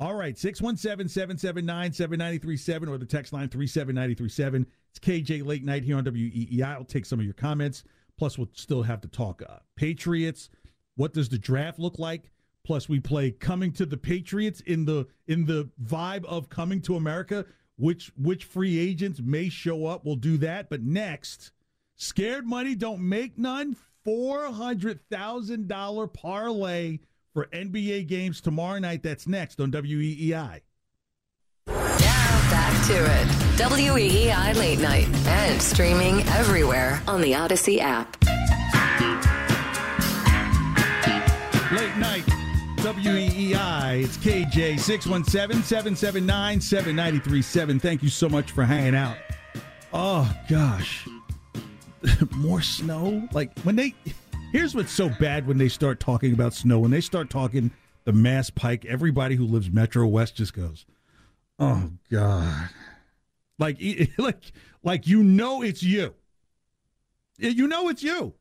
All 0.00 0.14
right, 0.14 0.36
617 0.36 1.08
779 1.08 1.92
7937 1.92 2.88
or 2.88 2.98
the 2.98 3.06
text 3.06 3.32
line 3.32 3.48
37937. 3.48 4.66
It's 4.90 4.98
KJ 4.98 5.46
Late 5.46 5.64
Night 5.64 5.84
here 5.84 5.96
on 5.96 6.04
WEEI. 6.04 6.62
I'll 6.62 6.84
take 6.84 7.06
some 7.06 7.20
of 7.20 7.24
your 7.24 7.34
comments. 7.34 7.84
Plus, 8.18 8.36
we'll 8.36 8.50
still 8.52 8.82
have 8.82 9.00
to 9.02 9.08
talk 9.08 9.42
uh, 9.48 9.58
Patriots. 9.76 10.50
What 10.96 11.12
does 11.12 11.28
the 11.28 11.38
draft 11.38 11.78
look 11.78 11.98
like? 11.98 12.30
Plus, 12.64 12.88
we 12.88 13.00
play 13.00 13.30
coming 13.30 13.72
to 13.72 13.86
the 13.86 13.96
Patriots 13.96 14.60
in 14.60 14.84
the 14.84 15.06
in 15.26 15.46
the 15.46 15.70
vibe 15.82 16.24
of 16.24 16.48
coming 16.48 16.80
to 16.82 16.96
America. 16.96 17.44
Which 17.76 18.12
which 18.16 18.44
free 18.44 18.78
agents 18.78 19.20
may 19.20 19.48
show 19.48 19.86
up? 19.86 20.04
We'll 20.04 20.16
do 20.16 20.36
that. 20.38 20.68
But 20.68 20.82
next, 20.82 21.52
scared 21.96 22.46
money 22.46 22.74
don't 22.74 23.00
make 23.00 23.38
none. 23.38 23.76
Four 24.04 24.52
hundred 24.52 25.00
thousand 25.10 25.68
dollar 25.68 26.06
parlay 26.06 26.98
for 27.32 27.46
NBA 27.46 28.06
games 28.06 28.40
tomorrow 28.40 28.78
night. 28.78 29.02
That's 29.02 29.26
next 29.26 29.60
on 29.60 29.72
E 29.74 30.30
Now 30.30 30.60
Back 32.50 32.86
to 32.88 32.94
it. 32.94 33.42
WEEI 33.56 34.56
Late 34.56 34.80
Night 34.80 35.08
and 35.26 35.60
streaming 35.60 36.20
everywhere 36.28 37.02
on 37.06 37.20
the 37.20 37.32
Audacy 37.32 37.78
app. 37.78 38.16
Late 41.72 41.96
night, 41.96 42.24
WEEI. 42.78 44.04
It's 44.04 44.16
KJ 44.18 44.78
617 44.78 45.62
779 45.62 46.60
7937. 46.60 47.80
Thank 47.80 48.02
you 48.02 48.10
so 48.10 48.28
much 48.28 48.50
for 48.50 48.64
hanging 48.64 48.94
out. 48.94 49.16
Oh, 49.94 50.30
gosh. 50.50 51.06
More 52.36 52.60
snow? 52.60 53.28
Like, 53.32 53.58
when 53.60 53.76
they. 53.76 53.94
Here's 54.52 54.74
what's 54.74 54.92
so 54.92 55.08
bad 55.08 55.46
when 55.46 55.56
they 55.56 55.70
start 55.70 55.98
talking 55.98 56.34
about 56.34 56.52
snow. 56.52 56.78
When 56.78 56.90
they 56.90 57.00
start 57.00 57.30
talking 57.30 57.70
the 58.04 58.12
Mass 58.12 58.50
Pike, 58.50 58.84
everybody 58.84 59.34
who 59.34 59.46
lives 59.46 59.70
Metro 59.70 60.06
West 60.06 60.36
just 60.36 60.52
goes, 60.52 60.84
"Oh 61.58 61.90
God!" 62.10 62.68
Like, 63.58 63.78
like, 64.18 64.52
like 64.82 65.06
you 65.06 65.22
know 65.22 65.62
it's 65.62 65.82
you. 65.82 66.14
You 67.38 67.66
know 67.66 67.88
it's 67.88 68.02
you. 68.02 68.34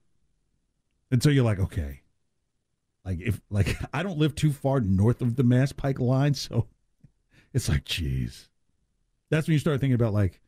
And 1.11 1.23
so 1.23 1.29
you're 1.29 1.45
like, 1.45 1.59
okay, 1.59 2.01
like 3.05 3.21
if 3.21 3.39
like 3.49 3.77
I 3.93 4.03
don't 4.03 4.17
live 4.17 4.35
too 4.35 4.51
far 4.51 4.81
north 4.81 5.21
of 5.21 5.37
the 5.37 5.43
Mass 5.43 5.71
Pike 5.71 6.01
line, 6.01 6.33
so 6.33 6.67
it's 7.53 7.69
like, 7.69 7.85
geez. 7.85 8.49
That's 9.29 9.47
when 9.47 9.53
you 9.53 9.59
start 9.59 9.79
thinking 9.79 9.95
about 9.95 10.13
like, 10.13 10.41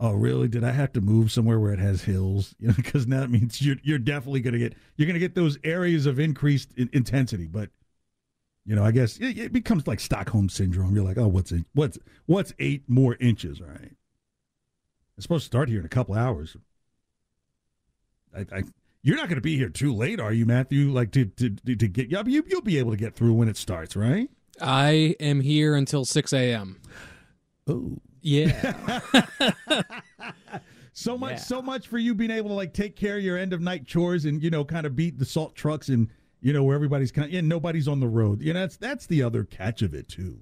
oh, 0.00 0.12
really? 0.12 0.48
Did 0.48 0.64
I 0.64 0.72
have 0.72 0.92
to 0.94 1.00
move 1.00 1.30
somewhere 1.32 1.58
where 1.58 1.72
it 1.72 1.78
has 1.78 2.02
hills? 2.02 2.54
You 2.60 2.68
know, 2.68 2.74
because 2.74 3.06
now 3.06 3.20
that 3.20 3.30
means 3.30 3.60
you're 3.60 3.76
you're 3.82 3.98
definitely 3.98 4.40
gonna 4.40 4.58
get 4.58 4.74
you're 4.96 5.06
gonna 5.06 5.18
get 5.18 5.34
those 5.34 5.58
areas 5.64 6.06
of 6.06 6.18
increased 6.18 6.72
in- 6.76 6.90
intensity. 6.92 7.46
But 7.46 7.70
you 8.64 8.74
know, 8.74 8.84
I 8.84 8.90
guess 8.90 9.18
it, 9.18 9.38
it, 9.38 9.52
becomes 9.52 9.86
like 9.86 10.00
Stockholm 10.00 10.48
syndrome. 10.48 10.94
You're 10.94 11.04
like, 11.04 11.18
oh, 11.18 11.28
what's 11.28 11.52
it? 11.52 11.64
What's 11.74 11.98
what's 12.26 12.54
eight 12.58 12.84
more 12.88 13.16
inches? 13.20 13.60
Right? 13.60 13.92
It's 15.16 15.24
supposed 15.24 15.44
to 15.44 15.46
start 15.46 15.68
here 15.68 15.80
in 15.80 15.86
a 15.86 15.90
couple 15.90 16.14
hours. 16.14 16.56
I, 18.34 18.46
I 18.52 18.62
you're 19.02 19.16
not 19.16 19.28
going 19.28 19.36
to 19.36 19.42
be 19.42 19.56
here 19.56 19.68
too 19.68 19.94
late, 19.94 20.18
are 20.18 20.32
you, 20.32 20.46
Matthew? 20.46 20.90
Like 20.90 21.12
to 21.12 21.26
to 21.26 21.50
to, 21.50 21.76
to 21.76 21.88
get 21.88 22.10
you, 22.10 22.44
you'll 22.46 22.62
be 22.62 22.78
able 22.78 22.90
to 22.90 22.96
get 22.96 23.14
through 23.14 23.34
when 23.34 23.48
it 23.48 23.56
starts, 23.56 23.94
right? 23.94 24.30
I 24.60 25.14
am 25.20 25.40
here 25.40 25.74
until 25.74 26.04
six 26.04 26.32
a.m. 26.32 26.80
Oh, 27.66 27.98
yeah. 28.24 29.00
so 30.94 31.16
much, 31.18 31.32
yeah. 31.32 31.36
so 31.36 31.60
much 31.60 31.86
for 31.88 31.98
you 31.98 32.14
being 32.14 32.30
able 32.30 32.48
to 32.48 32.54
like 32.54 32.72
take 32.72 32.96
care 32.96 33.18
of 33.18 33.22
your 33.22 33.36
end 33.36 33.52
of 33.52 33.60
night 33.60 33.86
chores 33.86 34.24
and 34.24 34.42
you 34.42 34.50
know 34.50 34.64
kind 34.64 34.86
of 34.86 34.96
beat 34.96 35.18
the 35.18 35.24
salt 35.24 35.54
trucks 35.54 35.88
and 35.88 36.08
you 36.40 36.52
know 36.52 36.64
where 36.64 36.74
everybody's 36.74 37.12
kind 37.12 37.26
of, 37.26 37.32
yeah 37.32 37.42
nobody's 37.42 37.86
on 37.86 38.00
the 38.00 38.08
road. 38.08 38.40
You 38.42 38.54
know 38.54 38.60
that's 38.60 38.76
that's 38.76 39.06
the 39.06 39.22
other 39.22 39.44
catch 39.44 39.82
of 39.82 39.94
it 39.94 40.08
too. 40.08 40.38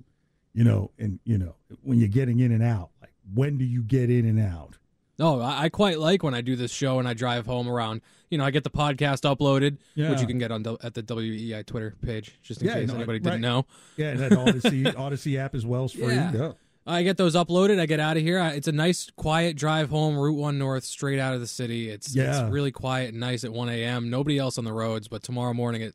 You 0.55 0.65
know, 0.65 0.91
and 0.99 1.19
you 1.25 1.39
know 1.39 1.57
when 1.83 1.99
you're 1.99 2.09
getting 2.09 2.39
in 2.39 2.53
and 2.53 2.63
out, 2.63 2.91
like 3.01 3.13
when 3.35 3.59
do 3.59 3.65
you 3.65 3.83
get 3.83 4.11
in 4.11 4.25
and 4.25 4.39
out? 4.39 4.79
Oh, 5.19 5.41
I 5.41 5.69
quite 5.69 5.99
like 5.99 6.23
when 6.23 6.35
I 6.35 6.41
do 6.41 6.57
this 6.57 6.73
show 6.73 6.99
and 6.99 7.07
I 7.07 7.15
drive 7.15 7.47
home 7.47 7.69
around. 7.69 8.01
You 8.31 8.39
know, 8.39 8.45
I 8.45 8.51
get 8.51 8.65
the 8.65 8.71
podcast 8.71 9.23
uploaded, 9.23 9.79
yeah. 9.95 10.11
which 10.11 10.21
you 10.21 10.27
can 10.27 10.39
get 10.39 10.51
on 10.51 10.65
at 10.83 10.95
the 10.95 11.03
WEEI 11.03 11.67
Twitter 11.67 11.95
page, 12.03 12.39
just 12.43 12.63
in 12.63 12.69
yeah, 12.69 12.75
case 12.75 12.89
no, 12.89 12.95
anybody 12.95 13.19
right. 13.19 13.25
didn't 13.25 13.43
know. 13.43 13.67
Yeah, 13.97 14.11
and 14.11 14.21
that 14.21 14.33
Audacy 14.33 14.85
Audacy 14.95 15.39
app 15.39 15.55
as 15.55 15.67
well 15.67 15.85
is 15.85 15.93
free. 15.93 16.15
Yeah. 16.15 16.53
I 16.87 17.03
get 17.03 17.17
those 17.17 17.35
uploaded. 17.35 17.79
I 17.79 17.87
get 17.87 18.01
out 18.01 18.17
of 18.17 18.23
here. 18.23 18.39
It's 18.55 18.67
a 18.67 18.73
nice, 18.73 19.11
quiet 19.17 19.57
drive 19.57 19.91
home, 19.91 20.17
Route 20.17 20.37
One 20.37 20.59
North, 20.59 20.85
straight 20.85 21.19
out 21.19 21.35
of 21.35 21.41
the 21.41 21.47
city. 21.47 21.89
It's 21.89 22.15
yeah. 22.15 22.43
it's 22.43 22.51
really 22.51 22.73
quiet 22.73 23.11
and 23.11 23.21
nice 23.21 23.45
at 23.45 23.53
1 23.53 23.69
a.m. 23.69 24.11
Nobody 24.11 24.39
else 24.39 24.59
on 24.59 24.65
the 24.65 24.73
roads, 24.73 25.07
but 25.09 25.23
tomorrow 25.23 25.55
morning 25.55 25.83
at 25.83 25.95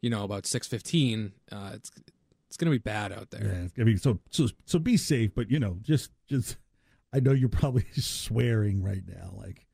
you 0.00 0.10
know 0.10 0.22
about 0.24 0.44
6:15, 0.44 1.32
uh, 1.50 1.70
it's 1.74 1.90
it's 2.46 2.56
gonna 2.56 2.70
be 2.70 2.78
bad 2.78 3.12
out 3.12 3.30
there. 3.30 3.44
Yeah, 3.44 3.64
it's 3.64 3.72
gonna 3.72 3.86
be 3.86 3.96
so 3.96 4.20
so 4.30 4.48
so. 4.64 4.78
Be 4.78 4.96
safe, 4.96 5.32
but 5.34 5.50
you 5.50 5.58
know, 5.58 5.78
just 5.82 6.12
just 6.28 6.56
I 7.12 7.20
know 7.20 7.32
you're 7.32 7.48
probably 7.48 7.86
swearing 7.96 8.82
right 8.82 9.02
now, 9.06 9.32
like. 9.36 9.64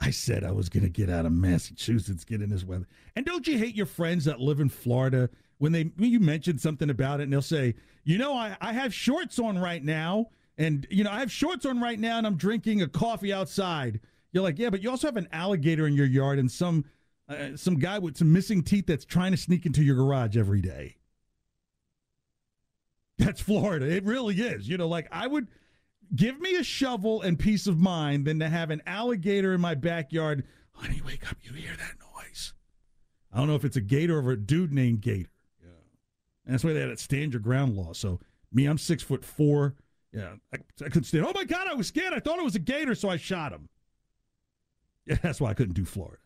I 0.00 0.10
said 0.10 0.44
I 0.44 0.50
was 0.50 0.68
going 0.68 0.82
to 0.82 0.90
get 0.90 1.08
out 1.08 1.24
of 1.24 1.32
Massachusetts, 1.32 2.24
get 2.24 2.42
in 2.42 2.50
this 2.50 2.64
weather. 2.64 2.86
And 3.16 3.24
don't 3.24 3.46
you 3.46 3.56
hate 3.56 3.74
your 3.74 3.86
friends 3.86 4.26
that 4.26 4.38
live 4.38 4.60
in 4.60 4.68
Florida 4.68 5.30
when 5.58 5.72
they 5.72 5.84
when 5.96 6.10
you 6.10 6.20
mention 6.20 6.58
something 6.58 6.90
about 6.90 7.20
it 7.20 7.24
and 7.24 7.32
they'll 7.32 7.42
say, 7.42 7.74
you 8.04 8.18
know, 8.18 8.34
I, 8.34 8.56
I 8.60 8.72
have 8.72 8.92
shorts 8.92 9.38
on 9.38 9.58
right 9.58 9.82
now, 9.82 10.28
and 10.58 10.86
you 10.90 11.04
know, 11.04 11.10
I 11.10 11.20
have 11.20 11.32
shorts 11.32 11.66
on 11.66 11.80
right 11.80 11.98
now 11.98 12.18
and 12.18 12.26
I'm 12.26 12.36
drinking 12.36 12.82
a 12.82 12.88
coffee 12.88 13.32
outside. 13.32 14.00
You're 14.32 14.42
like, 14.42 14.58
yeah, 14.58 14.70
but 14.70 14.82
you 14.82 14.90
also 14.90 15.06
have 15.06 15.16
an 15.16 15.28
alligator 15.32 15.86
in 15.86 15.94
your 15.94 16.06
yard 16.06 16.38
and 16.38 16.50
some 16.50 16.84
uh, 17.28 17.56
some 17.56 17.78
guy 17.78 17.98
with 17.98 18.16
some 18.16 18.32
missing 18.32 18.62
teeth 18.62 18.86
that's 18.86 19.04
trying 19.04 19.30
to 19.30 19.36
sneak 19.38 19.64
into 19.64 19.82
your 19.82 19.96
garage 19.96 20.36
every 20.36 20.60
day. 20.60 20.96
That's 23.18 23.40
Florida. 23.40 23.88
It 23.88 24.04
really 24.04 24.34
is. 24.34 24.68
You 24.68 24.76
know, 24.76 24.88
like 24.88 25.08
I 25.12 25.26
would 25.26 25.48
give 26.14 26.40
me 26.40 26.56
a 26.56 26.64
shovel 26.64 27.22
and 27.22 27.38
peace 27.38 27.66
of 27.66 27.78
mind 27.78 28.26
than 28.26 28.40
to 28.40 28.48
have 28.48 28.70
an 28.70 28.82
alligator 28.86 29.54
in 29.54 29.60
my 29.60 29.74
backyard. 29.74 30.44
Honey, 30.72 31.00
wake 31.06 31.30
up. 31.30 31.36
You 31.42 31.52
hear 31.52 31.76
that 31.76 31.94
noise? 32.00 32.52
I 33.32 33.38
don't 33.38 33.48
know 33.48 33.54
if 33.54 33.64
it's 33.64 33.76
a 33.76 33.80
gator 33.80 34.18
or 34.18 34.32
a 34.32 34.36
dude 34.36 34.72
named 34.72 35.00
Gator. 35.00 35.28
Yeah. 36.44 36.48
And 36.48 36.54
that's 36.54 36.64
why 36.64 36.72
they 36.72 36.80
had 36.80 36.90
that 36.90 37.00
stand 37.00 37.32
your 37.32 37.40
ground 37.40 37.76
law. 37.76 37.92
So 37.92 38.20
me, 38.52 38.66
I'm 38.66 38.78
six 38.78 39.02
foot 39.02 39.24
four. 39.24 39.74
Yeah. 40.12 40.34
I, 40.52 40.58
I 40.80 40.84
couldn't 40.84 41.04
stand. 41.04 41.24
Oh 41.26 41.32
my 41.34 41.44
God, 41.44 41.66
I 41.68 41.74
was 41.74 41.88
scared. 41.88 42.12
I 42.12 42.20
thought 42.20 42.38
it 42.38 42.44
was 42.44 42.54
a 42.54 42.60
gator, 42.60 42.94
so 42.94 43.08
I 43.08 43.16
shot 43.16 43.52
him. 43.52 43.68
Yeah, 45.06 45.18
that's 45.22 45.40
why 45.40 45.50
I 45.50 45.54
couldn't 45.54 45.74
do 45.74 45.84
Florida. 45.84 46.18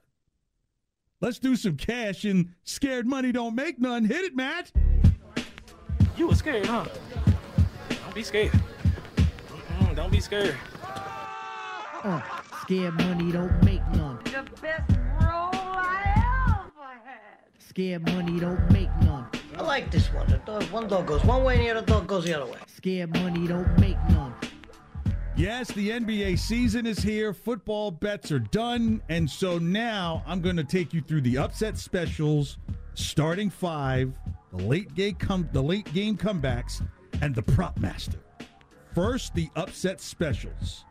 Let's 1.21 1.39
do 1.41 1.57
some 1.57 1.77
cash 1.77 2.25
and 2.25 2.55
scared 2.63 3.07
money 3.07 3.33
don't 3.33 3.55
make 3.57 3.81
none. 3.81 4.05
Hit 4.05 4.25
it, 4.25 4.37
Matt. 4.37 4.71
You 6.17 6.29
were 6.29 6.35
scared, 6.35 6.67
huh? 6.67 6.87
Don't 7.89 8.15
be 8.15 8.23
scared. 8.23 8.53
Mm-mm, 9.71 9.97
don't 9.97 10.13
be 10.13 10.21
scared. 10.21 10.57
Uh, 12.05 12.21
scared 12.63 12.95
money 12.95 13.33
don't 13.33 13.65
make 13.65 13.85
none. 13.95 14.21
The 14.25 14.45
best 14.63 14.91
roll 15.21 15.51
I 15.53 16.13
ever 16.49 17.01
had. 17.05 17.49
Scared 17.59 18.07
money 18.07 18.39
don't 18.39 18.71
make 18.71 18.91
none. 19.03 19.27
I 19.59 19.63
like 19.63 19.91
this 19.91 20.07
one. 20.13 20.29
The 20.29 20.39
dog, 20.39 20.63
one 20.71 20.87
dog 20.87 21.07
goes 21.07 21.25
one 21.25 21.43
way 21.43 21.57
and 21.57 21.65
the 21.65 21.71
other 21.71 21.87
dog 21.87 22.07
goes 22.07 22.25
the 22.25 22.35
other 22.41 22.51
way. 22.51 22.59
Scared 22.69 23.13
money 23.15 23.49
don't 23.49 23.77
make 23.81 23.97
none. 24.11 24.33
Yes, 25.37 25.73
the 25.73 25.91
NBA 25.91 26.39
season 26.39 26.87
is 26.87 26.99
here. 26.99 27.35
Football 27.35 27.91
bets 27.91 28.31
are 28.31 28.39
done. 28.39 29.03
And 29.09 29.29
so 29.29 29.59
now 29.59 30.23
I'm 30.27 30.41
going 30.41 30.57
to 30.57 30.65
take 30.65 30.95
you 30.95 31.01
through 31.01 31.23
the 31.23 31.39
upset 31.39 31.77
specials, 31.77 32.59
starting 32.95 33.51
five, 33.51 34.17
the 34.53 34.65
late 34.65 34.95
game, 34.95 35.17
come, 35.17 35.49
the 35.53 35.63
late 35.63 35.93
game 35.93 36.17
comebacks, 36.17 36.87
and 37.21 37.35
the 37.35 37.43
prop 37.43 37.79
master. 37.79 38.21
First, 38.95 39.35
the 39.35 39.49
upset 39.57 40.01
specials. 40.01 40.85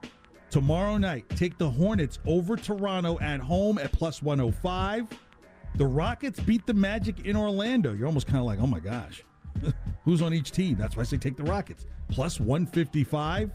Tomorrow 0.50 0.98
night, 0.98 1.28
take 1.30 1.58
the 1.58 1.70
Hornets 1.70 2.20
over 2.26 2.58
Toronto 2.58 3.18
at 3.20 3.40
home 3.40 3.78
at 3.78 3.94
plus 3.94 4.22
105. 4.22 5.08
The 5.78 5.86
Rockets 5.86 6.40
beat 6.40 6.66
the 6.66 6.74
Magic 6.74 7.26
in 7.26 7.38
Orlando. 7.38 7.94
You're 7.94 8.08
almost 8.08 8.26
kind 8.26 8.40
of 8.40 8.46
like, 8.46 8.60
oh 8.60 8.68
my 8.68 8.80
gosh, 8.80 9.24
who's 10.04 10.24
on 10.24 10.34
each 10.34 10.52
team? 10.52 10.76
That's 10.76 10.96
why 10.96 11.02
I 11.02 11.06
say 11.06 11.18
take 11.18 11.38
the 11.38 11.44
Rockets. 11.44 11.86
Plus 12.10 12.40
155. 12.40 13.52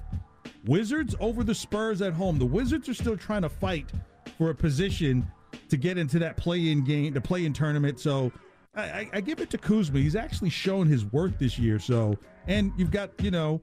Wizards 0.66 1.16
over 1.18 1.42
the 1.42 1.54
Spurs 1.54 2.00
at 2.00 2.12
home. 2.12 2.38
The 2.38 2.46
Wizards 2.46 2.88
are 2.88 2.94
still 2.94 3.16
trying 3.16 3.42
to 3.42 3.48
fight 3.48 3.90
for 4.38 4.50
a 4.50 4.54
position 4.54 5.26
to 5.68 5.76
get 5.76 5.98
into 5.98 6.20
that 6.20 6.36
play-in 6.36 6.84
game, 6.84 7.12
the 7.12 7.20
play-in 7.20 7.52
tournament. 7.52 7.98
So 7.98 8.30
I, 8.74 9.08
I, 9.12 9.20
give 9.20 9.40
it 9.40 9.50
to 9.50 9.58
Kuzma. 9.58 9.98
He's 9.98 10.16
actually 10.16 10.50
shown 10.50 10.86
his 10.86 11.04
worth 11.06 11.38
this 11.38 11.58
year. 11.58 11.78
So 11.78 12.16
and 12.46 12.72
you've 12.76 12.90
got 12.90 13.10
you 13.20 13.30
know 13.30 13.60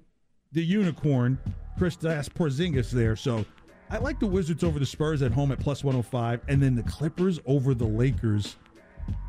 the 0.51 0.63
unicorn 0.63 1.39
Chris 1.77 1.95
Porzingis 1.95 2.91
there. 2.91 3.15
So 3.15 3.45
I 3.91 3.97
like 3.97 4.19
the 4.19 4.27
Wizards 4.27 4.63
over 4.63 4.77
the 4.77 4.85
Spurs 4.85 5.21
at 5.21 5.31
home 5.31 5.51
at 5.51 5.59
plus 5.59 5.83
105, 5.83 6.41
and 6.47 6.61
then 6.61 6.75
the 6.75 6.83
Clippers 6.83 7.39
over 7.45 7.73
the 7.73 7.87
Lakers. 7.87 8.57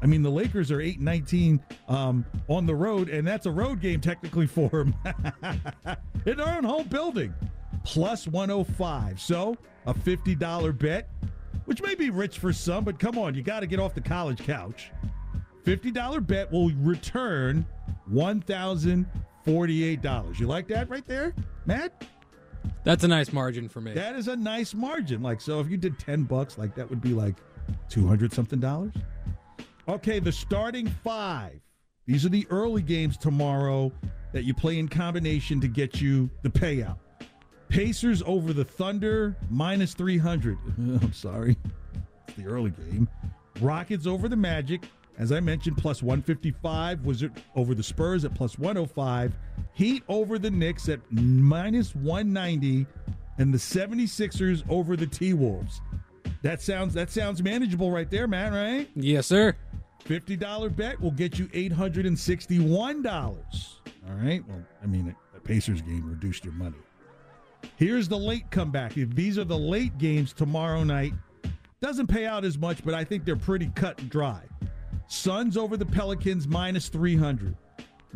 I 0.03 0.07
mean, 0.07 0.23
the 0.23 0.31
Lakers 0.31 0.71
are 0.71 0.81
8 0.81 1.01
19 1.01 1.61
um, 1.89 2.25
on 2.49 2.67
the 2.67 2.75
road, 2.75 3.09
and 3.09 3.27
that's 3.27 3.47
a 3.47 3.51
road 3.51 3.81
game 3.81 4.01
technically 4.01 4.47
for 4.47 4.69
them 4.69 4.95
in 6.27 6.37
their 6.37 6.49
own 6.49 6.65
home 6.65 6.89
building 6.89 7.35
plus 7.85 8.27
105. 8.27 9.21
So 9.21 9.57
a 9.87 9.95
$50 9.95 10.79
bet, 10.79 11.09
which 11.65 11.81
may 11.83 11.95
be 11.95 12.11
rich 12.11 12.39
for 12.39 12.53
some, 12.53 12.85
but 12.85 12.99
come 12.99 13.17
on, 13.19 13.35
you 13.35 13.43
got 13.43 13.61
to 13.61 13.67
get 13.67 13.81
off 13.81 13.95
the 13.95 14.03
college 14.03 14.45
couch. 14.45 14.91
$50 15.65 16.27
bet 16.27 16.53
will 16.53 16.71
return 16.77 17.65
$1,048. 18.13 20.39
You 20.39 20.47
like 20.47 20.69
that 20.69 20.91
right 20.91 21.07
there, 21.07 21.35
Matt? 21.67 22.05
That's 22.85 23.05
a 23.05 23.09
nice 23.09 23.33
margin 23.33 23.69
for 23.69 23.81
me. 23.81 23.93
That 23.93 24.17
is 24.17 24.29
a 24.29 24.37
nice 24.37 24.75
margin. 24.75 25.23
Like, 25.23 25.41
so 25.41 25.61
if 25.61 25.69
you 25.69 25.77
did 25.77 25.99
10 25.99 26.25
bucks, 26.25 26.57
like 26.57 26.75
that 26.77 26.89
would 26.89 27.01
be 27.01 27.11
like 27.13 27.37
200 27.89 28.33
something 28.33 28.59
dollars. 28.59 28.95
Okay, 29.89 30.19
the 30.19 30.33
starting 30.33 30.89
five. 31.05 31.61
These 32.07 32.25
are 32.25 32.31
the 32.31 32.47
early 32.51 32.83
games 32.83 33.17
tomorrow 33.17 33.93
that 34.33 34.45
you 34.45 34.55
play 34.55 34.79
in 34.79 34.89
combination 34.89 35.61
to 35.61 35.69
get 35.69 36.01
you 36.01 36.31
the 36.43 36.49
payout. 36.49 36.99
Pacers 37.69 38.23
over 38.27 38.53
the 38.53 38.65
Thunder, 38.65 39.37
minus 39.49 39.95
300. 39.95 40.59
I'm 40.79 41.13
sorry. 41.13 41.57
It's 42.27 42.37
the 42.37 42.47
early 42.47 42.71
game. 42.71 43.09
Rockets 43.61 44.07
over 44.07 44.29
the 44.29 44.37
Magic, 44.37 44.83
as 45.21 45.31
I 45.33 45.39
mentioned, 45.39 45.77
plus 45.77 46.03
155. 46.03 47.05
Wizard 47.05 47.33
over 47.55 47.75
the 47.75 47.83
Spurs 47.83 48.25
at 48.25 48.35
plus 48.35 48.59
105. 48.59 49.35
Heat 49.75 50.03
over 50.09 50.39
the 50.39 50.51
Knicks 50.51 50.89
at 50.89 50.99
minus 51.11 51.95
190. 51.95 52.87
And 53.37 53.53
the 53.53 53.59
76ers 53.59 54.65
over 54.71 54.97
the 54.97 55.07
T 55.07 55.35
Wolves. 55.35 55.83
That 56.43 56.63
sounds 56.63 56.95
that 56.95 57.11
sounds 57.11 57.43
manageable 57.43 57.91
right 57.91 58.11
there, 58.11 58.27
Matt, 58.27 58.53
right? 58.53 58.89
Yes, 58.95 59.27
sir. 59.27 59.55
$50 60.07 60.75
bet 60.75 60.99
will 60.99 61.11
get 61.11 61.39
you 61.39 61.47
$861. 61.49 63.07
All 63.07 64.15
right. 64.15 64.43
Well, 64.49 64.65
I 64.83 64.87
mean, 64.87 65.15
the 65.35 65.41
Pacers 65.41 65.83
game 65.83 66.09
reduced 66.09 66.47
your 66.47 66.55
money. 66.55 66.79
Here's 67.77 68.09
the 68.09 68.17
late 68.17 68.51
comeback. 68.51 68.97
If 68.97 69.15
these 69.15 69.37
are 69.39 69.45
the 69.45 69.59
late 69.59 69.99
games 69.99 70.33
tomorrow 70.33 70.83
night, 70.83 71.13
doesn't 71.83 72.07
pay 72.07 72.25
out 72.25 72.47
as 72.47 72.57
much, 72.57 72.83
but 72.83 72.95
I 72.95 73.05
think 73.05 73.27
they're 73.27 73.37
pretty 73.37 73.71
cut 73.75 74.01
and 74.01 74.09
dry. 74.09 74.43
Suns 75.11 75.57
over 75.57 75.77
the 75.77 75.85
Pelicans 75.85 76.47
minus 76.47 76.89
300. 76.89 77.57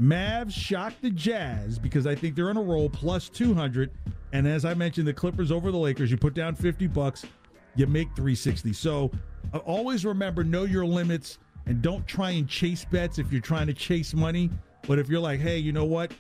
Mavs 0.01 0.53
shock 0.53 0.92
the 1.03 1.11
Jazz 1.11 1.76
because 1.76 2.07
I 2.07 2.14
think 2.14 2.36
they're 2.36 2.51
on 2.51 2.57
a 2.57 2.62
roll 2.62 2.88
plus 2.88 3.28
200. 3.28 3.90
And 4.32 4.47
as 4.47 4.64
I 4.64 4.74
mentioned, 4.74 5.09
the 5.09 5.12
Clippers 5.12 5.51
over 5.51 5.72
the 5.72 5.76
Lakers, 5.76 6.12
you 6.12 6.16
put 6.16 6.34
down 6.34 6.55
50 6.55 6.86
bucks, 6.86 7.26
you 7.74 7.88
make 7.88 8.07
360. 8.14 8.72
So 8.74 9.11
uh, 9.53 9.59
always 9.59 10.05
remember, 10.05 10.45
know 10.45 10.62
your 10.62 10.86
limits 10.86 11.38
and 11.66 11.82
don't 11.82 12.07
try 12.07 12.30
and 12.30 12.49
chase 12.49 12.84
bets 12.84 13.18
if 13.18 13.32
you're 13.32 13.40
trying 13.40 13.66
to 13.66 13.74
chase 13.74 14.14
money. 14.14 14.49
But 14.86 15.01
if 15.01 15.09
you're 15.09 15.20
like, 15.20 15.40
hey, 15.40 15.59
you 15.59 15.72
know 15.72 15.84
what? 15.84 16.12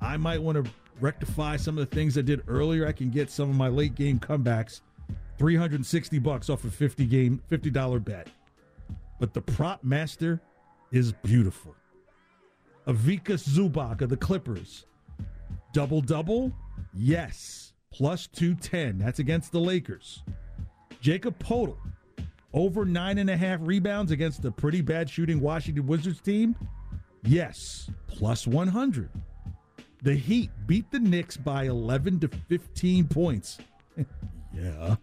I 0.00 0.16
might 0.16 0.40
want 0.40 0.64
to 0.64 0.70
rectify 1.00 1.56
some 1.56 1.76
of 1.76 1.90
the 1.90 1.96
things 1.96 2.16
I 2.16 2.22
did 2.22 2.42
earlier. 2.46 2.86
I 2.86 2.92
can 2.92 3.10
get 3.10 3.28
some 3.28 3.50
of 3.50 3.56
my 3.56 3.68
late 3.68 3.96
game 3.96 4.20
comebacks. 4.20 4.82
360 5.38 6.20
bucks 6.20 6.48
off 6.48 6.62
a 6.64 6.70
50 6.70 7.06
game, 7.06 7.42
$50 7.50 8.04
bet. 8.04 8.28
But 9.22 9.34
the 9.34 9.40
prop 9.40 9.84
master 9.84 10.40
is 10.90 11.12
beautiful. 11.12 11.76
Ivica 12.88 13.34
Zubac 13.34 14.00
of 14.00 14.08
the 14.08 14.16
Clippers. 14.16 14.86
Double 15.72 16.00
double? 16.00 16.52
Yes. 16.92 17.72
Plus 17.92 18.26
210. 18.26 18.98
That's 18.98 19.20
against 19.20 19.52
the 19.52 19.60
Lakers. 19.60 20.24
Jakob 21.00 21.38
Poeltl. 21.38 21.76
Over 22.52 22.84
nine 22.84 23.18
and 23.18 23.30
a 23.30 23.36
half 23.36 23.60
rebounds 23.62 24.10
against 24.10 24.42
the 24.42 24.50
pretty 24.50 24.80
bad 24.80 25.08
shooting 25.08 25.40
Washington 25.40 25.86
Wizards 25.86 26.20
team? 26.20 26.56
Yes. 27.22 27.88
Plus 28.08 28.44
100. 28.48 29.08
The 30.02 30.16
Heat 30.16 30.50
beat 30.66 30.90
the 30.90 30.98
Knicks 30.98 31.36
by 31.36 31.66
11 31.66 32.18
to 32.18 32.28
15 32.48 33.06
points. 33.06 33.58
yeah. 34.52 34.96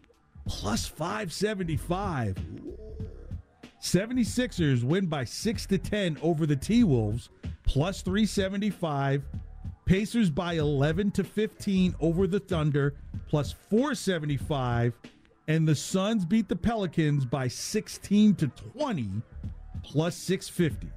Plus 0.45 0.85
575. 0.87 2.35
76ers 3.81 4.83
win 4.83 5.07
by 5.07 5.23
6 5.23 5.65
to 5.67 5.77
10 5.77 6.17
over 6.21 6.45
the 6.45 6.55
T-Wolves, 6.55 7.29
plus 7.63 8.01
375. 8.01 9.23
Pacers 9.85 10.29
by 10.29 10.53
11 10.53 11.11
to 11.11 11.23
15 11.23 11.95
over 11.99 12.27
the 12.27 12.39
Thunder, 12.39 12.95
plus 13.27 13.51
475. 13.51 14.93
And 15.47 15.67
the 15.67 15.75
Suns 15.75 16.25
beat 16.25 16.47
the 16.47 16.55
Pelicans 16.55 17.25
by 17.25 17.47
16 17.47 18.35
to 18.35 18.47
20, 18.47 19.09
plus 19.83 20.15
650. 20.15 20.93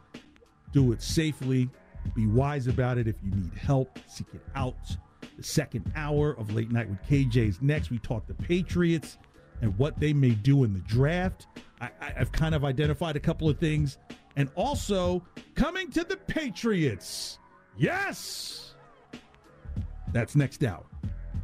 do 0.71 0.91
it 0.91 1.01
safely. 1.01 1.69
Be 2.15 2.25
wise 2.25 2.67
about 2.67 2.97
it. 2.97 3.07
If 3.07 3.15
you 3.23 3.31
need 3.31 3.53
help, 3.53 3.99
seek 4.07 4.27
it 4.33 4.41
out. 4.55 4.75
The 5.35 5.43
second 5.43 5.91
hour 5.95 6.31
of 6.31 6.53
Late 6.53 6.71
Night 6.71 6.89
with 6.89 7.03
KJ's 7.03 7.61
next. 7.61 7.91
We 7.91 7.99
talk 7.99 8.25
the 8.25 8.33
Patriots 8.33 9.17
and 9.61 9.77
what 9.77 9.99
they 9.99 10.13
may 10.13 10.31
do 10.31 10.63
in 10.63 10.73
the 10.73 10.79
draft. 10.81 11.47
I, 11.79 11.89
have 12.15 12.31
kind 12.31 12.55
of 12.55 12.65
identified 12.65 13.15
a 13.15 13.19
couple 13.19 13.49
of 13.49 13.59
things. 13.59 13.97
And 14.35 14.49
also, 14.55 15.23
coming 15.55 15.91
to 15.91 16.03
the 16.03 16.17
Patriots. 16.17 17.37
Yes! 17.77 18.73
That's 20.11 20.35
next 20.35 20.63
hour 20.63 20.85